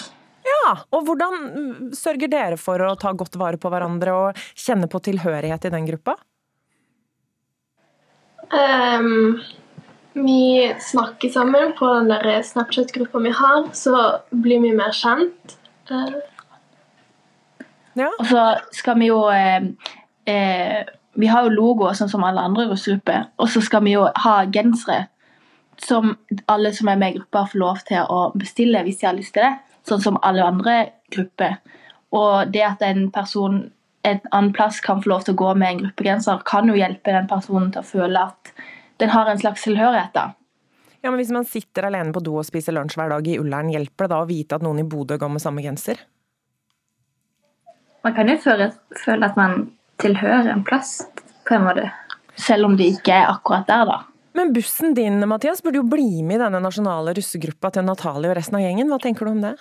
Ja, 0.45 0.78
og 0.93 1.06
Hvordan 1.08 1.91
sørger 1.98 2.30
dere 2.32 2.58
for 2.62 2.82
å 2.82 2.95
ta 2.98 3.12
godt 3.17 3.38
vare 3.38 3.60
på 3.62 3.69
hverandre 3.69 4.13
og 4.13 4.45
kjenne 4.54 4.89
på 4.89 5.02
tilhørighet 5.06 5.67
i 5.67 5.74
den 5.74 5.89
gruppa? 5.89 6.17
Um, 8.45 9.41
vi 10.13 10.69
snakker 10.82 11.34
sammen 11.34 11.74
på 11.78 11.89
den 12.08 12.43
Snapchat-gruppa 12.45 13.21
vi 13.26 13.34
har, 13.34 13.65
så 13.74 14.21
blir 14.30 14.62
vi 14.62 14.74
mer 14.78 14.93
kjent. 14.93 15.58
Uh. 15.89 16.21
Ja. 17.95 18.12
Og 18.19 18.28
så 18.30 18.43
skal 18.76 19.00
vi 19.00 19.08
jo 19.08 19.21
eh, 19.32 19.69
eh, 20.28 20.82
Vi 21.15 21.28
har 21.32 21.45
jo 21.45 21.54
logoer 21.56 21.95
sånn 21.95 22.12
som 22.12 22.26
alle 22.28 22.43
andre 22.43 22.67
russegrupper, 22.67 23.30
og 23.39 23.48
så 23.52 23.62
skal 23.63 23.86
vi 23.86 23.93
jo 23.95 24.04
ha 24.26 24.36
gensere 24.52 25.06
som 25.81 26.15
alle 26.51 26.71
som 26.73 26.89
er 26.89 26.99
med 26.99 27.13
i 27.13 27.17
gruppa, 27.19 27.45
får 27.51 27.59
lov 27.59 27.81
til 27.88 28.11
å 28.11 28.19
bestille 28.38 28.83
hvis 28.85 29.01
de 29.01 29.09
har 29.09 29.17
lyst 29.17 29.33
til 29.35 29.45
det. 29.45 29.55
Sånn 29.85 30.01
som 30.01 30.19
alle 30.25 30.45
andre 30.45 30.75
grupper. 31.13 31.59
Og 32.15 32.51
det 32.53 32.63
at 32.65 32.83
en 32.85 33.09
person 33.13 33.65
en 34.05 34.19
annen 34.31 34.53
plass 34.53 34.79
kan 34.85 35.01
få 35.01 35.09
lov 35.09 35.25
til 35.25 35.33
å 35.33 35.41
gå 35.41 35.51
med 35.57 35.71
en 35.71 35.79
gruppegrenser, 35.83 36.41
kan 36.45 36.69
jo 36.69 36.77
hjelpe 36.77 37.13
den 37.13 37.29
personen 37.29 37.71
til 37.73 37.81
å 37.81 37.88
føle 37.88 38.25
at 38.29 38.51
den 39.01 39.09
har 39.09 39.29
en 39.29 39.39
slags 39.41 39.65
tilhørighet. 39.65 40.13
da. 40.13 40.33
Ja, 41.01 41.11
men 41.11 41.17
Hvis 41.17 41.31
man 41.31 41.45
sitter 41.45 41.89
alene 41.89 42.13
på 42.13 42.21
do 42.23 42.38
og 42.38 42.45
spiser 42.45 42.73
lunsj 42.73 42.97
hver 42.97 43.09
dag 43.09 43.27
i 43.27 43.39
Ullern, 43.39 43.71
hjelper 43.73 44.05
det 44.05 44.13
da 44.13 44.21
å 44.21 44.29
vite 44.29 44.55
at 44.55 44.61
noen 44.65 44.79
i 44.79 44.88
Bodø 44.89 45.17
går 45.17 45.29
med 45.29 45.41
samme 45.41 45.61
genser? 45.61 46.01
Man 48.03 48.13
kan 48.13 48.29
jo 48.29 48.38
føle 48.38 49.25
at 49.25 49.38
man 49.38 49.71
tilhører 49.97 50.51
en 50.53 50.63
plass, 50.63 51.01
på 51.47 51.55
en 51.55 51.65
måte. 51.65 51.89
Selv 52.35 52.65
om 52.65 52.77
det 52.77 52.91
ikke 52.93 53.13
er 53.13 53.29
akkurat 53.31 53.67
der, 53.67 53.85
da. 53.85 54.01
Men 54.36 54.52
bussen 54.56 54.93
din 54.98 55.24
Mathias, 55.30 55.63
burde 55.63 55.80
jo 55.80 55.88
bli 55.88 56.19
med 56.26 56.39
i 56.39 56.43
denne 56.43 56.60
nasjonale 56.63 57.13
russegruppa 57.15 57.71
til 57.71 57.86
Natalie 57.88 58.34
og 58.34 58.36
resten 58.36 58.58
av 58.60 58.65
gjengen. 58.65 58.91
Hva 58.91 59.00
tenker 59.04 59.28
du 59.28 59.32
om 59.32 59.41
det? 59.45 59.56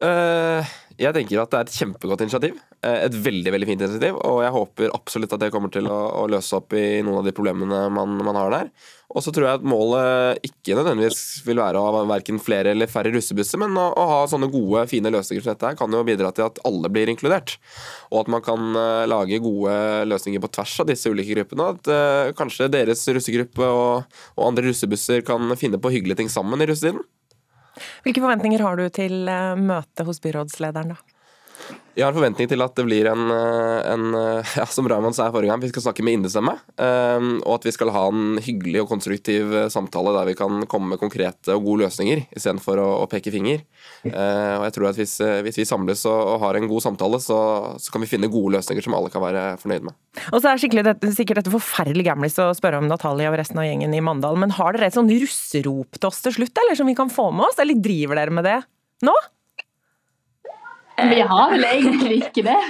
Uh, 0.00 0.64
jeg 0.96 1.12
tenker 1.12 1.42
at 1.42 1.50
det 1.52 1.58
er 1.58 1.66
et 1.66 1.74
kjempegodt 1.76 2.22
initiativ. 2.24 2.60
Uh, 2.80 3.02
et 3.02 3.16
veldig 3.26 3.52
veldig 3.52 3.68
fint 3.68 3.82
initiativ. 3.82 4.20
Og 4.30 4.40
jeg 4.44 4.54
håper 4.54 4.94
absolutt 4.96 5.34
at 5.36 5.42
det 5.42 5.50
kommer 5.52 5.74
til 5.74 5.90
å, 5.90 5.98
å 6.22 6.28
løse 6.30 6.56
opp 6.56 6.76
i 6.78 7.02
noen 7.02 7.20
av 7.20 7.26
de 7.26 7.34
problemene 7.36 7.82
man, 7.92 8.14
man 8.30 8.38
har 8.38 8.54
der. 8.54 8.70
Og 9.10 9.24
så 9.24 9.32
tror 9.34 9.46
jeg 9.46 9.58
at 9.58 9.66
målet 9.66 10.44
ikke 10.46 10.76
nødvendigvis 10.78 11.42
vil 11.46 11.58
være 11.58 11.80
å 11.80 11.88
ha 11.88 12.02
verken 12.06 12.38
flere 12.42 12.70
eller 12.74 12.90
færre 12.90 13.10
russebusser, 13.14 13.58
men 13.58 13.74
å, 13.74 13.88
å, 13.90 14.04
ha 14.06 14.18
sånne 14.30 14.50
gode, 14.52 14.84
fine 14.90 15.10
løsninger 15.10 15.42
som 15.42 15.54
dette 15.56 15.66
her 15.72 15.78
kan 15.78 15.90
jo 15.90 16.04
bidra 16.06 16.30
til 16.34 16.46
at 16.46 16.60
alle 16.68 16.90
blir 16.92 17.10
inkludert. 17.10 17.56
Og 18.12 18.22
at 18.22 18.30
man 18.30 18.44
kan 18.46 18.70
uh, 18.78 19.08
lage 19.10 19.42
gode 19.42 19.74
løsninger 20.10 20.42
på 20.42 20.52
tvers 20.54 20.76
av 20.84 20.90
disse 20.92 21.10
ulike 21.10 21.34
gruppene. 21.34 21.72
At 21.74 21.90
uh, 21.90 22.32
kanskje 22.38 22.70
deres 22.70 23.02
russegruppe 23.10 23.66
og, 23.66 24.20
og, 24.36 24.44
andre 24.46 24.68
russebusser 24.70 25.26
kan 25.26 25.58
finne 25.58 25.80
på 25.82 25.90
hyggelige 25.96 26.22
ting 26.22 26.30
sammen 26.30 26.62
i 26.62 26.70
russetiden. 26.70 27.02
Hvilke 28.04 28.22
forventninger 28.22 28.62
har 28.62 28.78
du 28.78 28.86
til 28.94 29.24
uh, 29.26 29.58
møtet 29.58 30.06
hos 30.06 30.22
byrådslederen, 30.22 30.94
da? 30.94 31.19
Jeg 31.98 32.06
har 32.06 32.14
forventning 32.14 32.46
til 32.46 32.62
at 32.62 32.76
det 32.78 32.84
blir 32.86 33.08
en, 33.10 33.24
eh, 33.34 33.78
en 33.90 34.14
eh, 34.14 34.52
ja, 34.60 34.66
som 34.70 34.86
Raymond 34.88 35.16
sa 35.16 35.26
forrige 35.34 35.50
gang, 35.50 35.62
vi 35.62 35.70
skal 35.72 35.84
snakke 35.88 36.04
med 36.06 36.20
innestemme. 36.20 36.54
Um, 36.78 37.40
og 37.42 37.56
at 37.58 37.66
vi 37.66 37.72
skal 37.74 37.90
ha 37.94 38.04
en 38.12 38.38
hyggelig 38.42 38.84
og 38.84 38.92
konstruktiv 38.92 39.52
samtale 39.72 40.12
der 40.14 40.30
vi 40.30 40.36
kan 40.38 40.64
komme 40.70 40.92
med 40.92 41.00
konkrete 41.02 41.56
og 41.56 41.66
gode 41.66 41.86
løsninger 41.86 42.22
istedenfor 42.36 42.78
å, 42.80 42.88
å 43.02 43.08
peke 43.10 43.32
finger. 43.34 43.64
Og 44.06 44.64
jeg 44.66 44.74
tror 44.76 44.88
at 44.90 45.00
hvis, 45.00 45.16
hvis 45.44 45.58
vi 45.60 45.66
samles 45.68 46.04
og, 46.08 46.16
og, 46.16 46.36
har 46.44 46.56
en 46.56 46.68
god 46.70 46.84
samtale, 46.84 47.20
så, 47.22 47.40
så, 47.80 47.92
kan 47.92 48.04
vi 48.04 48.08
finne 48.10 48.30
gode 48.32 48.54
løsninger 48.56 48.86
som 48.86 48.96
alle 48.96 49.10
kan 49.12 49.24
være 49.24 49.44
fornøyd 49.60 49.88
med. 49.88 49.96
Og 50.30 50.38
så 50.40 50.52
er 50.52 50.60
det 50.60 51.12
sikkert 51.16 51.42
dette 51.42 51.52
forferdelig 51.52 52.06
gamlis 52.06 52.38
å 52.40 52.50
spørre 52.56 52.80
om 52.80 52.88
Natalia 52.90 53.32
og 53.32 53.38
resten 53.40 53.60
av 53.60 53.68
gjengen 53.68 53.96
i 53.96 54.04
Mandal, 54.04 54.38
men 54.40 54.54
har 54.56 54.76
dere 54.76 54.88
et 54.90 54.96
sånn 54.96 55.10
russerop 55.10 55.98
til 55.98 56.10
oss 56.10 56.22
til 56.24 56.38
slutt, 56.38 56.64
eller 56.64 56.78
som 56.78 56.88
vi 56.88 56.96
kan 56.98 57.12
få 57.12 57.28
med 57.34 57.50
oss? 57.50 57.60
Eller 57.60 57.82
driver 57.82 58.22
dere 58.22 58.38
med 58.40 58.48
det 58.48 58.60
nå? 59.06 59.16
Vi 61.08 61.20
har 61.20 61.50
vel 61.54 61.64
egentlig 61.64 62.22
ikke 62.26 62.44
det. 62.50 62.60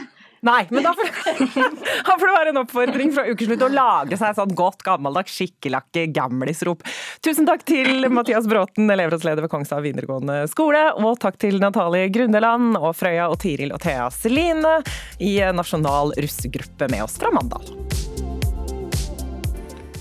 Nei, 0.40 0.62
men 0.70 0.84
da 0.84 0.94
får, 0.96 1.10
da 2.06 2.14
får 2.16 2.26
det 2.26 2.32
være 2.32 2.52
en 2.54 2.60
oppfordring 2.62 3.10
fra 3.12 3.26
Ukeslutt 3.28 3.64
å 3.66 3.68
lage 3.72 4.16
seg 4.16 4.38
sånn 4.38 4.54
godt 4.56 4.80
gammeldags 4.86 5.34
skikkelakke 5.36 6.06
gamlisrop. 6.16 6.84
Tusen 7.24 7.48
takk 7.48 7.66
til 7.68 8.08
Mathias 8.08 8.48
Bråten, 8.48 8.88
elevrådsleder 8.88 9.44
ved 9.44 9.52
Kongshaug 9.52 9.84
videregående 9.84 10.42
skole, 10.48 10.86
og 10.96 11.20
takk 11.20 11.36
til 11.42 11.60
Natalie 11.60 12.08
Grundeland 12.14 12.78
og 12.80 12.94
Frøya 12.96 13.28
og 13.28 13.36
Tiril 13.44 13.74
og 13.76 13.82
Thea 13.84 14.08
Celine 14.14 14.78
i 15.20 15.36
Nasjonal 15.52 16.14
russegruppe 16.16 16.88
med 16.88 17.04
oss 17.04 17.20
fra 17.20 17.32
Mandal. 17.36 17.68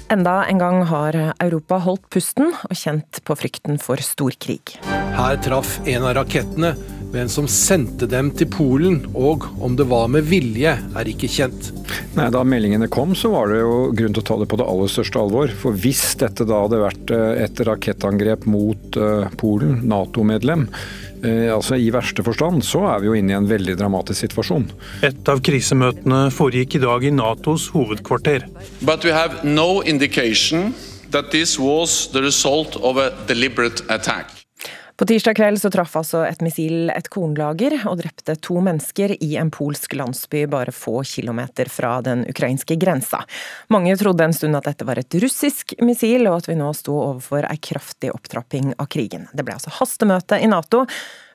Enda 0.10 0.40
en 0.50 0.58
gang 0.58 0.80
har 0.90 1.14
Europa 1.36 1.78
holdt 1.84 2.08
pusten 2.10 2.48
og 2.50 2.72
kjent 2.74 3.20
på 3.28 3.36
frykten 3.38 3.76
for 3.78 4.02
storkrig. 4.02 4.80
Her 5.20 5.38
traff 5.44 5.76
en 5.84 6.08
av 6.08 6.16
rakettene 6.18 6.72
hvem 7.14 7.30
som 7.32 7.48
sendte 7.50 8.08
dem 8.10 8.30
til 8.38 8.50
Polen, 8.54 9.02
og 9.18 9.48
om 9.64 9.76
det 9.80 9.88
var 9.90 10.08
med 10.14 10.28
vilje, 10.30 10.76
er 10.78 11.10
ikke 11.10 11.30
kjent. 11.32 11.72
Nei, 12.18 12.30
Da 12.34 12.44
meldingene 12.46 12.90
kom, 12.92 13.16
så 13.18 13.34
var 13.34 13.50
det 13.52 13.64
jo 13.64 13.90
grunn 13.98 14.16
til 14.16 14.24
å 14.24 14.30
ta 14.30 14.40
det 14.42 14.50
på 14.52 14.60
det 14.62 14.70
aller 14.70 14.94
største 14.94 15.22
alvor. 15.22 15.54
For 15.62 15.78
hvis 15.78 16.04
dette 16.22 16.46
da 16.46 16.64
hadde 16.64 16.82
vært 16.84 17.14
eh, 17.16 17.44
et 17.46 17.62
rakettangrep 17.66 18.46
mot 18.50 19.00
uh, 19.02 19.30
Polen, 19.42 19.82
Nato-medlem, 19.90 20.70
Eh, 21.20 21.50
altså 21.52 21.76
I 21.76 21.90
verste 21.92 22.24
forstand 22.24 22.64
så 22.64 22.86
er 22.94 23.02
vi 23.02 23.10
jo 23.10 23.16
inne 23.20 23.34
i 23.34 23.38
en 23.38 23.50
veldig 23.50 23.76
dramatisk 23.80 24.24
situasjon. 24.24 24.70
Et 25.04 25.32
av 25.32 25.42
krisemøtene 25.44 26.22
foregikk 26.32 26.80
i 26.80 26.84
dag 26.86 27.04
i 27.04 27.12
Natos 27.12 27.70
hovedkvarter. 27.76 28.48
But 28.80 29.04
we 29.04 29.12
have 29.12 29.44
no 29.44 29.82
indication 29.84 30.74
that 31.12 31.32
this 31.32 31.58
was 31.60 32.08
the 32.14 32.22
result 32.24 32.78
of 32.78 32.98
a 32.98 33.12
deliberate 33.28 33.84
attack. 33.90 34.39
På 35.00 35.06
tirsdag 35.06 35.36
kveld 35.36 35.62
så 35.62 35.70
traff 35.72 35.94
altså 35.96 36.26
et 36.28 36.42
missil 36.44 36.90
et 36.92 37.06
kornlager 37.08 37.72
og 37.88 38.02
drepte 38.02 38.34
to 38.44 38.60
mennesker 38.60 39.14
i 39.24 39.30
en 39.40 39.48
polsk 39.48 39.94
landsby 39.96 40.42
bare 40.52 40.74
få 40.76 41.06
kilometer 41.08 41.72
fra 41.72 41.94
den 42.04 42.26
ukrainske 42.28 42.76
grensa. 42.82 43.22
Mange 43.72 43.96
trodde 43.96 44.28
en 44.28 44.36
stund 44.36 44.60
at 44.60 44.68
dette 44.68 44.84
var 44.84 45.00
et 45.00 45.20
russisk 45.24 45.72
missil, 45.80 46.28
og 46.28 46.42
at 46.42 46.50
vi 46.52 46.58
nå 46.60 46.68
sto 46.76 46.98
overfor 47.00 47.48
ei 47.48 47.56
kraftig 47.64 48.12
opptrapping 48.12 48.74
av 48.76 48.92
krigen. 48.92 49.30
Det 49.32 49.48
ble 49.48 49.56
altså 49.56 49.72
hastemøte 49.80 50.42
i 50.44 50.52
Nato, 50.52 50.84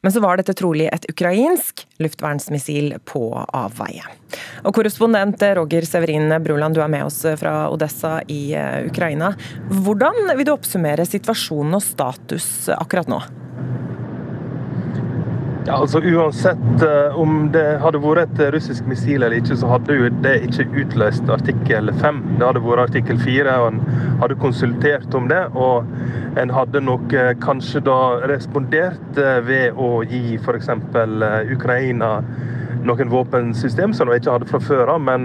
men 0.05 0.13
så 0.13 0.21
var 0.21 0.37
dette 0.37 0.53
trolig 0.57 0.91
et 0.93 1.07
ukrainsk 1.09 1.87
luftvernsmissil 2.05 2.99
på 3.09 3.23
avveie. 3.57 4.05
Og 4.69 4.75
korrespondent 4.77 5.41
Roger 5.57 5.87
Severin 5.89 6.29
Bruland, 6.45 6.77
du 6.77 6.83
er 6.85 6.93
med 6.93 7.07
oss 7.07 7.23
fra 7.41 7.71
Odessa 7.73 8.19
i 8.29 8.53
eh, 8.53 8.85
Ukraina. 8.91 9.33
Hvordan 9.73 10.37
vil 10.37 10.45
du 10.45 10.53
oppsummere 10.53 11.09
situasjonen 11.09 11.79
og 11.81 11.87
status 11.87 12.69
akkurat 12.77 13.09
nå? 13.09 13.23
Ja, 15.67 15.79
altså 15.81 16.01
Uansett 16.05 16.83
uh, 16.83 17.15
om 17.17 17.47
det 17.53 17.79
hadde 17.81 18.01
vært 18.03 18.35
et 18.37 18.51
russisk 18.53 18.85
missil 18.85 19.23
eller 19.23 19.39
ikke, 19.39 19.57
så 19.57 19.71
hadde 19.71 19.95
jo 19.97 20.11
det 20.21 20.35
ikke 20.45 20.67
utløst 20.83 21.31
artikkel 21.33 21.89
5. 22.03 22.19
Det 22.37 22.45
hadde 22.45 22.61
vært 22.67 22.83
artikkel 22.83 23.17
4, 23.23 23.55
og 23.63 23.71
en 23.71 23.79
hadde 24.21 24.37
konsultert 24.43 25.17
om 25.17 25.31
det. 25.31 25.41
Og 25.57 25.89
en 26.43 26.53
hadde 26.53 26.85
nok 26.85 27.17
uh, 27.17 27.31
kanskje 27.41 27.81
da 27.87 27.97
respondert 28.29 29.17
uh, 29.17 29.39
ved 29.47 29.81
å 29.81 30.03
gi 30.05 30.37
f.eks. 30.37 30.69
Ukraina 31.57 32.13
noen 32.85 33.09
våpensystem 33.09 33.97
som 33.97 34.13
de 34.13 34.21
ikke 34.21 34.37
hadde 34.37 34.51
fra 34.53 34.61
før 34.61 34.93
av. 34.99 35.01
Men, 35.09 35.25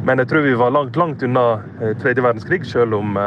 men, 0.00 0.22
jeg 0.22 0.30
tror 0.30 0.48
vi 0.48 0.56
var 0.56 0.72
langt, 0.72 0.96
langt 0.96 1.20
unna 1.26 1.58
tredje 2.00 2.24
verdenskrig, 2.24 2.64
selv 2.64 2.96
om 3.02 3.20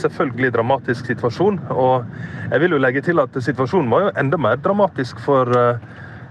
selvfølgelig 0.00 0.52
dramatisk 0.54 1.06
situasjon. 1.10 1.60
Og 1.70 2.04
jeg 2.50 2.60
vil 2.62 2.76
jo 2.76 2.82
legge 2.82 3.02
til 3.04 3.20
at 3.22 3.36
situasjonen 3.42 3.90
var 3.90 4.06
jo 4.06 4.12
enda 4.20 4.40
mer 4.40 4.60
dramatisk 4.62 5.20
for 5.24 5.50
eh, 5.58 5.80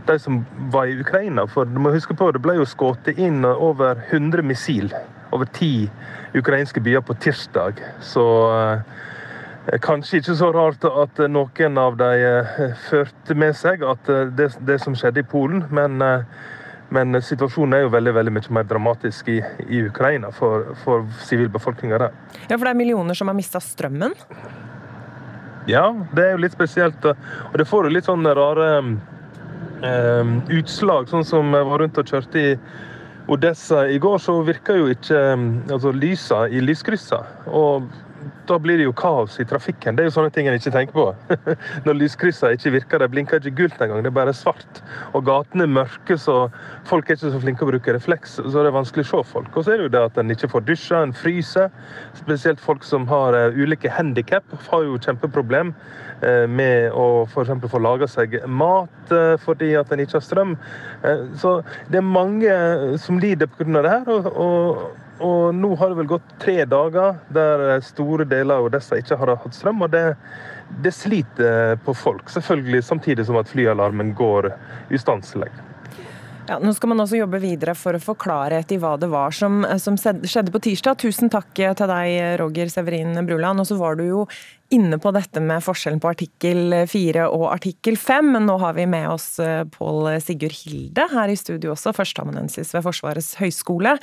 de 0.08 0.20
som 0.22 0.44
var 0.74 0.90
i 0.90 1.00
Ukraina. 1.00 1.48
For 1.50 1.66
du 1.66 1.80
må 1.82 1.94
huske 1.96 2.16
på, 2.18 2.32
det 2.32 2.42
ble 2.44 2.58
jo 2.60 2.68
skutt 2.70 3.10
inn 3.16 3.46
over 3.46 4.02
100 4.12 4.46
missil 4.46 4.94
over 5.34 5.50
ti 5.52 5.90
ukrainske 6.36 6.80
byer 6.84 7.04
på 7.04 7.18
tirsdag. 7.24 7.82
Så 8.02 8.26
eh, 8.56 9.80
kanskje 9.82 10.22
ikke 10.22 10.38
så 10.40 10.52
rart 10.56 10.86
at 10.86 11.24
noen 11.30 11.80
av 11.82 11.98
dem 12.02 12.26
eh, 12.26 12.76
førte 12.90 13.38
med 13.38 13.58
seg 13.58 13.84
at 13.84 14.12
det, 14.38 14.54
det 14.68 14.82
som 14.84 14.96
skjedde 14.96 15.26
i 15.26 15.30
Polen. 15.36 15.66
men 15.70 16.02
men 16.96 17.20
situasjonen 17.22 17.78
er 17.78 17.86
jo 17.86 17.94
veldig 17.94 18.14
veldig 18.16 18.34
mye 18.38 18.56
mer 18.60 18.68
dramatisk 18.70 19.30
i, 19.34 19.40
i 19.68 19.82
Ukraina 19.90 20.32
for, 20.36 20.72
sivilbefolkninga 21.28 22.00
der. 22.06 22.16
Ja, 22.48 22.56
For 22.56 22.66
det 22.66 22.74
er 22.74 22.80
millioner 22.80 23.18
som 23.18 23.32
har 23.32 23.38
mista 23.38 23.62
strømmen? 23.64 24.16
Ja, 25.70 25.90
det 26.14 26.24
er 26.24 26.36
jo 26.36 26.44
litt 26.44 26.56
spesielt. 26.56 27.06
Og 27.06 27.56
det 27.60 27.68
får 27.70 27.88
jo 27.88 27.96
litt 27.96 28.10
sånne 28.10 28.34
rare 28.38 28.68
um, 28.86 30.36
utslag, 30.54 31.10
sånn 31.10 31.26
som 31.26 31.56
jeg 31.58 31.70
var 31.72 31.82
rundt 31.82 32.02
og 32.02 32.12
kjørte 32.12 32.42
i 32.42 32.52
Odessa 33.32 33.88
i 33.90 33.98
går, 33.98 34.20
så 34.22 34.38
virka 34.46 34.76
jo 34.78 34.90
ikke 34.94 35.18
altså, 35.74 35.94
lysa 35.96 36.44
i 36.46 36.62
lyskryssa. 36.62 37.24
Og 37.50 37.88
da 38.48 38.58
blir 38.62 38.80
det 38.80 38.86
jo 38.88 38.94
kaos 38.96 39.40
i 39.40 39.46
trafikken. 39.48 39.96
Det 39.96 40.04
er 40.04 40.10
jo 40.10 40.14
sånne 40.16 40.32
ting 40.34 40.48
en 40.50 40.58
ikke 40.58 40.74
tenker 40.74 40.96
på. 40.96 41.36
Når 41.86 41.98
lyskryssene 42.00 42.58
ikke 42.58 42.74
virker, 42.76 43.02
de 43.02 43.10
blinker 43.12 43.42
ikke 43.42 43.56
gult 43.60 43.82
engang, 43.82 44.04
det 44.06 44.12
er 44.12 44.18
bare 44.18 44.34
svart. 44.36 44.82
Og 45.18 45.26
gatene 45.28 45.66
er 45.68 45.74
mørke, 45.80 46.18
så 46.22 46.38
folk 46.90 47.10
er 47.10 47.18
ikke 47.18 47.34
så 47.34 47.42
flinke 47.44 47.66
å 47.66 47.70
bruke 47.70 47.96
refleks, 47.96 48.38
så 48.40 48.56
det 48.56 48.70
er 48.70 48.78
vanskelig 48.78 49.06
å 49.08 49.12
se 49.12 49.22
folk. 49.32 49.52
Og 49.54 49.66
så 49.66 49.76
er 49.76 49.82
det 49.82 49.88
jo 49.88 49.94
det 49.96 50.04
at 50.10 50.20
en 50.22 50.36
ikke 50.36 50.52
får 50.54 50.66
dusja, 50.70 51.02
en 51.02 51.16
fryser. 51.16 51.72
Spesielt 52.18 52.64
folk 52.64 52.86
som 52.88 53.08
har 53.12 53.38
uh, 53.38 53.58
ulike 53.58 53.92
handikap, 53.92 54.58
har 54.70 54.86
jo 54.88 55.00
kjempeproblem 55.02 55.74
uh, 55.76 56.46
med 56.50 56.92
å 56.96 57.26
f.eks. 57.30 57.54
få 57.72 57.82
laga 57.84 58.10
seg 58.10 58.38
mat 58.48 59.16
uh, 59.16 59.36
fordi 59.42 59.74
at 59.80 59.94
en 59.94 60.04
ikke 60.04 60.20
har 60.20 60.26
strøm. 60.26 60.58
så 61.38 61.60
det 61.92 62.00
er 62.00 62.06
mange 62.06 62.54
som 63.02 63.20
lider 63.22 63.50
pga. 63.52 63.82
det 63.82 63.92
her. 63.92 64.10
og, 64.10 65.05
og 65.24 65.56
nå 65.56 65.70
har 65.80 65.92
det 65.92 66.00
vel 66.02 66.10
gått 66.10 66.34
tre 66.42 66.58
dager 66.68 67.22
der 67.34 67.80
store 67.86 68.26
deler 68.28 68.60
av 68.60 68.68
Odessa 68.68 69.00
ikke 69.00 69.18
har 69.22 69.36
hatt 69.36 69.56
strøm. 69.56 69.86
og 69.86 69.94
det, 69.94 70.16
det 70.84 70.92
sliter 70.94 71.78
på 71.86 71.94
folk, 71.96 72.30
selvfølgelig 72.30 72.84
samtidig 72.84 73.26
som 73.26 73.40
at 73.40 73.48
flyalarmen 73.52 74.14
går 74.18 74.52
ustanselig. 74.92 75.52
Ja, 76.46 76.60
nå 76.62 76.70
skal 76.78 76.92
man 76.92 77.02
også 77.02 77.18
jobbe 77.18 77.40
videre 77.42 77.74
for 77.74 77.98
å 77.98 78.02
få 78.02 78.14
klarhet 78.22 78.70
i 78.70 78.78
hva 78.78 78.92
det 79.02 79.08
var 79.10 79.34
som, 79.34 79.64
som 79.82 79.96
skjedde 79.98 80.52
på 80.54 80.60
tirsdag. 80.62 81.00
Tusen 81.02 81.32
takk 81.34 81.48
til 81.58 81.90
deg, 81.90 82.38
Roger 82.38 82.70
Severin 82.70 83.18
Bruland. 83.26 83.64
Og 83.64 83.66
så 83.66 83.78
var 83.80 83.98
du 83.98 84.04
jo 84.06 84.26
inne 84.76 85.00
på 85.02 85.10
dette 85.16 85.42
med 85.42 85.64
forskjellen 85.66 86.04
på 86.04 86.12
artikkel 86.12 86.76
4 86.92 87.26
og 87.34 87.48
artikkel 87.50 87.98
5. 87.98 88.30
Men 88.38 88.46
nå 88.46 88.60
har 88.62 88.78
vi 88.78 88.86
med 88.90 89.08
oss 89.10 89.40
eh, 89.42 89.64
Pål 89.74 90.12
Sigurd 90.22 90.54
Hilde 90.60 91.08
her 91.16 91.34
i 91.34 91.40
studio 91.40 91.74
også, 91.74 91.96
førsteamanuensis 91.98 92.76
ved 92.78 92.86
Forsvarets 92.86 93.34
høgskole. 93.42 93.98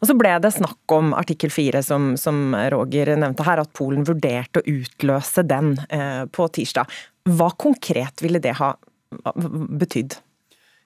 Og 0.00 0.08
så 0.08 0.16
ble 0.16 0.32
det 0.40 0.54
snakk 0.56 0.96
om 0.96 1.12
artikkel 1.18 1.52
4, 1.52 1.84
som, 1.84 2.14
som 2.16 2.56
Roger 2.72 3.12
nevnte 3.20 3.44
her, 3.44 3.60
at 3.60 3.76
Polen 3.76 4.08
vurderte 4.08 4.64
å 4.64 4.78
utløse 4.80 5.44
den 5.44 5.74
eh, 5.92 6.24
på 6.32 6.48
tirsdag. 6.56 7.00
Hva 7.36 7.52
konkret 7.52 8.24
ville 8.24 8.40
det 8.40 8.56
ha 8.64 8.78
betydd? 9.76 10.22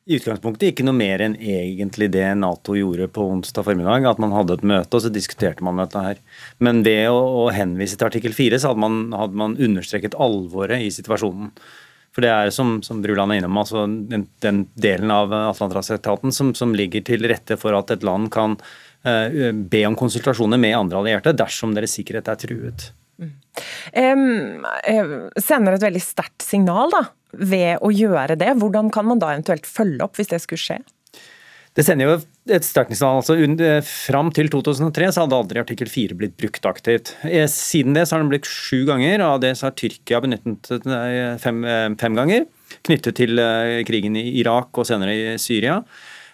I 0.07 0.21
utgangspunktet 0.21 0.71
ikke 0.71 0.85
noe 0.87 0.95
mer 0.95 1.23
enn 1.25 1.33
egentlig 1.35 2.07
det 2.15 2.29
Nato 2.39 2.77
gjorde 2.79 3.09
på 3.11 3.25
onsdag 3.27 3.65
formiddag. 3.67 4.05
At 4.07 4.21
man 4.23 4.35
hadde 4.37 4.55
et 4.55 4.67
møte, 4.71 4.95
og 4.95 5.03
så 5.03 5.11
diskuterte 5.11 5.67
man 5.67 5.81
dette 5.83 6.03
her. 6.03 6.21
Men 6.63 6.85
ved 6.87 7.09
å, 7.11 7.17
å 7.43 7.49
henvise 7.51 7.99
til 7.99 8.07
artikkel 8.07 8.37
4, 8.37 8.61
så 8.63 8.71
hadde 8.71 8.85
man, 8.85 9.01
hadde 9.19 9.41
man, 9.41 9.57
understreket 9.59 10.15
alvoret 10.23 10.85
i 10.85 10.93
situasjonen. 10.95 11.51
For 12.15 12.23
det 12.23 12.31
er 12.31 12.53
som, 12.55 12.77
som 12.87 13.03
Bruland 13.03 13.35
er 13.35 13.43
innom, 13.43 13.59
altså 13.61 13.83
den, 13.85 14.29
den 14.41 14.63
delen 14.79 15.11
av 15.13 15.35
Atlanterhavstraktaten 15.35 16.33
som, 16.33 16.55
som 16.57 16.71
ligger 16.79 17.03
til 17.05 17.27
rette 17.29 17.59
for 17.61 17.75
at 17.77 17.91
et 17.93 18.07
land 18.07 18.31
kan 18.33 18.55
uh, 18.57 19.51
be 19.53 19.83
om 19.91 19.99
konsultasjoner 19.99 20.63
med 20.63 20.79
andre 20.79 21.03
allierte 21.03 21.35
dersom 21.37 21.75
deres 21.77 21.99
sikkerhet 21.99 22.31
er 22.31 22.41
truet. 22.47 22.87
Mm. 23.21 23.35
Um, 23.97 24.65
sender 25.41 25.77
et 25.77 25.85
veldig 25.85 26.05
sterkt 26.05 26.47
signal 26.47 26.95
da, 26.95 27.05
ved 27.39 27.83
å 27.85 27.93
gjøre 27.93 28.39
det. 28.39 28.55
Hvordan 28.61 28.91
kan 28.95 29.09
man 29.09 29.23
da 29.23 29.33
eventuelt 29.35 29.69
følge 29.69 30.05
opp 30.07 30.19
hvis 30.19 30.33
det 30.33 30.43
skulle 30.45 30.63
skje? 30.63 30.79
Det 31.77 31.85
sender 31.85 32.09
jo 32.09 32.13
et 32.57 32.65
sterkt 32.65 32.95
signal. 32.95 33.21
Altså, 33.21 33.37
eh, 33.37 33.83
fram 33.85 34.31
til 34.33 34.49
2003 34.49 35.11
så 35.13 35.25
hadde 35.25 35.37
aldri 35.37 35.61
artikkel 35.61 35.91
4 35.93 36.17
blitt 36.17 36.37
brukt 36.41 36.65
aktivt. 36.65 37.13
Eh, 37.23 37.45
siden 37.53 37.93
det 37.93 38.07
så 38.07 38.17
har 38.17 38.25
den 38.25 38.31
blitt 38.33 38.49
sju 38.49 38.87
ganger, 38.89 39.21
og 39.21 39.35
av 39.35 39.43
det 39.45 39.53
så 39.59 39.69
har 39.69 39.77
Tyrkia 39.77 40.23
benyttet 40.25 40.87
den 40.87 41.39
fem, 41.43 41.61
fem 42.01 42.17
ganger. 42.17 42.47
Knyttet 42.89 43.21
til 43.21 43.37
krigen 43.87 44.17
i 44.17 44.41
Irak 44.41 44.73
og 44.79 44.89
senere 44.89 45.13
i 45.13 45.37
Syria. 45.37 45.83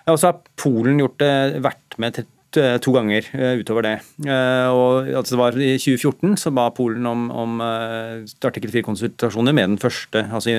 Og 0.07 0.19
så 0.19 0.31
har 0.31 0.39
Polen 0.59 1.03
gjort 1.03 1.19
det, 1.19 1.35
vært 1.63 1.99
med 1.99 2.23
Eh, 2.23 2.41
to 2.55 2.93
ganger 2.95 3.27
eh, 3.33 3.55
utover 3.61 3.87
det. 3.87 3.93
Eh, 4.27 4.69
og 4.73 5.09
altså 5.09 5.35
det 5.35 5.41
var 5.41 5.57
I 5.57 5.71
2014 5.81 6.37
så 6.41 6.53
ba 6.55 6.69
Polen 6.75 7.07
om, 7.09 7.25
om 7.31 7.63
artikkel 7.63 8.73
4-konsultasjoner 8.73 9.57
med 9.57 9.73
den 9.73 9.81
første, 9.83 10.25
altså 10.29 10.55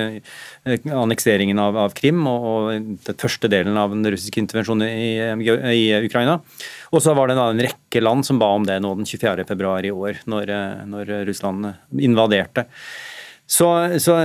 annekseringen 0.65 1.61
av, 1.61 1.77
av 1.85 1.95
Krim 1.97 2.25
og, 2.29 2.47
og, 2.49 2.89
den 3.07 3.19
første 3.19 3.49
delen 3.51 3.79
av 3.79 3.93
den 3.93 4.05
russiske 4.13 4.41
intervensjonen 4.41 4.87
i, 4.89 5.47
i 5.75 5.85
Ukraina. 6.03 6.39
Og 6.93 7.03
så 7.03 7.15
var 7.17 7.29
det 7.29 7.39
da 7.39 7.49
en 7.51 7.63
rekke 7.67 8.03
land 8.03 8.27
som 8.27 8.41
ba 8.41 8.51
om 8.57 8.67
det 8.67 8.79
nå 8.83 8.93
den 8.99 9.09
24.2 9.09 9.73
i 9.89 9.93
år, 9.93 10.23
når, 10.29 10.53
når 10.89 11.17
Russland 11.29 11.73
invaderte. 11.99 12.67
Så, 13.45 13.67
så 13.99 14.15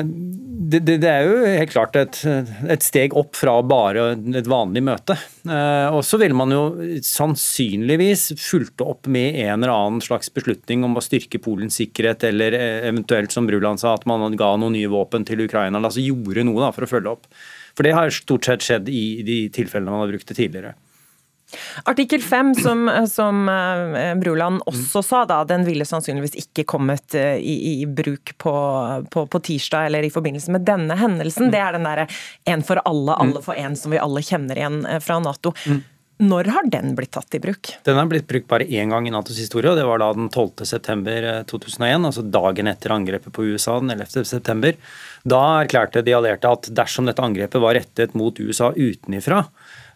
det, 0.70 0.80
det, 0.86 1.08
er 1.10 1.26
jo 1.26 1.38
helt 1.42 1.72
klart 1.72 1.96
et, 1.98 2.20
et, 2.24 2.84
steg 2.86 3.16
opp 3.18 3.34
fra 3.36 3.56
bare 3.66 4.12
et 4.14 4.48
vanlig 4.48 4.82
møte. 4.86 5.16
Eh, 5.42 5.88
og 5.90 6.04
så 6.06 6.20
vil 6.22 6.36
man 6.38 6.54
jo 6.54 6.62
sannsynligvis 7.04 8.28
fulgt 8.38 8.84
opp 8.84 9.10
med 9.10 9.36
en 9.42 9.58
eller 9.58 9.74
annen 9.74 10.04
slags 10.04 10.30
beslutning 10.34 10.86
om 10.86 10.96
å 10.96 11.04
styrke 11.04 11.42
Polens 11.42 11.80
sikkerhet, 11.82 12.28
eller 12.30 12.56
eh, 12.56 12.88
eventuelt, 12.88 13.34
som 13.34 13.48
Bruland 13.50 13.82
sa, 13.82 13.96
at 13.98 14.06
man 14.08 14.38
ga 14.38 14.54
noen 14.56 14.78
nye 14.78 14.90
våpen 14.92 15.26
til 15.28 15.42
Ukraina. 15.48 15.82
Altså 15.82 16.04
gjorde 16.04 16.46
noe 16.46 16.62
da, 16.62 16.72
for 16.76 16.86
å 16.86 16.92
følge 16.94 17.16
opp. 17.18 17.26
For 17.74 17.86
det 17.86 17.96
har 17.98 18.14
stort 18.14 18.46
sett 18.46 18.64
skjedd 18.64 18.90
i 18.90 19.24
de 19.26 19.40
tilfellene 19.54 19.92
man 19.92 20.06
har 20.06 20.14
brukt 20.14 20.30
det 20.30 20.38
tidligere. 20.38 20.76
Artikkel 21.88 22.22
5, 22.22 22.54
som, 22.54 22.84
som 23.08 23.48
uh, 23.48 24.14
Bruland 24.20 24.62
også 24.68 25.02
sa, 25.02 25.24
da, 25.28 25.40
den 25.48 25.64
ville 25.68 25.86
sannsynligvis 25.88 26.36
ikke 26.42 26.66
kommet 26.68 27.16
uh, 27.16 27.36
i, 27.36 27.56
i, 27.72 27.86
bruk 27.86 28.34
på, 28.38 28.54
på, 29.10 29.26
på, 29.26 29.42
tirsdag 29.50 29.88
eller 29.88 30.04
i 30.04 30.12
forbindelse 30.12 30.52
med 30.52 30.66
denne 30.68 30.96
hendelsen. 30.98 31.48
Mm. 31.48 31.54
Det 31.54 31.62
er 31.64 31.78
den 31.78 31.88
derre 31.88 32.08
én 32.48 32.64
for 32.66 32.82
alle, 32.84 33.16
alle 33.16 33.44
for 33.44 33.56
én 33.56 33.78
som 33.78 33.94
vi 33.94 34.02
alle 34.02 34.24
kjenner 34.24 34.60
igjen 34.60 34.82
uh, 34.84 34.98
fra 35.04 35.20
Nato. 35.24 35.54
Mm. 35.66 35.80
Når 36.18 36.48
har 36.50 36.66
den 36.66 36.96
blitt 36.98 37.12
tatt 37.14 37.34
i 37.36 37.38
bruk? 37.38 37.70
Den 37.86 37.94
har 37.94 38.08
blitt 38.10 38.26
brukt 38.26 38.48
bare 38.50 38.66
én 38.66 38.90
gang 38.90 39.06
i 39.06 39.12
Natos 39.14 39.38
historie, 39.38 39.70
og 39.70 39.78
det 39.78 39.84
var 39.86 40.00
da 40.02 40.08
den 40.16 40.26
12.9.2001, 40.34 41.84
eh, 41.86 41.94
altså 41.94 42.24
dagen 42.26 42.66
etter 42.66 42.90
angrepet 42.90 43.34
på 43.34 43.44
USA 43.46 43.76
den 43.78 43.94
11.9. 43.94 44.72
Da 45.30 45.42
erklærte 45.60 46.02
de 46.02 46.16
allierte 46.18 46.50
at 46.50 46.66
dersom 46.74 47.06
dette 47.06 47.22
angrepet 47.22 47.62
var 47.62 47.78
rettet 47.78 48.18
mot 48.18 48.40
USA 48.42 48.72
utenifra, 48.74 49.44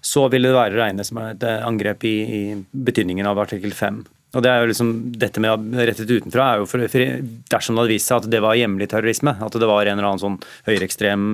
så 0.03 0.27
ville 0.33 0.51
det 0.51 0.59
være 0.59 0.79
regnet 0.79 1.09
som 1.09 1.21
et 1.23 1.45
angrep 1.47 2.05
i, 2.09 2.17
i 2.23 2.43
betydningen 2.73 3.29
av 3.31 3.41
artikkel 3.45 3.75
5. 3.77 4.03
Og 4.33 4.41
det 4.41 4.49
er 4.49 4.63
jo 4.63 4.69
liksom, 4.71 4.91
Dette 5.21 5.41
med 5.45 5.75
rettet 5.77 6.09
utenfra 6.09 6.47
er 6.49 6.63
jo 6.63 6.69
for, 6.69 6.85
for, 6.91 7.25
dersom 7.53 7.77
det 7.77 7.83
hadde 7.83 7.93
vist 7.93 8.09
seg 8.09 8.23
at 8.23 8.29
det 8.33 8.41
var 8.45 8.57
hjemlig 8.57 8.89
terrorisme, 8.93 9.35
at 9.37 9.59
det 9.61 9.69
var 9.69 9.85
en 9.85 9.99
eller 9.99 10.09
annen 10.09 10.23
sånn 10.23 10.39
høyreekstrem 10.69 11.27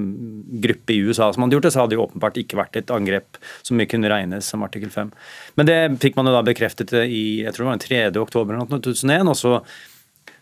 gruppe 0.65 0.95
i 0.95 1.03
USA 1.07 1.31
som 1.33 1.45
hadde 1.45 1.59
gjort 1.59 1.69
det, 1.69 1.73
så 1.75 1.83
hadde 1.83 1.95
det 1.95 2.01
jo 2.01 2.07
åpenbart 2.09 2.41
ikke 2.43 2.59
vært 2.59 2.81
et 2.81 2.95
angrep 2.95 3.39
som 3.67 3.85
kunne 3.93 4.11
regnes 4.11 4.51
som 4.51 4.67
artikkel 4.67 4.91
5. 4.95 5.13
Men 5.61 5.71
det 5.71 5.79
fikk 6.03 6.19
man 6.19 6.31
jo 6.31 6.35
da 6.35 6.43
bekreftet 6.47 6.97
i 7.05 7.45
jeg 7.45 7.55
tror 7.55 7.65
det 7.65 7.71
var 7.71 7.79
den 7.79 7.87
3. 7.87 8.25
oktober 8.25 8.59
2001. 8.75 9.31
og 9.31 9.39
så 9.39 9.61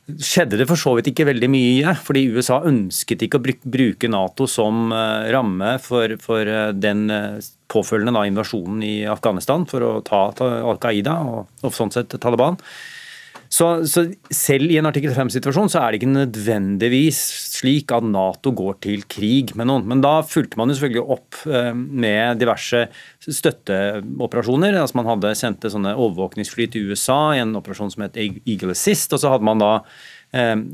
skjedde 0.06 0.58
det 0.60 0.68
for 0.70 0.78
så 0.78 0.92
vidt 0.96 1.10
ikke 1.10 1.26
veldig 1.26 1.48
mye, 1.50 1.94
fordi 2.06 2.26
USA 2.30 2.60
ønsket 2.68 3.24
ikke 3.26 3.40
å 3.40 3.46
bruke 3.76 4.10
Nato 4.10 4.46
som 4.50 4.92
eh, 4.94 5.30
ramme 5.34 5.76
for, 5.82 6.14
for 6.22 6.46
eh, 6.46 6.70
den 6.76 7.08
eh, 7.10 7.40
påfølgende 7.72 8.14
da, 8.14 8.26
invasjonen 8.30 8.84
i 8.86 8.96
Afghanistan 9.10 9.66
for 9.66 9.82
å 9.82 9.92
ta 10.06 10.28
Al 10.46 10.78
Qaida 10.82 11.18
og, 11.26 11.50
og 11.66 11.74
sånn 11.74 11.90
sett 11.94 12.14
Taliban. 12.22 12.60
Så, 13.56 13.66
så, 13.88 14.02
selv 14.34 14.72
i 14.72 14.76
en 14.80 14.88
artikkel 14.88 15.14
5-situasjon 15.16 15.70
så 15.72 15.80
er 15.80 15.92
det 15.92 16.00
ikke 16.00 16.12
nødvendigvis 16.12 17.20
slik 17.56 17.92
at 17.94 18.04
Nato 18.04 18.52
går 18.56 18.76
til 18.84 19.06
krig 19.08 19.54
med 19.56 19.70
noen. 19.70 19.86
Men 19.88 20.02
da 20.04 20.18
fulgte 20.28 20.58
man 20.60 20.68
jo 20.68 20.76
selvfølgelig 20.76 21.16
opp 21.16 21.38
med 21.72 22.42
diverse 22.42 22.82
støtteoperasjoner. 23.24 24.76
altså 24.80 24.98
Man 25.00 25.08
hadde 25.08 25.32
sendte 25.38 25.72
sånne 25.72 25.94
overvåkningsfly 25.94 26.68
til 26.72 26.90
USA 26.90 27.20
i 27.36 27.40
en 27.44 27.56
operasjon 27.56 27.94
som 27.94 28.04
het 28.04 28.18
Eagle 28.20 28.74
Assist. 28.76 29.14
Og 29.16 29.22
så 29.22 29.32
hadde 29.32 29.48
man 29.48 29.62
da 29.62 29.72
eh, 29.78 29.86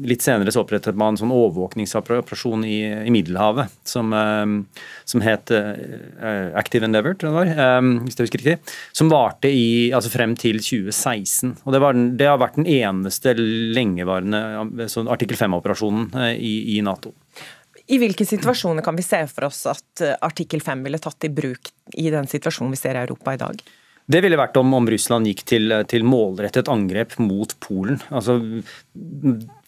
Litt 0.08 0.24
senere 0.24 0.52
så 0.54 0.62
opprettet 0.64 0.96
man 0.98 1.14
en 1.14 1.20
sånn 1.20 1.34
overvåkningsoperasjon 1.34 2.64
i, 2.66 2.78
i 3.06 3.12
Middelhavet 3.14 3.72
som, 3.88 4.12
eh, 4.16 4.82
som 5.08 5.24
het 5.24 5.52
uh, 5.54 6.50
Active 6.58 6.88
Endeavour, 6.88 7.16
tror 7.18 7.30
jeg 7.30 7.52
det 7.52 7.56
var, 7.56 7.88
hvis 8.02 8.18
jeg 8.18 8.26
husker 8.28 8.42
riktig. 8.42 8.76
Som 8.96 9.12
varte 9.12 9.50
i, 9.52 9.90
altså 9.94 10.12
frem 10.12 10.36
til 10.40 10.60
2016. 10.62 11.56
og 11.64 11.74
Det, 11.74 11.82
den, 11.84 12.06
det 12.20 12.30
har 12.30 12.40
vært 12.42 12.60
den 12.60 12.70
eneste 12.70 13.34
lengevarende 13.38 14.88
sånn 14.92 15.10
artikkel 15.12 15.38
5-operasjonen 15.40 16.08
uh, 16.16 16.30
i, 16.34 16.76
i 16.76 16.80
Nato. 16.84 17.14
I 17.92 17.98
hvilke 17.98 18.24
situasjoner 18.26 18.84
kan 18.84 18.96
vi 18.96 19.04
se 19.04 19.20
for 19.28 19.48
oss 19.48 19.64
at 19.70 20.02
eh, 20.04 20.14
artikkel 20.22 20.62
5 20.62 20.84
ville 20.86 21.00
tatt 21.02 21.26
i 21.26 21.32
bruk 21.32 21.72
i 21.98 22.10
den 22.14 22.28
situasjonen 22.30 22.72
vi 22.72 22.80
ser 22.80 22.96
i 22.96 23.02
Europa 23.02 23.34
i 23.34 23.40
dag? 23.40 23.62
Det 24.11 24.18
ville 24.24 24.38
vært 24.38 24.57
om, 24.59 24.72
om 24.74 24.88
Russland 24.90 25.28
gikk 25.30 25.44
til, 25.46 25.72
til, 25.88 26.03
målrettet 26.07 26.68
angrep 26.72 27.14
mot 27.22 27.53
Polen. 27.62 28.00
Altså, 28.11 28.34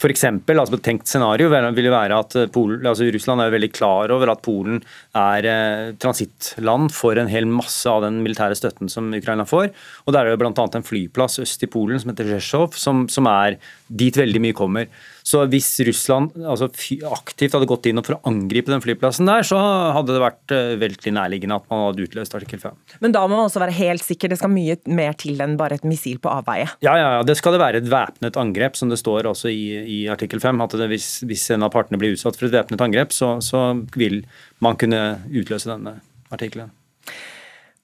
for 0.03 0.11
eksempel, 0.11 0.59
altså 0.59 0.81
tenkt 0.83 1.07
scenario 1.09 1.47
ville 1.53 1.93
være 1.93 2.19
at 2.19 2.37
Polen, 2.55 2.83
altså 2.91 3.07
Russland 3.15 3.45
er 3.45 3.55
veldig 3.55 3.71
klar 3.77 4.13
over 4.15 4.33
at 4.33 4.43
Polen 4.45 4.83
er 5.15 5.49
eh, 5.49 5.95
transittland 6.03 6.91
for 6.93 7.21
en 7.21 7.31
hel 7.31 7.47
masse 7.47 7.87
av 7.91 8.03
den 8.05 8.21
militære 8.27 8.59
støtten 8.59 8.91
som 8.91 9.13
Ukraina 9.15 9.47
får. 9.49 9.71
Og 10.05 10.17
Der 10.17 10.27
er 10.27 10.35
det 10.35 10.43
bl.a. 10.43 10.53
en 10.53 10.89
flyplass 10.91 11.39
øst 11.45 11.63
i 11.63 11.71
Polen 11.71 12.03
som 12.03 12.11
heter 12.11 12.35
Zjezjov, 12.35 12.75
som, 12.75 13.07
som 13.09 13.31
er 13.31 13.61
dit 13.89 14.19
veldig 14.19 14.43
mye 14.43 14.57
kommer. 14.59 14.91
Så 15.25 15.41
hvis 15.49 15.71
Russland 15.89 16.35
altså, 16.37 16.69
aktivt 17.09 17.55
hadde 17.57 17.69
gått 17.69 17.87
inn 17.89 18.03
for 18.05 18.19
å 18.19 18.29
angripe 18.29 18.69
den 18.69 18.83
flyplassen 18.85 19.29
der, 19.29 19.47
så 19.49 19.57
hadde 19.97 20.13
det 20.13 20.21
vært 20.21 20.53
uh, 20.53 20.75
veldig 20.83 21.15
nærliggende 21.17 21.57
at 21.57 21.71
man 21.73 21.87
hadde 21.87 22.05
utløst 22.05 22.37
artikkel 22.37 22.61
5. 22.61 22.77
Men 23.01 23.15
da 23.17 23.23
må 23.25 23.39
man 23.39 23.49
også 23.49 23.63
være 23.63 23.77
helt 23.79 24.05
sikker, 24.05 24.29
det 24.29 24.39
skal 24.43 24.53
mye 24.53 24.77
mer 24.93 25.17
til 25.17 25.41
enn 25.41 25.57
bare 25.61 25.79
et 25.81 25.89
missil 25.89 26.21
på 26.21 26.29
avveie? 26.29 26.69
Ja, 26.85 26.99
ja, 27.01 27.09
ja. 27.17 27.25
Det 27.25 27.39
skal 27.41 27.57
det 27.57 27.63
være 27.65 27.81
et 27.81 27.89
væpnet 27.89 28.37
angrep, 28.41 28.77
som 28.77 28.93
det 28.93 29.01
står 29.01 29.31
også 29.33 29.49
i, 29.49 29.65
i 29.97 29.99
artikkel 30.13 30.45
5. 30.45 30.61
At 30.67 30.77
det, 30.83 30.91
hvis, 30.93 31.09
hvis, 31.25 31.49
en 31.57 31.65
av 31.65 31.73
partene 31.73 32.01
blir 32.01 32.13
utsatt 32.19 32.37
for 32.37 32.51
et 32.51 32.59
væpnet 32.59 32.85
angrep, 32.85 33.17
så, 33.17 33.39
så 33.45 33.71
vil 33.97 34.21
man 34.65 34.77
kunne 34.81 35.03
utløse 35.33 35.73
denne 35.73 35.99
artikkelen. 36.35 36.69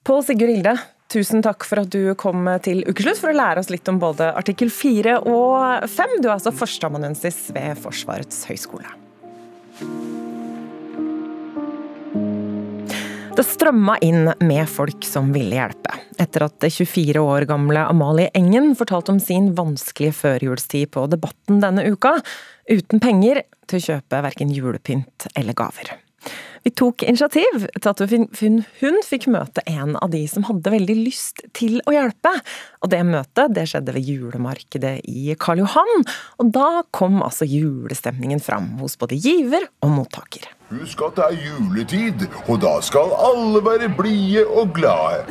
Pål 0.05 0.23
Sigurd 0.29 0.53
Hilde, 0.53 0.77
Tusen 1.11 1.41
takk 1.43 1.65
for 1.67 1.81
at 1.81 1.91
du 1.91 2.13
kom 2.15 2.45
til 2.63 2.85
Ukeslutt 2.87 3.19
for 3.19 3.33
å 3.33 3.35
lære 3.35 3.59
oss 3.59 3.71
litt 3.73 3.89
om 3.91 3.97
både 3.99 4.29
artikkel 4.31 4.69
4 4.71 5.17
og 5.27 5.83
5. 5.91 6.13
Du 6.23 6.29
er 6.29 6.37
altså 6.37 6.53
førsteamanuensis 6.55 7.49
ved 7.51 7.75
Forsvarets 7.83 8.45
høgskole. 8.47 8.87
Det 13.31 13.43
strømma 13.47 13.97
inn 14.05 14.29
med 14.43 14.69
folk 14.69 15.03
som 15.07 15.31
ville 15.35 15.55
hjelpe, 15.55 15.97
etter 16.19 16.45
at 16.45 16.67
24 16.67 17.23
år 17.23 17.47
gamle 17.49 17.83
Amalie 17.89 18.31
Engen 18.37 18.71
fortalte 18.79 19.11
om 19.15 19.19
sin 19.23 19.49
vanskelige 19.57 20.15
førjulstid 20.19 20.91
på 20.95 21.07
Debatten 21.11 21.59
denne 21.63 21.87
uka, 21.91 22.17
uten 22.71 23.03
penger 23.03 23.43
til 23.67 23.79
å 23.81 23.85
kjøpe 23.87 24.23
verken 24.27 24.51
julepynt 24.55 25.27
eller 25.35 25.57
gaver. 25.57 25.95
Vi 26.63 26.71
tok 26.77 27.03
initiativ 27.07 27.65
til 27.73 27.89
at 27.89 28.01
hun 28.11 28.99
fikk 29.05 29.27
møte 29.33 29.63
en 29.69 29.95
av 29.97 30.11
de 30.13 30.21
som 30.29 30.45
hadde 30.45 30.73
veldig 30.73 30.97
lyst 30.99 31.41
til 31.57 31.79
å 31.89 31.95
hjelpe. 31.95 32.33
Og 32.85 32.91
det 32.93 33.01
møtet 33.07 33.55
det 33.55 33.65
skjedde 33.71 33.95
ved 33.95 34.05
julemarkedet 34.05 34.95
i 35.09 35.33
Karl 35.41 35.63
Johan. 35.63 36.05
Og 36.37 36.53
da 36.53 36.83
kom 36.93 37.21
altså 37.25 37.49
julestemningen 37.49 38.41
fram 38.43 38.75
hos 38.81 38.97
både 39.01 39.17
giver 39.17 39.65
og 39.81 39.95
mottaker. 39.95 40.45
Husk 40.71 41.01
at 41.03 41.17
det 41.17 41.25
er 41.25 41.35
juletid, 41.49 42.21
og 42.45 42.61
da 42.63 42.77
skal 42.85 43.11
alle 43.17 43.59
være 43.65 43.89
blide 43.97 44.45
og 44.47 44.71
glade. 44.77 45.25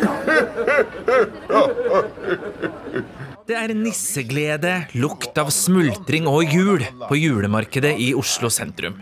Det 3.51 3.57
er 3.59 3.73
nisseglede, 3.75 4.73
lukt 5.03 5.35
av 5.43 5.49
smultring 5.51 6.29
og 6.31 6.53
jul 6.55 6.85
på 7.09 7.17
julemarkedet 7.19 7.97
i 7.99 8.13
Oslo 8.15 8.47
sentrum. 8.53 8.95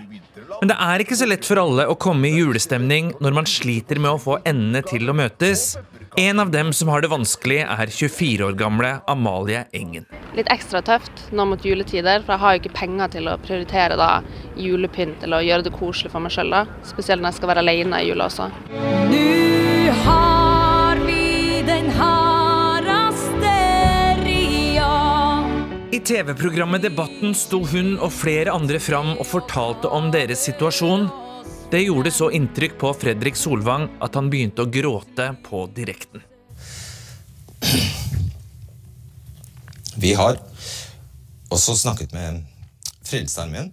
Men 0.60 0.72
det 0.72 0.76
er 0.82 1.02
ikke 1.04 1.16
så 1.18 1.26
lett 1.28 1.46
for 1.46 1.60
alle 1.62 1.84
å 1.86 1.94
komme 2.00 2.26
i 2.26 2.38
julestemning 2.40 3.12
når 3.22 3.36
man 3.36 3.46
sliter 3.46 4.00
med 4.02 4.16
å 4.16 4.22
få 4.22 4.38
endene 4.48 4.82
til 4.86 5.06
å 5.06 5.14
møtes. 5.14 5.76
En 6.18 6.42
av 6.42 6.50
dem 6.50 6.72
som 6.74 6.90
har 6.90 7.04
det 7.04 7.10
vanskelig, 7.12 7.60
er 7.62 7.92
24 7.94 8.48
år 8.48 8.56
gamle 8.58 8.96
Amalie 9.06 9.66
Engen. 9.76 10.08
Litt 10.34 10.50
ekstra 10.50 10.82
tøft 10.82 11.28
nå 11.30 11.46
mot 11.46 11.62
juletider, 11.62 12.24
for 12.24 12.34
jeg 12.34 12.42
har 12.42 12.56
jo 12.56 12.62
ikke 12.64 12.74
penger 12.80 13.12
til 13.14 13.30
å 13.30 13.36
prioritere 13.44 13.98
da 14.00 14.10
julepynt 14.58 15.22
eller 15.22 15.38
å 15.38 15.46
gjøre 15.46 15.68
det 15.68 15.74
koselig 15.78 16.10
for 16.14 16.24
meg 16.24 16.34
sjøl. 16.34 16.56
Spesielt 16.88 17.22
når 17.22 17.30
jeg 17.30 17.38
skal 17.38 17.52
være 17.52 17.66
alene 17.66 18.02
i 18.02 18.08
jula 18.10 18.26
også. 18.26 18.50
Nå 19.12 19.94
har 20.02 21.04
vi 21.06 21.62
den 21.68 21.92
her 22.00 22.27
I 25.98 26.00
TV-programmet 26.00 26.82
Debatten 26.82 27.32
sto 27.34 27.58
hun 27.66 27.96
og 27.98 28.12
flere 28.14 28.52
andre 28.54 28.78
fram 28.78 29.16
og 29.16 29.26
fortalte 29.26 29.90
om 29.90 30.12
deres 30.14 30.44
situasjon. 30.46 31.08
Det 31.72 31.80
gjorde 31.80 32.12
så 32.14 32.28
inntrykk 32.38 32.76
på 32.78 32.92
Fredrik 33.00 33.34
Solvang 33.34 33.88
at 34.04 34.14
han 34.14 34.28
begynte 34.30 34.62
å 34.62 34.70
gråte 34.70 35.26
på 35.42 35.64
direkten. 35.74 36.22
Vi 39.98 40.14
har 40.20 40.38
også 41.50 41.74
snakket 41.82 42.14
med 42.14 42.44
Frelsesarmeen. 43.02 43.72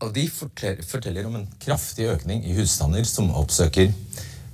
Og 0.00 0.16
de 0.16 0.24
forteller 0.32 1.28
om 1.28 1.36
en 1.42 1.48
kraftig 1.60 2.08
økning 2.08 2.40
i 2.48 2.56
husstander 2.56 3.04
som 3.04 3.28
oppsøker 3.36 3.92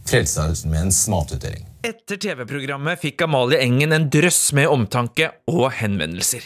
Frelsesarmeens 0.07 1.09
matutdeling. 1.11 1.65
Etter 1.87 2.19
TV-programmet 2.23 3.01
fikk 3.03 3.25
Amalie 3.27 3.59
Engen 3.63 3.95
en 3.95 4.07
drøss 4.11 4.53
med 4.55 4.71
omtanke 4.71 5.33
og 5.51 5.69
henvendelser. 5.81 6.45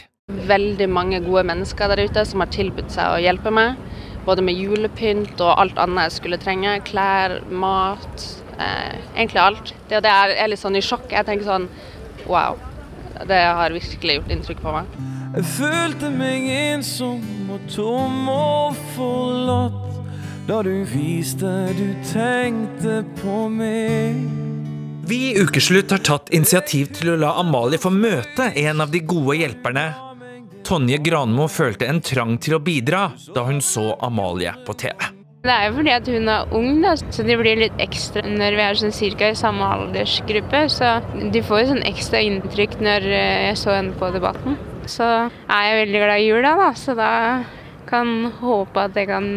Veldig 0.48 0.86
mange 0.88 1.20
gode 1.24 1.42
mennesker 1.48 1.90
der 1.92 2.04
ute 2.06 2.24
som 2.28 2.40
har 2.40 2.50
tilbudt 2.54 2.92
seg 2.94 3.16
å 3.16 3.20
hjelpe 3.20 3.52
meg. 3.52 3.76
Både 4.24 4.44
med 4.44 4.56
julepynt 4.56 5.40
og 5.40 5.54
alt 5.60 5.80
annet 5.80 6.08
jeg 6.08 6.16
skulle 6.16 6.40
trenge. 6.40 6.78
Klær, 6.88 7.40
mat. 7.52 8.26
Eh, 8.56 8.96
egentlig 9.16 9.42
alt. 9.42 9.74
Det, 9.90 10.00
det 10.04 10.12
er, 10.12 10.34
er 10.40 10.52
litt 10.52 10.62
sånn 10.62 10.80
i 10.80 10.84
sjokk. 10.84 11.10
Jeg 11.12 11.28
tenker 11.28 11.48
sånn 11.48 11.68
wow. 12.28 12.56
Det 13.28 13.40
har 13.44 13.76
virkelig 13.76 14.20
gjort 14.20 14.34
inntrykk 14.36 14.64
på 14.64 14.76
meg. 14.78 14.98
Jeg 15.36 15.46
følte 15.52 16.08
meg 16.14 16.48
ensom 16.56 17.52
og 17.52 17.68
tom 17.70 18.28
og 18.32 18.84
forlatt 18.96 19.99
da 20.50 20.64
du 20.66 20.80
viste 20.82 21.46
du 21.78 21.92
tenkte 22.10 23.04
på 23.20 23.44
meg. 23.54 24.16
Vi 25.06 25.18
i 25.28 25.36
Ukeslutt 25.38 25.92
har 25.94 26.00
tatt 26.02 26.32
initiativ 26.34 26.88
til 26.96 27.12
å 27.12 27.18
la 27.22 27.36
Amalie 27.38 27.78
få 27.78 27.92
møte 27.94 28.48
en 28.58 28.82
av 28.82 28.90
de 28.90 28.98
gode 29.06 29.36
hjelperne. 29.38 29.84
Tonje 30.66 30.98
Granmo 31.06 31.46
følte 31.46 31.86
en 31.86 32.02
trang 32.02 32.34
til 32.42 32.56
å 32.56 32.60
bidra 32.66 33.04
da 33.30 33.44
hun 33.46 33.62
så 33.62 33.92
Amalie 34.02 34.56
på 34.66 34.74
TV. 34.80 35.06
Det 35.46 35.54
er 35.54 35.68
jo 35.68 35.76
fordi 35.76 35.94
at 35.94 36.10
hun 36.16 36.32
er 36.34 36.56
ung, 36.58 36.82
da, 36.82 36.96
så 36.98 37.28
de 37.28 37.38
blir 37.38 37.62
litt 37.62 37.78
ekstra 37.86 38.26
når 38.26 38.58
vi 38.58 38.66
er 38.66 38.82
sånn 38.82 38.96
cirka 38.96 39.30
i 39.30 39.38
samme 39.38 39.70
aldersgruppe. 39.76 40.64
Så 40.74 40.96
de 41.30 41.44
får 41.46 41.62
jo 41.62 41.70
sånn 41.76 41.86
ekstra 41.92 42.24
inntrykk 42.26 42.76
når 42.82 43.06
eh, 43.06 43.46
jeg 43.52 43.62
så 43.62 43.78
henne 43.78 43.94
på 44.02 44.10
Debatten. 44.18 44.58
Så 44.90 45.06
er 45.06 45.70
jeg 45.70 45.80
veldig 45.84 46.04
glad 46.08 46.18
i 46.18 46.26
jula, 46.26 46.58
da, 46.58 46.68
så 46.74 46.98
da 46.98 47.14
kan 47.90 48.32
håpe 48.42 48.90
at 48.90 48.98
jeg 48.98 49.08
kan 49.14 49.32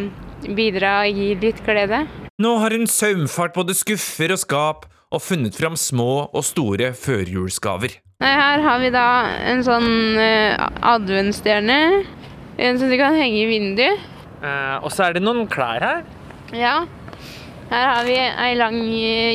bidra 0.57 1.01
og 1.03 1.19
gi 1.19 1.33
litt 1.41 1.61
glede. 1.65 2.03
Nå 2.41 2.55
har 2.61 2.75
hun 2.75 2.89
saumfart 2.89 3.55
både 3.55 3.75
skuffer 3.77 4.33
og 4.35 4.41
skap, 4.41 4.87
og 5.13 5.21
funnet 5.21 5.53
fram 5.53 5.75
små 5.77 6.25
og 6.33 6.41
store 6.45 6.89
førjulsgaver. 6.97 7.99
Her 8.23 8.63
har 8.63 8.79
vi 8.81 8.89
da 8.93 9.07
en 9.51 9.61
sånn 9.65 10.17
uh, 10.17 10.69
adventsstjerne. 10.93 11.77
En 12.57 12.79
som 12.79 12.89
du 12.89 12.97
kan 12.97 13.17
henge 13.17 13.43
i 13.43 13.49
vinduet. 13.49 14.09
Uh, 14.41 14.81
og 14.81 14.89
så 14.93 15.07
er 15.07 15.17
det 15.17 15.23
noen 15.23 15.45
klær 15.51 15.83
her. 15.83 16.01
Ja. 16.55 16.79
Her 17.69 17.87
har 17.89 18.07
vi 18.07 18.17
ei 18.17 18.53
lang 18.57 18.79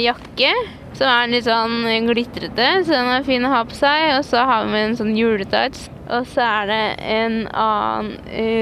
jakke 0.03 0.51
som 0.99 1.07
er 1.11 1.31
litt 1.31 1.47
sånn 1.47 1.87
glitrete, 2.09 2.69
så 2.87 2.97
den 2.97 3.13
er 3.13 3.27
fin 3.27 3.47
å 3.47 3.53
ha 3.53 3.63
på 3.69 3.77
seg. 3.77 4.17
Og 4.17 4.27
så 4.27 4.43
har 4.49 4.67
vi 4.67 4.83
en 4.83 4.99
sånn 4.99 5.15
juletights. 5.19 5.89
Og 6.09 6.27
så 6.33 6.43
er 6.43 6.71
det 6.71 6.85
en 7.05 7.43
annen 7.53 8.15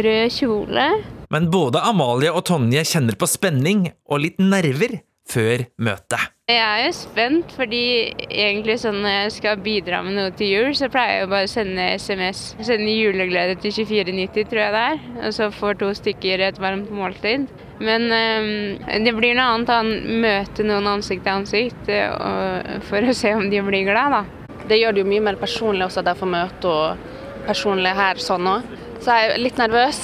rød 0.05 0.34
kjole. 0.34 0.88
Men 1.33 1.51
både 1.51 1.83
Amalie 1.83 2.31
og 2.31 2.45
Tonje 2.47 2.85
kjenner 2.87 3.18
på 3.18 3.29
spenning 3.31 3.89
og 4.07 4.22
litt 4.22 4.41
nerver 4.43 5.01
før 5.27 5.64
møtet. 5.83 6.33
Jeg 6.47 6.62
er 6.62 6.85
jo 6.85 6.93
spent, 6.95 7.51
fordi 7.59 7.83
egentlig 8.31 8.77
sånn 8.79 9.01
når 9.03 9.14
jeg 9.16 9.33
skal 9.41 9.62
bidra 9.64 9.99
med 10.07 10.14
noe 10.14 10.31
til 10.39 10.53
jul, 10.53 10.68
så 10.79 10.87
pleier 10.93 11.16
jeg 11.16 11.24
jo 11.24 11.31
bare 11.33 11.49
å 11.49 11.51
sende 11.51 11.87
SMS. 11.99 12.43
Sende 12.68 12.95
juleglede 12.95 13.57
til 13.59 13.74
2490, 13.74 14.47
tror 14.53 14.62
jeg 14.62 14.77
det 14.77 14.85
er. 14.93 15.03
Og 15.24 15.35
så 15.35 15.51
får 15.51 15.81
to 15.83 15.91
stykker 15.99 16.47
et 16.47 16.62
varmt 16.62 16.93
måltid. 16.95 17.51
Men 17.83 18.07
um, 18.07 19.03
det 19.03 19.16
blir 19.18 19.35
noe 19.37 19.51
annet 19.57 19.74
å 19.74 19.83
møte 20.22 20.64
noen 20.64 20.87
ansikt 20.95 21.27
til 21.27 21.35
ansikt 21.35 21.91
og, 21.91 22.70
for 22.87 23.05
å 23.05 23.18
se 23.18 23.35
om 23.37 23.51
de 23.51 23.66
blir 23.66 23.91
glad, 23.91 24.14
da. 24.14 24.62
Det 24.66 24.79
gjør 24.79 24.95
det 24.95 25.03
jo 25.03 25.11
mye 25.11 25.27
mer 25.27 25.43
personlig 25.43 25.89
også 25.89 26.03
at 26.03 26.12
jeg 26.12 26.22
får 26.22 26.31
møte 26.33 26.70
og 26.70 27.45
personlig 27.47 27.93
her 27.99 28.22
sånn 28.22 28.49
òg. 28.55 28.74
Så 29.07 29.14
jeg 29.14 29.36
er 29.36 29.38
litt 29.38 29.59
nervøs. 29.61 30.00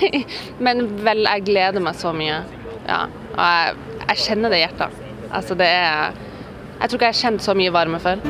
Men 0.64 0.84
vel, 1.00 1.24
jeg 1.24 1.46
gleder 1.46 1.80
meg 1.80 1.96
så 1.96 2.10
mye. 2.12 2.42
Ja. 2.84 3.06
Og 3.32 3.40
jeg, 3.40 3.76
jeg 4.02 4.20
kjenner 4.20 4.52
det 4.52 4.58
i 4.58 4.64
hjertet. 4.66 4.98
Altså, 5.32 5.56
det 5.56 5.68
er 5.72 6.12
Jeg 6.74 6.90
tror 6.90 6.98
ikke 6.98 7.08
jeg 7.08 7.14
har 7.14 7.22
kjent 7.22 7.44
så 7.46 7.54
mye 7.56 7.72
varme 7.72 8.00
før. 8.02 8.20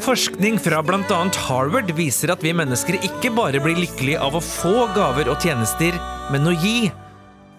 Forskning 0.00 0.58
fra 0.58 0.80
bl.a. 0.82 1.20
Harvard 1.46 1.94
viser 1.94 2.34
at 2.34 2.42
vi 2.42 2.56
mennesker 2.56 2.98
ikke 2.98 3.30
bare 3.36 3.62
blir 3.62 3.78
lykkelige 3.78 4.18
av 4.18 4.34
å 4.34 4.42
få 4.42 4.88
gaver 4.96 5.30
og 5.30 5.38
tjenester, 5.44 5.94
men 6.34 6.50
å 6.50 6.56
gi. 6.58 6.90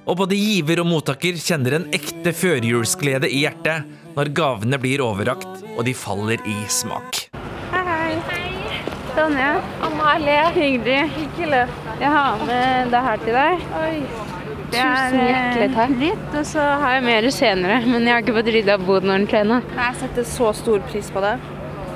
Og 0.09 0.19
både 0.19 0.35
giver 0.35 0.83
og 0.83 0.91
mottaker 0.91 1.39
kjenner 1.39 1.79
en 1.79 1.89
ekte 1.95 2.35
førjulsglede 2.35 3.31
i 3.31 3.45
hjertet 3.45 4.00
når 4.15 4.31
gavene 4.35 4.79
blir 4.81 5.03
overrakt 5.03 5.61
og 5.77 5.85
de 5.87 5.93
faller 5.95 6.41
i 6.47 6.57
smak. 6.71 7.27
Hei. 7.71 8.17
Hei. 8.27 8.81
Tonje. 9.15 9.47
Amalie. 9.87 10.41
Hyggelig. 10.55 10.99
Hyggelig. 11.15 11.63
Jeg 12.01 12.11
har 12.11 12.43
med 12.47 12.91
det 12.91 13.01
her 13.07 13.23
til 13.23 13.37
deg. 13.37 13.65
Oi. 13.79 13.95
Det 14.71 14.79
er 14.79 15.15
hjertelig, 15.17 15.67
her. 15.75 15.95
Litt, 15.99 16.27
og 16.31 16.45
så 16.47 16.63
har 16.79 16.93
jeg 16.95 17.03
mer 17.03 17.25
senere. 17.35 17.81
Men 17.83 18.07
jeg 18.07 18.15
har 18.15 18.23
ikke 18.23 18.37
fått 18.37 18.51
rydda 18.55 18.77
boden 18.79 19.11
ordentlig 19.11 19.41
ennå. 19.41 19.59
Jeg 19.75 19.99
setter 19.99 20.27
så 20.31 20.53
stor 20.55 20.79
pris 20.87 21.11
på 21.11 21.23
det. 21.23 21.33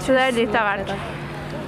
Så 0.03 0.11
det 0.11 0.25
er 0.25 0.35
litt 0.35 0.57
av 0.59 0.67
hvert. 0.67 0.91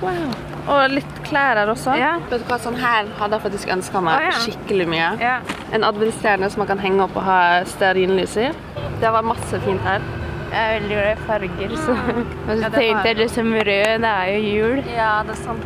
Wow. 0.01 0.35
Og 0.67 0.97
litt 0.97 1.21
klær 1.23 1.61
her 1.61 1.71
også. 1.71 1.95
Ja. 1.95 2.17
Vet 2.27 2.43
du 2.43 2.51
hva, 2.51 2.59
Sånn 2.59 2.75
her 2.81 3.07
hadde 3.21 3.39
jeg 3.39 3.45
faktisk 3.47 3.71
ønska 3.77 4.03
meg 4.03 4.19
oh, 4.19 4.27
ja. 4.27 4.35
skikkelig 4.43 4.91
mye. 4.91 5.09
Ja. 5.23 5.37
En 5.71 5.87
adventsstjerne 5.87 6.51
som 6.51 6.65
man 6.65 6.71
kan 6.75 6.83
henge 6.83 7.07
opp 7.07 7.15
og 7.15 7.23
ha 7.23 7.41
stearinlys 7.71 8.35
i. 8.43 8.51
Det 8.99 9.15
var 9.15 9.23
masse 9.25 9.63
fint 9.63 9.87
her. 9.87 10.03
Jeg 10.47 10.63
er 10.63 10.77
veldig 10.77 10.95
glad 10.95 11.09
i 11.11 11.25
farger, 11.27 11.73
så 11.75 11.95
Og 12.47 12.61
så 12.61 12.69
tenkte 12.71 13.09
jeg 13.09 13.17
liksom 13.19 13.49
rød, 13.53 14.03
det 14.03 14.11
er 14.13 14.29
jo 14.31 14.53
jul. 14.53 14.77
Ja, 14.95 15.09
det 15.27 15.35
er 15.35 15.41
sant. 15.41 15.65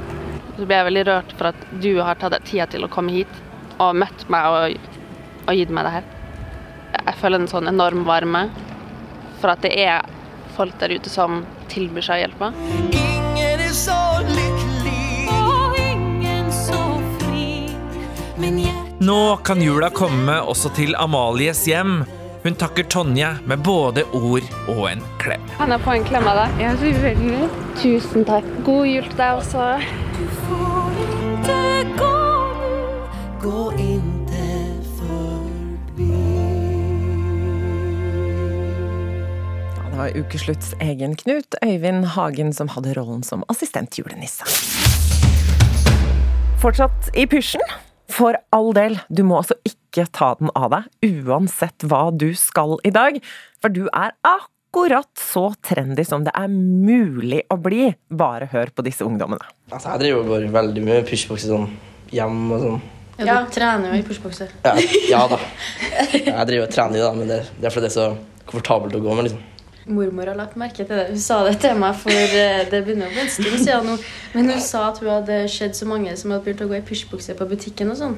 Så 0.57 0.65
ble 0.65 0.79
jeg 0.79 0.87
veldig 0.89 1.03
rørt 1.07 1.35
for 1.37 1.51
at 1.51 1.67
du 1.83 1.91
har 2.01 2.17
tatt 2.21 2.33
deg 2.35 2.47
tida 2.49 2.65
til 2.73 2.85
å 2.85 2.89
komme 2.91 3.13
hit 3.15 3.37
og 3.81 3.95
møtt 3.97 4.25
meg 4.33 4.47
og, 4.49 4.89
og 5.47 5.57
gitt 5.57 5.71
meg 5.73 5.87
det 5.87 5.93
her. 5.99 6.09
Jeg 6.97 7.17
føler 7.21 7.41
en 7.41 7.49
sånn 7.49 7.69
enorm 7.71 8.03
varme 8.05 8.43
for 9.41 9.53
at 9.53 9.63
det 9.65 9.71
er 9.81 10.05
folk 10.57 10.75
der 10.81 10.93
ute 10.97 11.09
som 11.09 11.43
tilbyr 11.71 12.05
seg 12.05 12.19
å 12.19 12.23
hjelpe. 12.25 12.51
Ingen 12.77 13.63
er 13.63 13.63
så 13.73 13.97
lykkelig, 14.27 15.27
og 15.33 15.77
ingen 15.81 16.49
så 16.53 16.81
fri. 17.21 17.69
Men 18.41 18.59
jeg 18.65 18.77
Nå 19.01 19.21
kan 19.45 19.61
jula 19.63 19.89
komme 19.93 20.35
også 20.45 20.73
til 20.77 20.93
Amalies 20.99 21.63
hjem. 21.69 22.03
Hun 22.43 22.55
takker 22.55 22.83
Tonje 22.83 23.27
med 23.45 23.61
både 23.61 24.01
ord 24.17 24.45
og 24.67 24.87
en 24.89 25.03
klem. 25.21 25.41
Kan 25.59 25.69
jeg 25.69 25.81
få 25.85 25.93
en 25.93 26.05
klem 26.07 26.25
av 26.25 26.39
deg? 26.39 26.55
Ja, 26.63 26.71
selvfølgelig. 26.81 27.49
Tusen 27.77 28.25
takk. 28.25 28.47
God 28.65 28.87
jul 28.89 29.09
til 29.11 29.19
deg 29.19 29.41
også. 29.43 29.67
Du 30.15 30.23
får 30.47 30.97
ikke 31.03 31.59
gå 31.99 32.07
nå, 32.07 32.15
gå 33.43 33.59
inte 33.77 34.41
Det 39.91 39.97
var 39.99 40.17
ukeslutts 40.17 40.73
egen 40.81 41.13
Knut, 41.15 41.55
Øyvind 41.61 42.05
Hagen, 42.15 42.53
som 42.57 42.71
hadde 42.73 42.95
rollen 42.97 43.21
som 43.27 43.43
assistent 43.53 43.99
julenisse. 43.99 44.47
Fortsatt 46.57 47.13
i 47.13 47.27
pysjen? 47.29 47.61
For 48.11 48.37
all 48.51 48.71
del, 48.75 48.97
du 49.09 49.23
må 49.27 49.39
altså 49.39 49.55
ikke 49.67 50.07
ta 50.15 50.33
den 50.39 50.51
av 50.57 50.71
deg, 50.73 50.87
uansett 51.25 51.85
hva 51.87 52.09
du 52.11 52.31
skal 52.37 52.77
i 52.87 52.91
dag. 52.93 53.19
For 53.63 53.73
du 53.73 53.85
er 53.87 54.13
akkurat 54.27 55.09
så 55.19 55.49
trendy 55.63 56.03
som 56.07 56.25
det 56.27 56.33
er 56.37 56.51
mulig 56.51 57.43
å 57.51 57.57
bli. 57.61 57.91
Bare 58.11 58.49
hør 58.51 58.73
på 58.75 58.85
disse 58.87 59.07
ungdommene. 59.07 59.43
Altså, 59.71 59.93
jeg 59.93 60.03
driver 60.05 60.33
bare 60.33 60.51
veldig 60.57 60.83
mye 60.87 61.05
pushbokser 61.07 61.53
sånn 61.53 61.69
hjemme 62.11 62.57
og 62.57 62.65
sånn. 62.65 62.81
Ja, 63.21 63.37
du 63.45 63.51
trener 63.53 63.91
jo 63.91 63.99
i 64.01 64.05
pushbokser. 64.07 64.51
Ja, 64.65 64.73
ja 65.11 65.21
da. 65.29 65.37
Jeg 66.31 66.45
driver 66.49 66.63
og 66.65 66.71
trener 66.73 66.95
i 66.95 67.01
det, 67.01 67.05
da, 67.05 67.11
men 67.13 67.29
det, 67.29 67.41
det 67.59 67.67
er 67.67 67.73
fordi 67.75 67.85
det 67.85 67.91
er 67.91 67.97
så 67.99 68.07
komfortabelt 68.49 68.95
å 68.97 69.01
gå 69.03 69.13
med. 69.17 69.27
liksom. 69.27 69.43
Mormor 69.93 70.31
har 70.31 70.37
lagt 70.39 70.57
merke 70.59 70.83
til 70.83 70.91
det. 70.91 71.07
Hun 71.11 71.21
sa 71.21 71.41
det 71.47 71.57
til 71.63 71.79
meg 71.79 71.97
for 71.99 72.11
eh, 72.11 72.63
det 72.71 72.83
begynner 72.85 73.09
å 73.09 73.13
bli 73.13 73.23
en 73.25 73.31
stund 73.31 73.57
siden 73.59 73.89
nå. 73.91 73.97
Men 74.35 74.53
hun 74.53 74.61
sa 74.63 74.87
at 74.89 75.01
hun 75.03 75.11
hadde 75.11 75.43
sett 75.51 75.77
så 75.77 75.87
mange 75.89 76.13
som 76.19 76.33
hadde 76.33 76.45
begynt 76.47 76.63
å 76.65 76.69
gå 76.71 76.79
i 76.79 76.85
pysjbukse 76.87 77.35
på 77.39 77.49
butikken 77.51 77.93
og 77.93 77.99
sånn. 77.99 78.17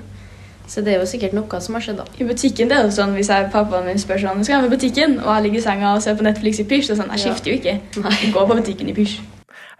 Så 0.69 0.81
det 0.81 0.93
er 0.93 1.01
jo 1.01 1.07
sikkert 1.09 1.35
noe 1.35 1.59
som 1.61 1.75
har 1.75 1.83
skjedd 1.83 1.99
da. 1.99 2.07
I 2.17 2.27
butikken 2.27 2.69
det 2.71 2.77
er 2.77 2.85
jo 2.87 2.93
sånn, 2.95 3.17
Hvis 3.17 3.29
jeg, 3.33 3.49
pappaen 3.51 3.87
min 3.89 3.99
spør 3.99 4.21
sånn, 4.21 4.43
skal 4.47 4.61
jeg 4.61 4.69
på 4.69 4.75
butikken, 4.77 5.17
og 5.19 5.29
jeg 5.33 5.45
ligger 5.47 5.59
i 5.59 5.65
senga 5.65 5.95
og 5.97 6.03
ser 6.05 6.15
på 6.19 6.25
Netflix 6.25 6.61
i 6.63 6.67
pysj, 6.69 6.89
så 6.89 6.99
sånn, 7.01 7.11
jeg 7.17 7.25
skifter 7.25 7.51
jo 7.51 7.57
ikke. 7.59 7.75
Jeg 7.99 8.31
går 8.35 8.47
på 8.47 8.59
butikken 8.61 8.93
i 8.93 8.95
pysj. 8.95 9.17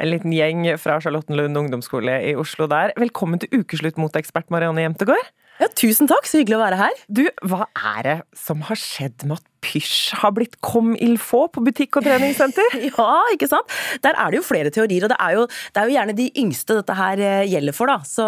En 0.02 0.10
liten 0.10 0.34
gjeng 0.36 0.66
fra 0.82 0.98
Charlottenlund 1.00 1.62
ungdomsskole 1.62 2.18
i 2.28 2.34
Oslo 2.40 2.68
der. 2.68 2.92
Velkommen 3.00 3.40
til 3.40 3.62
ukeslutt 3.62 4.02
mot 4.02 4.16
ekspert 4.20 4.52
Marianne 4.52 4.84
Jemtegård. 4.84 5.32
Ja, 5.62 5.70
tusen 5.78 6.10
takk, 6.10 6.28
så 6.28 6.42
hyggelig 6.42 6.58
å 6.58 6.64
være 6.66 6.80
her. 6.82 7.02
Du, 7.08 7.24
hva 7.46 7.68
er 7.78 8.06
det 8.08 8.16
som 8.36 8.66
har 8.68 8.80
skjedd 8.80 9.24
med 9.30 9.38
at 9.38 9.48
pysj 9.64 10.14
har 10.22 10.34
blitt 10.36 10.60
comme 10.64 10.98
il 11.02 11.18
faut 11.22 11.52
på 11.54 11.64
butikk 11.64 12.00
og 12.00 12.08
treningssenter? 12.08 12.78
ja, 12.90 13.10
ikke 13.34 13.50
sant? 13.52 13.72
Der 14.04 14.18
er 14.20 14.32
det 14.32 14.42
jo 14.42 14.46
flere 14.46 14.72
teorier, 14.74 15.06
og 15.06 15.14
det 15.14 15.20
er 15.20 15.38
jo, 15.38 15.46
det 15.48 15.82
er 15.82 15.90
jo 15.90 15.96
gjerne 15.98 16.18
de 16.18 16.28
yngste 16.44 16.78
dette 16.80 16.98
her 16.98 17.24
eh, 17.24 17.46
gjelder 17.52 17.76
for. 17.76 17.92
da. 17.92 18.00
Så, 18.08 18.26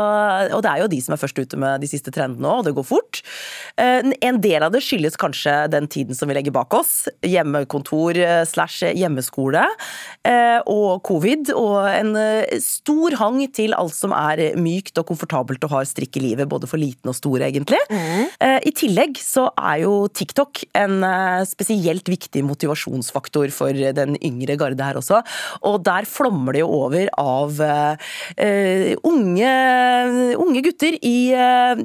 og 0.55 0.63
det 0.65 0.71
er 0.71 0.83
jo 0.83 0.91
de 0.91 1.01
som 1.03 1.15
er 1.15 1.21
først 1.21 1.39
ute 1.41 1.59
med 1.61 1.83
de 1.83 1.89
siste 1.89 2.13
trendene 2.15 2.49
òg, 2.49 2.63
og 2.63 2.69
det 2.69 2.75
går 2.77 2.87
fort. 2.87 3.21
Eh, 3.81 4.11
en 4.29 4.41
del 4.43 4.65
av 4.65 4.73
det 4.73 4.83
skyldes 4.85 5.19
kanskje 5.21 5.55
den 5.73 5.89
tiden 5.91 6.17
som 6.17 6.31
vi 6.31 6.37
legger 6.37 6.55
bak 6.55 6.73
oss. 6.77 6.93
Hjemmekontor 7.25 8.19
eh, 8.21 8.43
slash 8.47 8.95
hjemmeskole 8.95 9.63
og 10.65 11.03
covid, 11.05 11.51
og 11.57 11.85
en 11.89 12.15
stor 12.61 13.15
hang 13.19 13.37
til 13.53 13.75
alt 13.77 13.93
som 13.95 14.13
er 14.15 14.55
mykt 14.59 14.97
og 14.99 15.07
komfortabelt 15.09 15.63
og 15.67 15.73
har 15.75 15.87
strikk 15.87 16.17
i 16.19 16.23
livet, 16.23 16.49
både 16.49 16.69
for 16.69 16.81
liten 16.81 17.11
og 17.11 17.17
stor, 17.17 17.43
egentlig. 17.45 17.79
Mm. 17.91 18.31
I 18.65 18.73
tillegg 18.75 19.19
så 19.21 19.47
er 19.53 19.83
jo 19.83 19.93
TikTok 20.09 20.63
en 20.77 21.05
spesielt 21.49 22.09
viktig 22.09 22.43
motivasjonsfaktor 22.45 23.51
for 23.55 23.75
den 23.97 24.17
yngre 24.21 24.57
garde 24.59 24.85
her 24.85 24.99
også. 24.99 25.21
Og 25.65 25.79
der 25.85 26.07
flommer 26.09 26.55
det 26.55 26.63
jo 26.63 26.71
over 26.85 27.09
av 27.19 27.59
uh, 27.59 28.93
unge, 29.07 29.51
unge, 30.41 30.63
gutter 30.65 30.97
i 31.05 31.15
uh, 31.35 31.75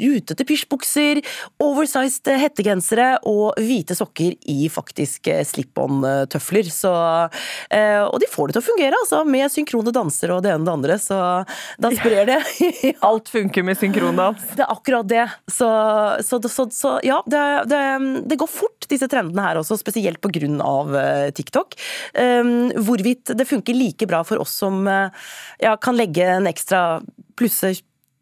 rutete 0.00 0.46
pysjbukser, 0.48 1.22
oversized 1.62 2.30
hettegensere 2.40 3.12
og 3.28 3.58
hvite 3.60 3.96
sokker 3.98 4.36
i 4.50 4.68
faktisk 4.72 5.30
slip-on-tøfler. 5.50 6.70
Uh, 6.70 8.04
Og 8.10 8.18
de 8.22 8.30
får 8.30 8.50
det 8.50 8.58
til 8.58 8.64
å 8.64 8.68
fungere, 8.70 9.00
altså, 9.04 9.22
med 9.28 9.52
synkrone 9.52 9.94
danser 9.94 10.34
og 10.34 10.44
det 10.44 10.54
ene 10.54 10.64
og 10.64 10.68
det 10.68 10.76
andre, 10.78 11.00
så 11.00 11.20
da 11.80 11.92
sprer 11.94 12.28
det. 12.28 12.40
Alt 13.00 13.28
funker 13.28 13.62
med 13.62 13.78
synkrondans. 13.78 14.42
Det 14.56 14.64
er 14.64 14.72
akkurat 14.72 15.08
det. 15.08 15.26
Så, 15.46 15.68
så, 16.26 16.40
så, 16.48 16.66
så 16.70 16.96
ja, 17.06 17.20
det, 17.26 17.44
det, 17.70 17.82
det 18.30 18.38
går 18.40 18.50
fort, 18.50 18.79
disse 18.88 19.08
trendene 19.10 19.44
her 19.44 19.60
også, 19.60 19.78
spesielt 19.80 20.20
pga. 20.20 20.30
Uh, 20.40 21.28
TikTok. 21.34 21.76
Um, 22.14 22.70
hvorvidt 22.86 23.34
det 23.36 23.48
funker 23.48 23.76
like 23.76 24.06
bra 24.08 24.22
for 24.26 24.40
oss 24.40 24.54
som 24.62 24.86
uh, 24.88 25.10
ja, 25.60 25.76
kan 25.76 25.98
legge 25.98 26.24
en 26.24 26.48
ekstra 26.50 27.00
plusse 27.38 27.74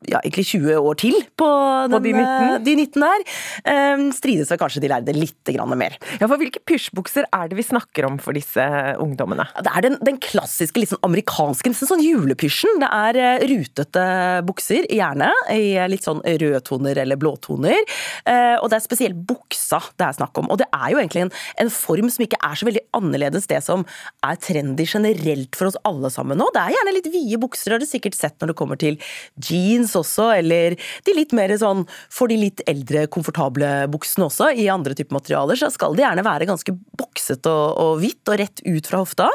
ja, 0.06 0.20
egentlig 0.22 0.46
20 0.52 0.78
år 0.78 0.98
til 1.00 1.16
på, 1.38 1.48
den, 1.90 1.96
på 1.96 2.00
de, 2.04 2.12
19? 2.14 2.64
de 2.64 2.74
19 2.84 3.02
der. 3.02 3.24
Um, 3.66 4.04
strides 4.14 4.52
vel 4.52 4.60
kanskje 4.60 4.82
de 4.84 4.90
lærde 4.92 5.14
litt 5.16 5.52
mer. 5.74 5.96
Ja, 6.20 6.28
for 6.28 6.38
Hvilke 6.38 6.62
pysjbukser 6.62 7.26
er 7.34 7.48
det 7.50 7.58
vi 7.58 7.66
snakker 7.66 8.06
om 8.06 8.18
for 8.22 8.36
disse 8.36 8.62
ungdommene? 9.02 9.48
Det 9.58 9.72
er 9.74 9.86
den, 9.88 9.98
den 10.06 10.20
klassiske, 10.22 10.78
litt 10.78 10.92
sånn 10.92 11.02
amerikanske, 11.02 11.72
nesten 11.72 11.90
sånn 11.90 12.04
julepysjen. 12.04 12.78
Det 12.82 12.90
er 12.94 13.18
uh, 13.18 13.46
rutete 13.50 14.06
bukser, 14.46 14.86
gjerne 14.86 15.32
i 15.54 15.74
litt 15.90 16.06
sånn 16.06 16.22
rødtoner 16.22 17.02
eller 17.02 17.18
blåtoner. 17.18 17.82
Uh, 18.22 18.56
og 18.62 18.70
det 18.70 18.78
er 18.78 18.86
spesielt 18.86 19.18
buksa 19.28 19.82
det 19.98 20.06
er 20.06 20.16
snakk 20.16 20.38
om. 20.40 20.48
Og 20.52 20.60
det 20.60 20.68
er 20.70 20.92
jo 20.92 21.00
egentlig 21.00 21.26
en, 21.26 21.34
en, 21.64 21.72
form 21.78 22.08
som 22.12 22.24
ikke 22.24 22.38
er 22.44 22.58
så 22.58 22.68
veldig 22.68 22.84
annerledes 22.96 23.48
det 23.50 23.60
som 23.64 23.84
er 24.26 24.38
trendy 24.42 24.86
generelt 24.88 25.58
for 25.58 25.70
oss 25.70 25.78
alle 25.88 26.10
sammen 26.12 26.38
nå. 26.40 26.48
Det 26.54 26.62
er 26.62 26.76
gjerne 26.76 26.94
litt 26.96 27.10
vide 27.12 27.40
bukser, 27.42 27.74
har 27.74 27.82
du 27.82 27.88
sikkert 27.88 28.16
sett 28.18 28.38
når 28.38 28.52
det 28.52 28.58
kommer 28.58 28.80
til 28.80 28.98
jeans 29.48 29.87
jeans 29.88 29.96
også, 29.96 30.28
eller 30.38 30.76
de 31.04 31.14
litt 31.16 31.32
mer 31.36 31.54
sånn 31.58 31.84
for 32.12 32.28
de 32.28 32.38
litt 32.38 32.62
eldre, 32.68 33.06
komfortable 33.08 33.88
buksene 33.90 34.28
også. 34.28 34.52
I 34.54 34.68
andre 34.72 34.94
typer 34.94 35.16
materialer 35.16 35.58
så 35.58 35.70
skal 35.72 35.96
det 35.96 36.04
gjerne 36.04 36.26
være 36.26 36.48
ganske 36.48 36.74
bokset 36.98 37.46
og, 37.48 37.78
og 37.78 38.02
hvitt 38.02 38.28
og 38.28 38.38
rett 38.40 38.62
ut 38.66 38.86
fra 38.86 39.02
hofta. 39.02 39.28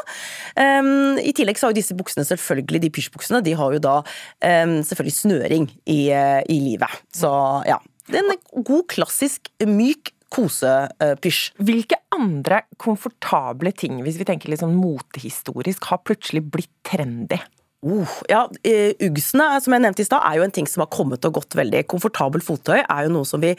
Um, 0.56 1.18
I 1.20 1.34
tillegg 1.36 1.60
så 1.60 1.68
har 1.68 1.74
jo 1.74 1.82
disse 1.82 1.98
buksene 1.98 2.26
selvfølgelig, 2.28 2.84
de 2.84 2.94
pysjbuksene, 2.94 3.44
de 3.44 3.56
har 3.58 3.74
jo 3.74 3.84
da 3.84 4.00
um, 4.04 4.82
selvfølgelig 4.84 5.18
snøring 5.18 5.70
i, 5.86 6.02
i 6.12 6.60
livet. 6.60 7.02
Så 7.16 7.32
ja. 7.70 7.80
Det 8.04 8.20
er 8.20 8.26
en 8.28 8.64
god, 8.68 8.84
klassisk, 8.92 9.48
myk 9.64 10.12
kosepysj. 10.34 11.54
Hvilke 11.64 12.00
andre 12.12 12.64
komfortable 12.82 13.72
ting, 13.78 14.02
hvis 14.04 14.18
vi 14.20 14.28
tenker 14.28 14.52
litt 14.52 14.64
sånn 14.64 14.76
motehistorisk, 14.76 15.88
har 15.92 16.02
plutselig 16.04 16.44
blitt 16.52 16.74
trendy? 16.84 17.40
Uh, 17.84 18.08
ja, 18.30 18.46
eh, 18.64 18.94
Uggsene 19.04 19.60
som 19.62 19.74
jeg 19.76 19.84
nevnte 19.84 20.04
i 20.04 20.08
stad, 20.08 20.24
er 20.24 20.38
jo 20.40 20.46
en 20.46 20.54
ting 20.56 20.68
som 20.70 20.86
har 20.86 20.90
kommet 20.94 21.26
og 21.28 21.36
gått 21.36 21.58
veldig. 21.58 21.84
Komfortabel 21.92 22.44
fottøy 22.44 22.80
er 22.80 23.02
jo 23.06 23.12
noe 23.12 23.28
som 23.28 23.44
vi 23.44 23.52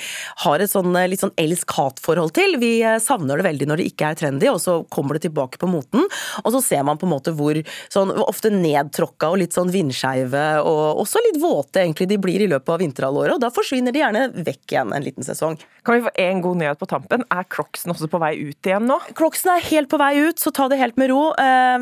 har 0.44 0.62
et 0.64 0.72
sånn, 0.72 0.94
eh, 0.96 1.08
litt 1.12 1.20
sånn 1.20 1.34
elsk-hat-forhold 1.40 2.32
til. 2.36 2.56
Vi 2.62 2.72
eh, 2.80 2.96
savner 3.04 3.40
det 3.40 3.46
veldig 3.48 3.68
når 3.68 3.82
det 3.82 3.88
ikke 3.90 4.10
er 4.10 4.20
trendy, 4.20 4.48
og 4.48 4.60
så 4.64 4.78
kommer 4.88 5.18
det 5.18 5.26
tilbake 5.26 5.60
på 5.60 5.68
moten. 5.68 6.08
Og 6.42 6.56
så 6.56 6.62
ser 6.64 6.86
man 6.88 7.00
på 7.00 7.08
en 7.08 7.12
måte 7.12 7.34
hvor 7.36 7.60
sånn, 7.92 8.14
ofte 8.24 8.52
nedtråkka 8.54 9.32
og 9.34 9.42
litt 9.42 9.56
sånn 9.56 9.72
vindskeive, 9.74 10.44
og 10.64 11.04
også 11.04 11.20
litt 11.28 11.40
våte 11.42 11.84
egentlig 11.84 12.08
de 12.08 12.20
blir 12.20 12.46
i 12.46 12.50
løpet 12.50 12.74
av 12.74 12.80
vinterhalvåret. 12.80 13.36
Og 13.36 13.44
da 13.44 13.52
forsvinner 13.54 13.92
de 13.92 14.00
gjerne 14.02 14.26
vekk 14.40 14.64
igjen 14.72 14.96
en 14.96 15.04
liten 15.04 15.26
sesong. 15.26 15.60
Kan 15.84 15.98
vi 15.98 16.06
få 16.06 16.14
en 16.16 16.40
god 16.40 16.62
nyhet 16.62 16.80
på 16.80 16.88
tampen? 16.88 17.26
Er 17.28 17.44
Crocsen 17.52 17.92
også 17.92 18.08
på 18.08 18.20
vei 18.22 18.32
ut 18.40 18.68
igjen 18.70 18.88
nå? 18.88 18.96
Crocsen 19.18 19.52
er 19.52 19.66
helt 19.68 19.90
på 19.92 20.00
vei 20.00 20.14
ut, 20.30 20.40
så 20.40 20.48
ta 20.54 20.70
det 20.72 20.80
helt 20.80 20.96
med 20.96 21.12
ro. 21.12 21.26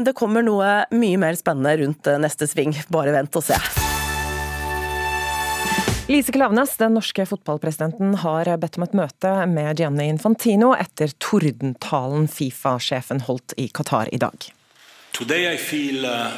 Det 0.03 0.17
kommer 0.19 0.43
noe 0.43 0.73
mye 0.91 1.21
mer 1.23 1.39
spennende 1.39 1.77
rundt 1.79 2.11
neste 2.19 2.32
neste 2.33 2.49
sving. 2.49 2.73
Bare 2.89 3.13
vent 3.13 3.37
og 3.37 3.45
se. 3.45 3.59
Lise 6.11 6.33
Klaveness, 6.35 6.77
den 6.77 6.97
norske 6.97 7.25
fotballpresidenten, 7.29 8.17
har 8.25 8.51
bedt 8.59 8.77
om 8.77 8.85
et 8.85 8.97
møte 8.97 9.31
med 9.49 9.79
Gianni 9.79 10.09
Infantino 10.11 10.73
etter 10.75 11.13
tordentalen 11.23 12.27
Fifa-sjefen 12.29 13.23
holdt 13.29 13.55
i 13.57 13.69
Qatar 13.69 14.11
i 14.13 14.19
dag. 14.19 14.49
Today 15.13 15.47
I 15.55 15.57
feel 15.61 16.05
uh, 16.05 16.35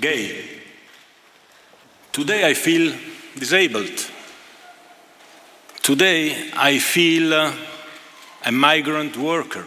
gay. 0.00 0.32
Today 2.12 2.50
I 2.50 2.54
feel 2.54 2.92
disabled. 3.38 4.08
Today 5.82 6.50
I 6.56 6.78
feel 6.80 7.32
uh, 7.32 7.52
a 8.44 8.52
migrant 8.52 9.16
worker. 9.16 9.64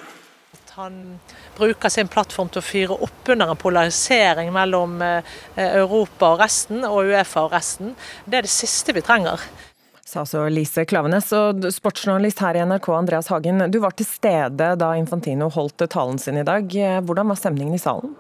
Han 0.76 1.20
bruker 1.58 1.92
sin 1.94 2.10
plattform 2.12 2.52
til 2.52 2.62
å 2.62 2.66
fyre 2.66 2.98
opp 3.08 3.32
under 3.34 3.52
en 3.54 3.60
polarisering 3.60 4.52
mellom 4.56 5.02
eh, 5.06 5.36
Europa 5.58 6.34
og 6.34 6.42
resten, 6.44 6.86
og 6.88 7.12
Uefa 7.12 7.46
og 7.48 7.54
resten. 7.56 7.94
Det 8.26 8.42
er 8.42 8.48
det 8.48 8.54
siste 8.54 8.96
vi 8.96 9.04
trenger. 9.06 9.44
Sa 10.12 10.26
så 10.28 10.44
Lise 10.52 10.84
Klavenes. 10.84 11.30
Og 11.38 11.70
sportsjournalist 11.72 12.42
her 12.44 12.60
i 12.60 12.66
NRK, 12.68 12.90
Andreas 12.98 13.32
Hagen. 13.32 13.64
Du 13.72 13.80
var 13.80 13.96
til 13.96 14.10
stede 14.10 14.74
da 14.76 14.92
Infantino 15.00 15.48
holdt 15.54 15.86
talen 15.92 16.20
sin 16.20 16.42
i 16.42 16.48
dag. 16.48 16.68
Hvordan 17.08 17.32
var 17.32 17.40
stemningen 17.40 17.78
i 17.78 17.82
salen? 17.82 18.12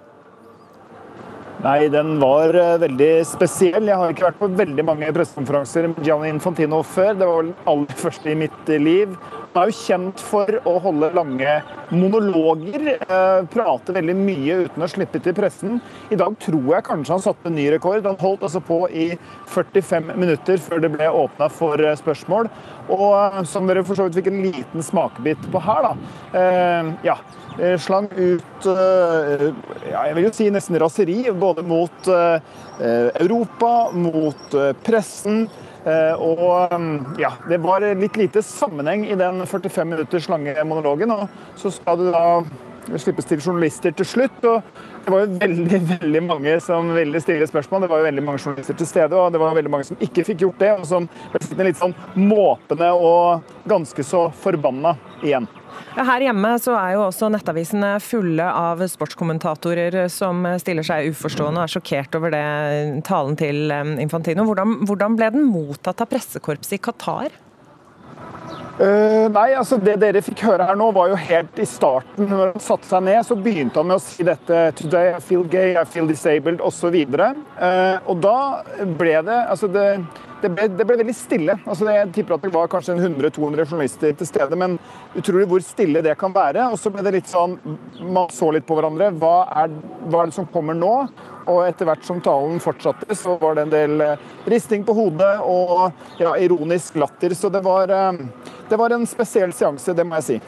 Nei, 1.61 1.91
den 1.93 2.15
var 2.17 2.55
eh, 2.57 2.79
veldig 2.81 3.09
spesiell. 3.29 3.85
Jeg 3.85 3.99
har 3.99 4.13
ikke 4.13 4.25
vært 4.31 4.39
på 4.39 4.47
veldig 4.57 4.85
mange 4.87 5.11
pressekonferanser 5.13 5.91
med 5.91 5.99
Gianni 6.07 6.31
Infantino 6.33 6.79
før. 6.81 7.11
Det 7.19 7.27
var 7.27 7.37
vel 7.43 7.51
aller 7.69 7.99
første 8.01 8.31
i 8.31 8.37
mitt 8.39 8.71
liv. 8.81 9.13
Han 9.51 9.65
er 9.65 9.71
jo 9.71 9.75
kjent 9.75 10.21
for 10.23 10.47
å 10.63 10.77
holde 10.79 11.09
lange 11.11 11.53
monologer, 11.91 12.93
eh, 13.03 13.41
prate 13.51 13.91
veldig 13.91 14.13
mye 14.15 14.59
uten 14.63 14.85
å 14.85 14.87
slippe 14.87 15.19
til 15.19 15.35
pressen. 15.35 15.81
I 16.09 16.15
dag 16.15 16.37
tror 16.39 16.69
jeg 16.71 16.85
kanskje 16.87 17.11
han 17.11 17.23
satte 17.25 17.49
en 17.49 17.55
ny 17.55 17.65
rekord. 17.73 18.05
Han 18.05 18.15
holdt 18.15 18.45
altså 18.47 18.61
på 18.63 18.87
i 18.87 19.17
45 19.51 20.15
minutter 20.15 20.55
før 20.55 20.79
det 20.79 20.91
ble 20.93 21.09
åpna 21.09 21.49
for 21.51 21.75
eh, 21.83 21.97
spørsmål. 21.99 22.47
Og 22.95 23.11
eh, 23.11 23.43
som 23.43 23.67
dere 23.67 23.83
for 23.83 23.99
så 23.99 24.07
vidt 24.07 24.21
fikk 24.21 24.31
en 24.31 24.39
liten 24.45 24.87
smakebit 24.87 25.43
på 25.51 25.59
her, 25.67 25.89
da. 25.89 25.91
ja, 27.03 27.17
slang 27.81 28.07
ut 28.15 28.65
ja, 28.65 30.05
jeg 30.07 30.15
vil 30.15 30.23
jo 30.23 30.31
si 30.33 30.47
nesten 30.53 30.79
raseri, 30.79 31.17
både 31.35 31.63
mot 31.67 32.07
Europa, 32.79 33.73
mot 33.91 34.55
pressen. 34.85 35.43
Eh, 35.81 36.13
og 36.21 36.73
mm, 36.73 36.97
ja, 37.21 37.31
det 37.49 37.57
var 37.63 37.85
litt 37.97 38.17
lite 38.19 38.43
sammenheng 38.45 39.07
i 39.09 39.17
den 39.17 39.41
45 39.45 39.87
minutters 39.89 40.29
lange 40.29 40.53
monologen. 40.67 41.13
Og 41.15 41.57
så 41.59 41.71
skal 41.73 41.97
det 42.01 42.11
da 42.13 42.97
slippes 43.01 43.27
til 43.29 43.41
journalister 43.41 43.93
til 43.95 44.05
slutt. 44.05 44.43
og 44.45 44.61
det 45.05 45.13
var 45.13 45.23
jo 45.23 45.39
veldig 45.41 45.79
veldig 45.95 46.23
mange 46.27 46.57
som 46.61 46.93
ville 46.95 47.21
stille 47.23 47.47
spørsmål. 47.47 47.85
Det 47.85 47.91
var 47.93 48.03
jo 48.03 48.09
veldig 48.09 48.25
mange 48.25 48.43
journalister 48.43 48.77
til 48.77 48.89
stede, 48.89 49.15
og 49.15 49.31
det 49.33 49.41
var 49.41 49.57
veldig 49.57 49.73
mange 49.73 49.89
som 49.89 50.01
ikke 50.01 50.25
fikk 50.27 50.45
gjort 50.45 50.61
det. 50.61 50.71
Og 50.77 50.85
som 50.89 51.09
ble 51.31 51.41
sittende 51.41 51.69
litt 51.71 51.81
sånn 51.81 51.97
måpende 52.15 52.91
og 52.93 53.55
ganske 53.69 54.05
så 54.05 54.27
forbanna 54.43 54.95
igjen. 55.23 55.49
Her 55.97 56.25
hjemme 56.25 56.55
så 56.63 56.75
er 56.79 56.95
jo 56.95 57.05
også 57.07 57.29
nettavisene 57.33 57.93
fulle 58.03 58.47
av 58.47 58.81
sportskommentatorer 58.93 59.97
som 60.11 60.45
stiller 60.61 60.87
seg 60.87 61.11
uforstående 61.11 61.61
og 61.61 61.67
er 61.67 61.75
sjokkert 61.75 62.17
over 62.19 62.33
det 62.33 62.45
talen 63.07 63.37
til 63.39 63.71
Infantino. 64.01 64.47
Hvordan, 64.47 64.81
hvordan 64.89 65.17
ble 65.19 65.31
den 65.35 65.47
mottatt 65.51 66.03
av 66.03 66.11
pressekorpset 66.11 66.79
i 66.79 66.83
Qatar? 66.83 67.41
Uh, 68.81 69.27
nei, 69.29 69.51
altså 69.53 69.77
Det 69.77 69.97
dere 70.01 70.23
fikk 70.25 70.41
høre 70.47 70.65
her 70.65 70.77
nå, 70.79 70.87
var 70.95 71.11
jo 71.11 71.17
helt 71.19 71.59
i 71.61 71.67
starten. 71.69 72.25
Når 72.31 72.53
han 72.53 72.63
satte 72.63 72.87
seg 72.89 73.03
ned, 73.05 73.19
så 73.27 73.37
begynte 73.37 73.81
han 73.81 73.91
med 73.91 73.99
å 73.99 74.01
si 74.01 74.25
dette 74.25 74.61
Today 74.79 75.11
I 75.17 75.21
feel 75.21 75.43
gay, 75.45 75.75
I 75.77 75.85
feel 75.85 76.09
disabled 76.09 76.63
osv. 76.65 76.95
Uh, 76.95 77.27
eh, 77.67 77.97
og 78.09 78.23
da 78.23 78.37
ble 78.97 79.19
det 79.27 79.37
altså 79.51 79.69
det 79.71 79.85
det 80.41 80.49
ble, 80.49 80.67
det 80.73 80.85
ble, 80.87 80.97
veldig 81.01 81.15
stille. 81.15 81.55
Altså, 81.65 81.87
jeg 81.89 82.09
tipper 82.15 82.35
at 82.35 82.45
det 82.45 82.51
var 82.53 82.69
kanskje 82.71 82.95
100-200 82.97 83.67
journalister 83.67 84.15
til 84.17 84.29
stede, 84.29 84.57
men 84.59 84.77
utrolig 85.17 85.47
hvor 85.49 85.63
stille 85.65 86.03
det 86.05 86.15
kan 86.19 86.33
være. 86.35 86.67
Og 86.73 86.79
så 86.81 86.91
ble 86.93 87.03
det 87.05 87.15
litt 87.17 87.29
sånn 87.31 87.57
Man 88.01 88.31
så 88.33 88.51
litt 88.53 88.65
på 88.67 88.77
hverandre. 88.77 89.11
Hva 89.21 89.35
er, 89.63 89.75
hva 90.07 90.23
er 90.23 90.31
det 90.31 90.37
som 90.37 90.49
kommer 90.51 90.77
nå? 90.77 90.93
Og 91.51 91.61
etter 91.65 91.89
hvert 91.89 92.05
som 92.05 92.21
talen 92.23 92.61
fortsatte, 92.63 93.15
så 93.17 93.35
var 93.41 93.57
det 93.57 93.65
en 93.65 93.73
del 93.73 94.05
eh, 94.05 94.31
risting 94.51 94.85
på 94.87 94.95
hodet 94.97 95.33
og 95.41 96.21
ja, 96.21 96.35
ironisk 96.37 96.97
latter. 97.01 97.33
Så 97.37 97.49
det 97.53 97.63
var, 97.65 97.91
eh, 97.91 98.57
det 98.69 98.79
var 98.81 98.93
en 98.93 99.07
spesiell 99.09 99.53
seanse, 99.55 99.95
det 99.97 100.05
må 100.07 100.19
jeg 100.21 100.27
si. 100.29 100.41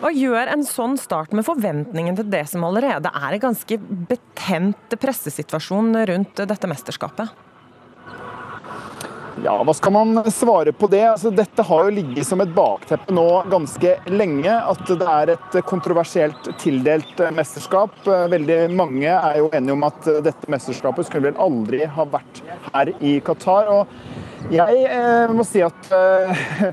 Hva 0.00 0.08
gjør 0.16 0.48
en 0.48 0.62
sånn 0.64 0.94
start 0.96 1.34
med 1.36 1.44
forventningen 1.44 2.16
til 2.16 2.30
det 2.32 2.46
som 2.48 2.64
allerede 2.64 3.10
er 3.10 3.36
en 3.36 3.42
ganske 3.42 3.76
betent 4.08 4.96
pressesituasjon 5.02 5.92
rundt 6.08 6.40
dette 6.48 6.70
mesterskapet? 6.70 7.49
Ja, 9.44 9.54
hva 9.64 9.74
skal 9.76 9.94
man 9.94 10.22
svare 10.32 10.72
på 10.76 10.88
det? 10.90 11.02
Altså, 11.12 11.30
dette 11.34 11.64
har 11.66 11.86
jo 11.86 11.94
ligget 11.94 12.26
som 12.26 12.42
et 12.42 12.52
bakteppe 12.54 13.14
nå 13.14 13.26
ganske 13.52 13.94
lenge. 14.10 14.52
At 14.52 14.82
det 14.88 15.08
er 15.14 15.34
et 15.36 15.58
kontroversielt 15.68 16.50
tildelt 16.60 17.22
mesterskap. 17.36 17.94
Veldig 18.04 18.60
mange 18.74 19.08
er 19.08 19.40
jo 19.40 19.50
enige 19.56 19.76
om 19.76 19.86
at 19.88 20.10
dette 20.26 20.50
mesterskapet 20.52 21.08
skulle 21.08 21.30
vel 21.30 21.40
aldri 21.40 21.84
ha 21.86 22.08
vært 22.10 22.42
her 22.72 22.92
i 22.98 23.18
Qatar. 23.24 23.70
Og 23.70 24.50
jeg 24.54 24.86
eh, 24.88 25.32
må 25.34 25.46
si 25.46 25.62
at 25.64 25.92
eh, 25.94 26.70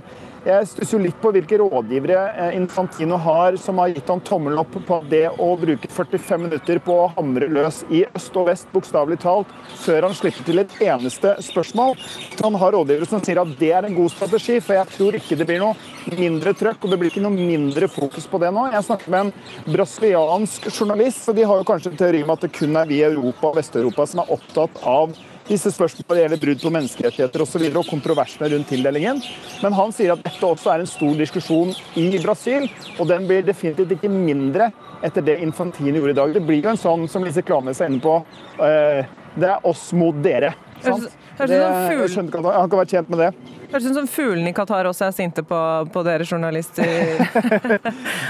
jeg 0.48 0.68
stusser 0.70 1.02
litt 1.04 1.18
på 1.20 1.32
hvilke 1.36 1.58
rådgivere 1.60 2.20
eh, 2.32 2.56
Infantino 2.56 3.18
har 3.20 3.58
som 3.60 3.82
har 3.82 3.92
gitt 3.92 4.08
han 4.08 4.22
tommelen 4.24 4.62
opp 4.62 4.78
på 4.88 5.00
det 5.12 5.26
å 5.44 5.50
bruke 5.60 5.90
45 5.92 6.44
minutter 6.46 6.80
på 6.84 6.96
å 7.04 7.10
hamre 7.18 7.50
løs 7.52 7.82
i 7.92 8.06
øst 8.08 8.38
og 8.40 8.48
vest, 8.48 8.70
bokstavelig 8.72 9.20
talt, 9.24 9.52
før 9.84 10.08
han 10.08 10.16
slipper 10.16 10.48
til 10.48 10.64
et 10.64 10.76
eneste 10.88 11.36
spørsmål. 11.44 11.98
Han 12.40 12.60
har 12.62 12.76
rådgivere 12.78 13.10
som 13.10 13.24
sier 13.24 13.42
at 13.44 13.54
det 13.60 13.74
er 13.76 13.90
en 13.90 13.98
god 13.98 14.14
strategi, 14.14 14.60
for 14.64 14.80
jeg 14.80 14.94
tror 14.96 15.20
ikke 15.20 15.40
det 15.40 15.50
blir 15.50 15.64
noe 15.64 16.16
mindre 16.18 16.56
trøkk, 16.58 16.80
og 16.80 16.94
det 16.94 17.02
blir 17.02 17.12
ikke 17.12 17.26
noe 17.26 17.36
mindre 17.36 17.92
fokus 17.92 18.28
på 18.32 18.40
det 18.44 18.54
nå. 18.56 18.70
Jeg 18.72 18.88
snakker 18.88 19.14
med 19.14 19.28
en 19.28 19.74
brasiliansk 19.74 20.70
journalist, 20.72 21.26
og 21.28 21.36
de 21.40 21.48
har 21.50 21.60
jo 21.60 21.68
kanskje 21.68 21.92
en 21.92 22.04
teori 22.06 22.24
om 22.24 22.36
at 22.38 22.46
det 22.48 22.56
kun 22.56 22.80
er 22.80 22.88
vi 22.88 23.02
i 23.02 23.08
Europa 23.10 23.52
og 23.52 23.60
Vest-Europa 23.60 24.08
som 24.08 24.24
er 24.24 24.38
opptatt 24.38 24.86
av 24.88 25.18
disse 25.48 25.72
spørsmålene 25.74 26.26
gjelder 26.26 26.42
brudd 26.42 26.64
på 26.64 26.72
menneskerettigheter 26.76 27.44
osv. 27.44 27.62
Og, 27.62 27.72
så 27.72 27.82
og 27.82 27.90
kontroversene 27.90 28.50
rundt 28.54 28.72
tildelingen. 28.72 29.22
Men 29.64 29.78
han 29.78 29.94
sier 29.96 30.16
at 30.16 30.24
dette 30.26 30.50
også 30.50 30.74
er 30.74 30.84
en 30.84 30.90
stor 30.90 31.16
diskusjon 31.20 31.74
i 32.00 32.10
Brasil, 32.24 32.68
og 32.98 33.08
den 33.12 33.28
blir 33.30 33.46
definitivt 33.48 33.98
ikke 33.98 34.12
mindre 34.12 34.72
etter 35.06 35.24
det 35.26 35.40
Infantini 35.46 35.96
gjorde 35.98 36.16
i 36.16 36.20
dag. 36.22 36.34
Det 36.36 36.46
blir 36.46 36.64
jo 36.64 36.74
en 36.74 36.82
sånn, 36.82 37.06
som 37.12 37.26
Lise 37.26 37.46
Klame 37.46 37.76
er 37.76 37.92
inne 37.92 38.02
på, 38.04 38.18
uh, 38.60 39.18
det 39.38 39.52
er 39.54 39.68
oss 39.68 39.92
mot 39.94 40.18
dere. 40.24 40.56
sant? 40.82 41.12
Det, 41.38 41.54
jeg 41.54 42.10
skjønner 42.10 42.32
ikke 42.32 42.40
at 42.42 42.48
han, 42.48 42.56
han 42.64 42.70
kan 42.72 42.80
være 42.80 42.90
tjent 42.96 43.10
med 43.14 43.20
det. 43.22 43.28
Høres 43.68 43.86
ut 43.86 43.98
som 43.98 44.08
fuglene 44.10 44.50
i 44.50 44.56
Qatar 44.56 44.88
også 44.90 45.06
er 45.10 45.14
sinte 45.14 45.44
på, 45.46 45.60
på 45.94 46.04
dere 46.08 46.26
journalister. 46.26 46.88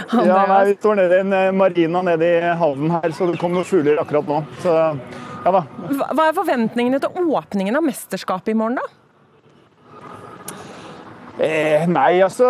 Ja, 0.07 0.43
nei, 0.47 0.59
Vi 0.71 0.75
står 0.79 0.97
nede 0.97 1.17
i 1.17 1.21
en 1.21 1.33
eh, 1.35 1.53
marina 1.55 2.01
nede 2.05 2.27
i 2.27 2.51
havnen 2.57 2.93
her, 2.95 3.11
så 3.15 3.27
det 3.29 3.39
kom 3.41 3.53
noen 3.53 3.67
fugler 3.67 3.99
akkurat 4.01 4.27
nå. 4.29 4.39
Så 4.63 4.75
ja 5.47 5.53
da. 5.55 5.63
Hva 6.11 6.27
er 6.27 6.35
forventningene 6.35 6.99
til 7.03 7.33
åpningen 7.39 7.79
av 7.79 7.85
mesterskapet 7.87 8.51
i 8.51 8.57
morgen, 8.59 8.81
da? 8.81 8.97
Eh, 11.37 11.83
nei, 11.85 12.17
altså, 12.25 12.47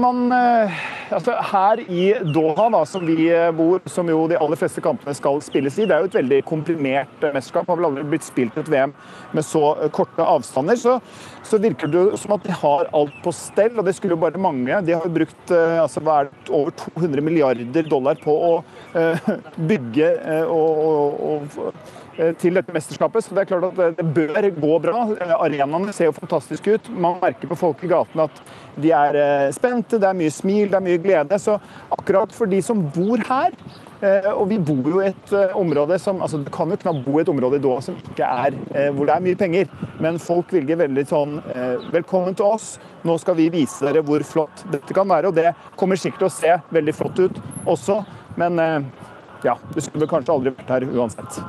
man, 0.00 0.22
eh, 0.32 0.76
altså 1.12 1.34
Her 1.50 1.82
i 1.92 2.06
Doha, 2.32 2.70
da, 2.72 2.78
som 2.88 3.04
vi 3.04 3.26
eh, 3.28 3.50
bor, 3.52 3.82
som 3.84 4.08
jo 4.08 4.22
de 4.30 4.38
aller 4.40 4.56
fleste 4.56 4.80
kampene 4.80 5.12
skal 5.18 5.42
spilles 5.44 5.76
i, 5.76 5.84
det 5.84 5.92
er 5.92 6.00
jo 6.00 6.08
et 6.08 6.16
veldig 6.22 6.38
komprimert 6.48 7.20
eh, 7.20 7.34
mesterskap. 7.36 7.68
Har 7.68 7.76
vel 7.76 7.90
aldri 7.90 8.06
blitt 8.14 8.24
spilt 8.24 8.56
et 8.56 8.72
VM 8.72 8.96
med 9.36 9.44
så 9.44 9.74
korte 9.92 10.24
avstander. 10.24 10.80
Så, 10.80 10.96
så 11.44 11.60
virker 11.60 11.92
det 11.92 12.00
jo 12.00 12.16
som 12.22 12.32
at 12.38 12.48
de 12.48 12.56
har 12.62 12.88
alt 12.96 13.20
på 13.20 13.36
stell, 13.36 13.76
og 13.76 13.84
det 13.84 13.98
skulle 13.98 14.16
jo 14.16 14.24
bare 14.24 14.40
mange. 14.40 14.80
De 14.88 14.96
har 14.96 15.04
jo 15.04 15.16
brukt 15.20 15.52
altså, 15.52 16.00
er 16.00 16.32
over 16.48 16.72
200 16.96 17.28
milliarder 17.28 17.92
dollar 17.92 18.16
på 18.24 18.32
å 18.32 18.52
uh, 18.96 19.32
bygge 19.70 20.14
uh, 20.24 20.46
og, 20.48 20.80
og, 20.88 21.26
og 21.28 21.99
til 22.38 22.54
dette 22.58 22.72
mesterskapet. 22.74 23.24
Så 23.24 23.34
det 23.34 23.42
er 23.44 23.50
klart 23.50 23.64
at 23.70 23.76
det- 23.76 23.96
det 23.96 24.14
bør 24.14 24.50
gå 24.60 24.80
bra. 24.82 25.02
Eh, 25.20 25.34
Arenaene 25.36 25.92
ser 25.92 26.06
jo 26.06 26.12
fantastiske 26.12 26.74
ut. 26.74 26.90
Man 26.90 27.20
merker 27.20 27.48
på 27.48 27.56
folk 27.56 27.82
i 27.84 27.88
gatene 27.88 28.24
at 28.24 28.40
de 28.80 28.90
er 28.92 29.14
eh, 29.16 29.50
spente, 29.52 29.98
det 29.98 30.04
er 30.04 30.14
mye 30.14 30.30
smil, 30.30 30.68
det 30.70 30.74
er 30.74 30.80
mye 30.80 30.98
glede. 31.02 31.38
Så 31.40 31.60
akkurat 31.90 32.32
for 32.32 32.46
de 32.46 32.60
som 32.62 32.82
bor 32.82 33.16
her, 33.18 33.50
eh, 34.02 34.30
og 34.32 34.48
vi 34.48 34.58
bor 34.58 34.90
jo 34.90 35.00
i 35.00 35.08
et 35.08 35.32
eh, 35.32 35.54
område 35.54 35.98
som 36.00 36.20
altså 36.20 36.42
Du 36.44 36.50
kan 36.50 36.68
jo 36.70 36.76
knapt 36.76 37.04
bo 37.04 37.18
i 37.18 37.22
et 37.22 37.28
område 37.28 37.54
i 37.56 37.58
Doha 37.58 37.80
som 37.82 37.94
ikke 37.96 38.24
er 38.24 38.54
eh, 38.74 38.90
hvor 38.90 39.06
det 39.06 39.16
er 39.16 39.20
mye 39.20 39.36
penger, 39.36 39.68
men 40.00 40.18
folk 40.18 40.48
velger 40.50 40.76
veldig 40.76 41.06
sånn 41.06 41.38
eh, 41.54 41.76
Velkommen 41.92 42.34
til 42.34 42.46
oss. 42.46 42.78
Nå 43.04 43.18
skal 43.18 43.34
vi 43.34 43.48
vise 43.50 43.80
dere 43.80 44.02
hvor 44.02 44.20
flott 44.24 44.64
dette 44.70 44.92
kan 44.94 45.06
være. 45.08 45.28
Og 45.28 45.34
det 45.34 45.54
kommer 45.76 45.96
sikkert 45.96 46.18
til 46.18 46.28
å 46.28 46.30
se 46.30 46.56
veldig 46.72 46.94
flott 46.94 47.18
ut 47.18 47.40
også, 47.66 48.04
men 48.36 48.58
eh, 48.58 48.80
ja, 49.44 49.54
du 49.74 49.80
skulle 49.80 50.06
kanskje 50.06 50.34
aldri 50.34 50.50
vært 50.52 50.68
her 50.68 50.80
uansett. 50.92 51.40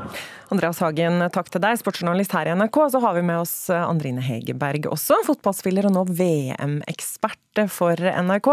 Andreas 0.52 0.82
Hagen, 0.84 1.22
takk 1.32 1.48
til 1.48 1.62
deg, 1.64 1.78
sportsjournalist 1.80 2.34
her 2.36 2.50
i 2.50 2.56
NRK. 2.60 2.78
Så 2.92 3.00
har 3.00 3.16
vi 3.16 3.24
med 3.24 3.40
oss 3.40 3.54
eh, 3.72 3.80
Andrine 3.80 4.24
Hegerberg 4.26 4.90
også, 4.92 5.22
fotballspiller 5.24 5.88
og 5.88 5.94
nå 5.96 6.04
VM-ekspert 6.10 7.62
for 7.72 7.96
NRK. 7.96 8.50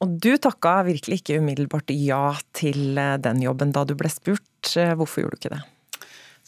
Og 0.00 0.14
du 0.24 0.30
takka 0.40 0.78
virkelig 0.86 1.20
ikke 1.20 1.42
umiddelbart 1.42 1.92
ja 1.92 2.32
til 2.56 2.96
eh, 2.96 3.18
den 3.20 3.44
jobben 3.44 3.74
da 3.76 3.84
du 3.84 3.92
ble 4.00 4.08
spurt. 4.12 4.72
Eh, 4.72 4.94
Hvorfor 4.96 5.26
gjorde 5.26 5.36
du 5.36 5.42
ikke 5.42 5.58
det? 5.58 5.62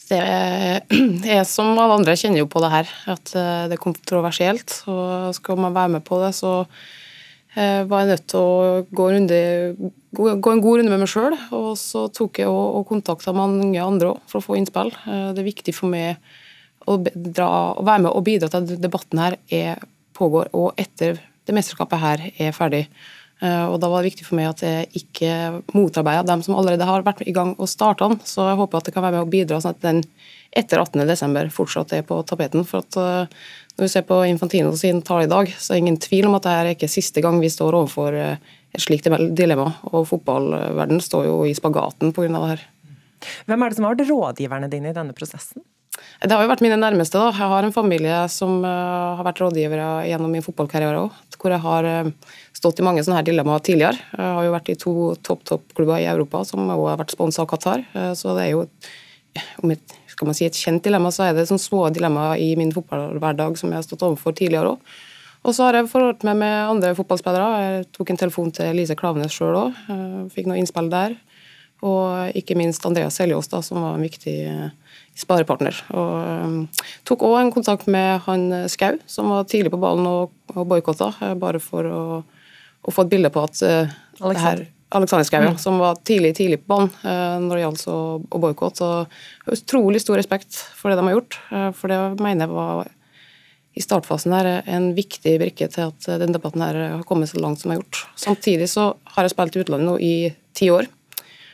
Det 0.09 0.19
er, 0.19 1.45
som 1.47 1.69
alle 1.77 1.99
andre 1.99 2.17
kjenner 2.17 2.41
jo 2.41 2.49
på 2.49 2.59
det 2.65 2.73
her, 2.73 2.89
at 3.13 3.29
det 3.69 3.77
er 3.77 3.81
kontroversielt. 3.81 4.81
Og 4.89 5.37
skal 5.37 5.61
man 5.61 5.77
være 5.77 5.93
med 5.99 6.03
på 6.09 6.17
det, 6.25 6.33
så 6.35 6.63
var 7.55 8.03
jeg 8.03 8.09
nødt 8.09 8.27
til 8.31 8.39
å 8.39 8.83
gå 8.97 9.07
runde, 9.13 9.39
gå, 10.17 10.29
en 10.33 10.61
god 10.63 10.79
runde 10.79 10.89
med 10.93 11.03
meg 11.03 11.11
sjøl. 11.11 11.35
Og 11.53 11.73
så 11.77 12.07
tok 12.13 12.39
jeg 12.41 12.49
og, 12.49 12.79
og 12.79 12.87
kontakta 12.89 13.33
mange 13.35 13.77
andre 13.83 14.13
òg 14.15 14.21
for 14.31 14.41
å 14.41 14.45
få 14.47 14.57
innspill. 14.59 14.89
Eh, 15.05 15.31
Det 15.35 15.43
er 15.43 15.49
viktig 15.51 15.75
for 15.77 15.93
meg 15.93 16.17
å, 16.87 16.97
bedra, 16.99 17.49
å 17.77 17.85
være 17.85 18.05
med 18.07 18.11
og 18.11 18.25
bidra 18.27 18.49
til 18.51 18.63
at 18.65 18.81
debatten 18.83 19.21
her 19.21 19.37
er, 19.53 19.83
pågår, 20.17 20.49
og 20.53 20.73
etter 20.81 21.21
det 21.45 21.55
mesterskapet 21.55 21.99
her 22.01 22.25
er 22.37 22.51
ferdig. 22.55 22.87
Eh, 23.41 23.65
Og 23.69 23.79
Da 23.79 23.89
var 23.91 24.01
det 24.01 24.11
viktig 24.13 24.25
for 24.27 24.39
meg 24.39 24.49
at 24.49 24.61
jeg 24.65 24.89
ikke 25.03 25.61
motarbeider 25.75 26.25
dem 26.27 26.41
som 26.45 26.55
allerede 26.55 26.85
har 26.89 27.03
vært 27.05 27.21
i 27.27 27.33
gang 27.35 27.53
og 27.57 27.69
starta 27.69 28.09
den. 28.09 28.19
Så 28.25 28.49
jeg 28.49 28.59
håper 28.59 28.77
at 28.77 28.85
det 28.89 28.93
kan 28.95 29.03
være 29.05 29.19
med 29.19 29.27
å 29.27 29.33
bidra 29.33 29.61
sånn 29.61 29.75
at 29.77 29.81
den 29.85 30.03
etter 30.55 30.77
18.12. 30.77 31.49
fortsatt 31.49 31.93
er 31.97 32.03
på 32.05 32.19
tapeten. 32.29 32.63
For 32.65 32.83
at 32.85 32.97
eh, 32.97 33.27
Når 33.73 33.87
vi 33.87 33.89
ser 33.89 34.05
på 34.05 34.19
Infantino 34.29 34.75
sin 34.77 35.01
tale 35.01 35.25
i 35.25 35.31
dag, 35.31 35.49
så 35.57 35.71
er 35.73 35.79
det 35.79 35.83
ingen 35.85 36.01
tvil 36.01 36.27
om 36.29 36.37
at 36.37 36.45
dette 36.45 36.59
er 36.61 36.73
ikke 36.75 36.91
siste 36.91 37.23
gang 37.25 37.39
vi 37.41 37.49
står 37.49 37.73
overfor 37.79 38.13
eh, 38.13 38.51
et 38.73 38.81
slikt 38.83 39.09
dilemma. 39.33 39.71
Og 39.91 40.05
fotballverden 40.09 41.01
står 41.01 41.27
jo 41.29 41.39
i 41.49 41.55
spagaten 41.57 42.13
pga. 42.13 42.29
det 42.29 42.49
her. 42.53 42.65
Hvem 43.47 43.63
er 43.63 43.69
det 43.71 43.77
som 43.77 43.87
har 43.87 43.95
vært 43.95 44.09
rådgiverne 44.11 44.69
dine 44.69 44.91
i 44.91 44.97
denne 44.97 45.15
prosessen? 45.17 45.63
Det 46.23 46.31
har 46.31 46.41
jo 46.41 46.49
vært 46.49 46.63
mine 46.65 46.77
nærmeste. 46.79 47.19
da. 47.19 47.31
Jeg 47.33 47.49
har 47.51 47.65
en 47.65 47.75
familie 47.75 48.19
som 48.31 48.63
eh, 48.65 49.17
har 49.17 49.25
vært 49.27 49.41
rådgivere 49.43 49.89
gjennom 50.09 50.31
min 50.33 50.45
fotballkarriere 50.45 51.01
òg. 51.03 51.17
Hvor 51.37 51.53
jeg 51.53 51.63
har 51.65 51.87
eh, 51.89 52.11
stått 52.55 52.79
i 52.81 52.85
mange 52.85 53.03
sånne 53.03 53.19
her 53.19 53.27
dilemmaer 53.27 53.63
tidligere. 53.65 53.99
Jeg 54.15 54.37
har 54.37 54.47
jo 54.47 54.55
vært 54.55 54.71
i 54.73 54.77
to 54.85 54.93
topp-topp-klubber 55.27 56.01
i 56.01 56.09
Europa 56.09 56.43
som 56.49 56.65
òg 56.65 56.87
har 56.91 57.01
vært 57.03 57.15
sponsa 57.15 57.43
av 57.43 57.49
Qatar. 57.51 57.85
Eh, 57.93 58.13
Så 58.17 58.37
det 58.37 58.47
er 58.47 58.53
jo 58.55 58.67
om 59.63 59.73
et, 59.73 59.97
skal 60.23 60.31
man 60.31 60.37
si 60.37 60.47
et 60.47 60.55
kjent 60.55 60.85
dilemma, 60.85 61.11
så 61.11 61.27
er 61.27 61.35
det 61.35 61.49
sånne 61.49 61.59
små 61.59 61.87
dilemmaer 61.91 62.39
i 62.39 62.53
min 62.55 62.71
fotballhverdag 62.71 63.57
som 63.59 63.71
jeg 63.71 63.81
har 63.81 63.83
stått 63.83 64.05
overfor 64.07 64.35
tidligere 64.37 64.77
òg. 64.77 64.93
Og 65.43 65.51
så 65.51 65.65
har 65.65 65.75
jeg 65.75 65.89
forholdt 65.91 66.23
meg 66.23 66.37
med 66.39 66.55
andre 66.69 66.93
fotballspillere. 66.95 67.63
Jeg 67.65 67.87
tok 67.91 68.13
en 68.13 68.19
telefon 68.21 68.53
til 68.55 68.77
Lise 68.77 68.95
Klavenes 68.95 69.35
sjøl 69.35 69.57
òg. 69.59 69.81
Fikk 70.31 70.47
noe 70.47 70.61
innspill 70.61 70.87
der. 70.93 71.17
Og 71.83 72.37
ikke 72.39 72.55
minst 72.55 72.85
Andreas 72.87 73.17
Seljås, 73.19 73.49
da, 73.51 73.59
som 73.59 73.81
var 73.83 73.97
en 73.97 74.05
viktig 74.05 74.37
eh, 74.47 74.93
sparepartner. 75.19 75.81
Og 75.91 76.13
um, 76.47 76.53
tok 77.03 77.25
òg 77.27 77.41
en 77.41 77.51
kontakt 77.51 77.89
med 77.91 78.23
han 78.23 78.45
eh, 78.55 78.69
Skau, 78.71 78.95
som 79.03 79.33
var 79.33 79.49
tidlig 79.51 79.73
på 79.73 79.81
ballen 79.81 80.07
og, 80.07 80.31
og 80.55 80.69
boikotta, 80.71 81.09
eh, 81.19 81.33
bare 81.35 81.59
for 81.59 81.89
å, 81.91 82.05
å 82.23 82.95
få 82.95 83.03
et 83.03 83.11
bilde 83.17 83.33
på 83.35 83.43
at 83.43 83.59
uh, 83.67 83.91
det 84.23 84.45
her 84.45 84.63
Alexander 84.93 85.25
Skau, 85.27 85.41
Mm. 85.43 85.57
som 85.57 85.79
var 85.81 85.97
tidlig 86.05 86.35
tidlig 86.37 86.59
på 86.63 86.73
banen 86.75 86.91
uh, 87.03 87.37
når 87.41 87.55
det 87.55 87.63
gjaldt 87.63 87.85
å, 87.89 87.99
å 88.29 88.41
boikotte. 88.43 88.89
Utrolig 89.51 90.03
stor 90.03 90.19
respekt 90.21 90.59
for 90.77 90.91
det 90.91 90.99
de 90.99 91.07
har 91.07 91.17
gjort, 91.17 91.39
uh, 91.51 91.71
for 91.73 91.91
det 91.91 91.99
mener 92.21 92.45
jeg 92.45 92.53
var 92.53 92.91
i 93.73 93.81
startfasen 93.81 94.35
her 94.37 94.49
en 94.69 94.91
viktig 94.93 95.33
brikke 95.41 95.67
til 95.73 95.89
at 95.89 96.09
uh, 96.09 96.19
den 96.21 96.35
debatten 96.35 96.61
her 96.61 96.81
har 96.99 97.07
kommet 97.09 97.31
så 97.31 97.41
langt 97.41 97.61
som 97.61 97.71
den 97.71 97.77
har 97.77 97.83
gjort. 97.83 98.03
Samtidig 98.15 98.69
så 98.69 98.91
har 99.15 99.25
jeg 99.25 99.33
spilt 99.33 99.57
i 99.57 99.63
utlandet 99.65 99.89
nå 99.89 99.97
i 99.97 100.15
ti 100.53 100.69
år. 100.69 100.85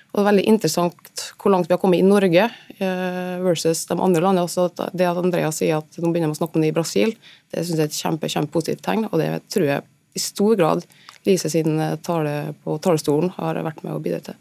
Og 0.09 0.17
det 0.17 0.23
er 0.23 0.29
veldig 0.31 0.47
interessant 0.49 1.23
hvor 1.37 1.53
langt 1.53 1.69
vi 1.69 1.75
har 1.75 1.81
kommet 1.81 2.01
i 2.01 2.05
Norge 2.05 2.47
eh, 2.49 3.35
versus 3.45 3.83
de 3.85 3.93
andre 3.93 4.23
landene. 4.23 4.47
Også 4.47 4.65
det 4.97 5.05
at 5.05 5.19
Andreas 5.21 5.59
sier 5.61 5.83
at 5.83 5.99
nå 6.01 6.09
begynner 6.09 6.31
man 6.31 6.37
å 6.37 6.39
snakke 6.39 6.57
om 6.57 6.65
det 6.65 6.71
i 6.71 6.75
Brasil, 6.75 7.13
det 7.53 7.61
synes 7.61 7.77
jeg 7.77 7.85
er 7.85 7.91
et 7.91 7.99
kjempe, 7.99 8.31
kjempepositivt 8.33 8.81
tegn. 8.87 9.05
Og 9.11 9.21
det 9.21 9.27
tror 9.53 9.67
jeg 9.69 9.85
i 10.17 10.23
stor 10.23 10.57
grad 10.57 10.81
Lise 11.27 11.51
sin 11.51 11.79
eh, 11.79 11.97
tale 12.05 12.53
på 12.63 12.77
talerstolen 12.83 13.33
har 13.39 13.59
vært 13.65 13.83
med 13.83 13.95
å 13.95 14.01
bidra 14.03 14.21
til. 14.29 14.39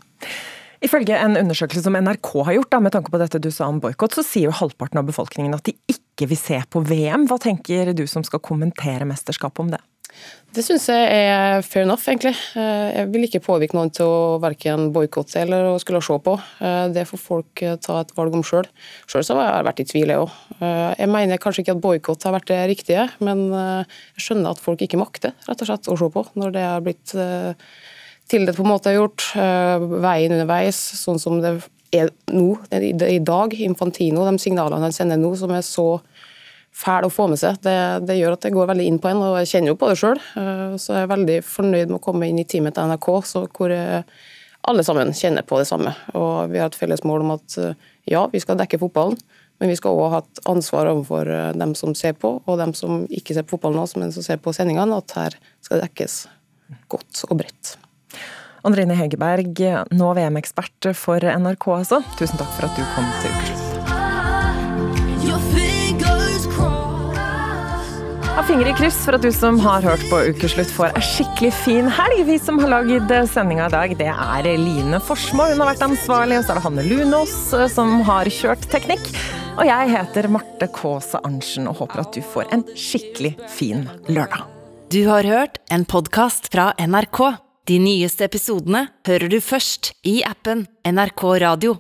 Ifølge 0.85 1.17
en 1.19 1.35
undersøkelse 1.41 1.83
som 1.83 1.97
NRK 1.99 2.29
har 2.47 2.55
gjort, 2.55 2.71
da, 2.71 2.79
med 2.85 2.95
tanke 2.95 3.11
på 3.11 3.19
dette 3.19 3.41
du 3.43 3.51
sa 3.51 3.67
om 3.67 3.81
boikott, 3.83 4.15
så 4.15 4.23
sier 4.23 4.47
jo 4.47 4.59
halvparten 4.61 5.01
av 5.01 5.09
befolkningen 5.09 5.57
at 5.57 5.67
de 5.67 5.75
ikke 5.91 6.29
vil 6.31 6.39
se 6.39 6.61
på 6.71 6.85
VM. 6.87 7.27
Hva 7.31 7.41
tenker 7.43 7.91
du 7.99 8.05
som 8.11 8.23
skal 8.27 8.43
kommentere 8.45 9.09
mesterskapet 9.09 9.65
om 9.65 9.73
det? 9.75 9.83
Det 10.49 10.63
syns 10.65 10.87
jeg 10.89 11.09
er 11.13 11.61
fair 11.61 11.85
enough, 11.85 12.07
egentlig. 12.09 12.33
Eh, 12.57 12.97
Jeg 12.97 13.11
vil 13.13 13.27
ikke 13.27 13.43
påvirke 13.45 13.77
noen 13.77 13.91
til 13.93 14.09
å 14.09 14.39
verken 14.41 14.89
boikotte 14.95 15.43
eller 15.43 15.69
å 15.69 15.75
skulle 15.79 16.01
se 16.03 16.17
på. 16.25 16.35
Eh, 16.65 16.89
Det 16.95 17.05
får 17.11 17.21
folk 17.21 17.63
eh, 17.63 17.77
ta 17.77 18.01
et 18.01 18.15
valg 18.17 18.35
om 18.35 18.43
sjøl. 18.43 18.65
Sjøl 19.07 19.29
har 19.37 19.59
jeg 19.59 19.69
vært 19.69 19.83
i 19.85 19.89
tvil, 19.93 20.09
jeg 20.09 20.25
òg. 20.25 20.33
Jeg 20.99 21.09
mener 21.13 21.39
kanskje 21.39 21.63
ikke 21.63 21.77
at 21.77 21.85
boikott 21.85 22.25
har 22.25 22.35
vært 22.35 22.49
det 22.49 22.59
riktige, 22.73 23.05
men 23.21 23.45
jeg 23.53 24.25
skjønner 24.25 24.51
at 24.57 24.63
folk 24.63 24.81
ikke 24.83 24.99
makter 24.99 25.37
rett 25.47 25.63
og 25.63 25.69
slett 25.69 25.91
å 25.93 25.99
se 26.01 26.09
på 26.11 26.25
når 26.35 26.55
det 26.57 26.65
har 26.65 26.83
blitt 26.83 27.13
tildelt 28.29 28.59
på 28.59 28.65
en 28.65 28.73
måte 28.73 28.95
gjort. 28.97 29.29
Veien 29.37 30.35
underveis, 30.35 30.81
sånn 30.99 31.21
som 31.23 31.39
det 31.45 31.53
er 31.95 32.11
nå, 32.33 32.57
i 32.73 33.21
dag. 33.23 33.55
Infantino, 33.55 34.27
de 34.27 34.43
signalene 34.43 34.89
han 34.89 34.97
sender 34.97 35.21
nå, 35.21 35.37
som 35.39 35.55
er 35.55 35.63
så 35.63 36.01
fæl 36.75 37.07
å 37.07 37.13
få 37.13 37.29
med 37.31 37.41
seg. 37.41 37.59
Det, 37.65 37.77
det 38.09 38.19
gjør 38.19 38.37
at 38.37 38.47
det 38.47 38.55
går 38.55 38.71
veldig 38.71 38.89
inn 38.89 38.99
på 39.03 39.11
en, 39.11 39.23
og 39.27 39.39
jeg 39.41 39.53
kjenner 39.53 39.73
jo 39.73 39.79
på 39.81 39.91
det 39.91 39.99
sjøl. 40.01 40.21
Så 40.79 40.95
jeg 40.95 41.07
er 41.07 41.13
veldig 41.13 41.39
fornøyd 41.47 41.91
med 41.91 41.99
å 41.99 42.05
komme 42.05 42.29
inn 42.31 42.41
i 42.41 42.47
teamet 42.49 42.77
til 42.77 42.93
NRK, 42.93 43.09
hvor 43.57 43.75
eh, 43.75 44.03
alle 44.69 44.85
sammen 44.85 45.13
kjenner 45.17 45.47
på 45.47 45.59
det 45.61 45.69
samme. 45.71 45.95
Og 46.19 46.53
vi 46.53 46.61
har 46.63 46.71
et 46.71 46.79
felles 46.79 47.05
mål 47.07 47.27
om 47.27 47.35
at 47.39 47.59
eh, 47.63 47.91
ja, 48.13 48.25
vi 48.33 48.43
skal 48.43 48.59
dekke 48.61 48.81
fotballen, 48.83 49.19
men 49.59 49.73
vi 49.73 49.77
skal 49.79 49.99
òg 49.99 50.15
ha 50.15 50.23
et 50.23 50.43
ansvar 50.51 50.91
overfor 50.93 51.31
eh, 51.33 51.53
dem 51.59 51.75
som 51.79 51.95
ser 51.99 52.17
på, 52.21 52.39
og 52.45 52.61
dem 52.61 52.75
som 52.79 53.05
ikke 53.11 53.37
ser 53.37 53.47
på 53.47 53.57
fotballen 53.57 53.83
også, 53.83 54.03
men 54.03 54.15
som 54.15 54.27
ser 54.27 54.41
på 54.43 54.55
sendingene, 54.57 55.01
at 55.01 55.17
her 55.19 55.39
skal 55.65 55.81
det 55.81 55.91
dekkes 55.91 56.21
godt 56.93 57.25
og 57.31 57.39
bredt. 57.43 57.77
Andrine 58.67 58.97
Hegerberg, 58.99 59.63
nå 59.95 60.11
VM-ekspert 60.19 60.91
for 60.99 61.23
NRK 61.23 61.71
altså. 61.79 62.03
Tusen 62.19 62.41
takk 62.41 62.53
for 62.59 62.69
at 62.69 62.77
du 62.77 62.85
kom 62.97 63.11
til 63.23 63.35
Ukeslutt. 63.39 63.68
Ha 68.39 68.45
fingre 68.47 68.71
i 68.71 68.75
kryss 68.79 69.01
for 69.03 69.17
at 69.17 69.25
du 69.27 69.33
som 69.35 69.57
har 69.59 69.83
hørt 69.83 70.03
på 70.07 70.19
Ukeslutt 70.31 70.71
får 70.71 70.93
ei 70.95 71.01
skikkelig 71.03 71.49
fin 71.59 71.89
helg. 71.91 72.21
Vi 72.29 72.37
som 72.39 72.61
har 72.63 72.71
lagd 72.71 73.11
sendinga 73.33 73.65
i 73.67 73.73
dag, 73.73 73.95
det 73.99 74.13
er 74.13 74.47
Line 74.63 75.01
Forsmo. 75.03 75.49
Hun 75.51 75.59
har 75.59 75.73
vært 75.73 75.83
ansvarlig, 75.89 76.37
og 76.39 76.45
så 76.47 76.55
er 76.55 76.61
det 76.61 76.63
Hanne 76.69 76.85
Lunås 76.87 77.35
eh, 77.59 77.65
som 77.73 77.97
har 78.07 78.31
kjørt 78.31 78.69
teknikk. 78.71 79.11
Og 79.59 79.67
jeg 79.67 79.91
heter 79.91 80.31
Marte 80.31 80.71
Kaasa 80.71 81.19
Arntzen 81.27 81.67
og 81.67 81.81
håper 81.83 82.05
at 82.05 82.15
du 82.15 82.23
får 82.23 82.55
en 82.55 82.63
skikkelig 82.79 83.35
fin 83.51 83.89
lørdag. 84.07 84.47
Du 84.95 85.01
har 85.11 85.27
hørt 85.27 85.59
en 85.75 85.89
podkast 85.91 86.47
fra 86.55 86.71
NRK. 86.79 87.25
De 87.67 87.83
nyeste 87.83 88.31
episodene 88.31 88.87
hører 89.11 89.35
du 89.35 89.41
først 89.43 89.97
i 90.07 90.21
appen 90.23 90.69
NRK 90.87 91.27
Radio. 91.43 91.75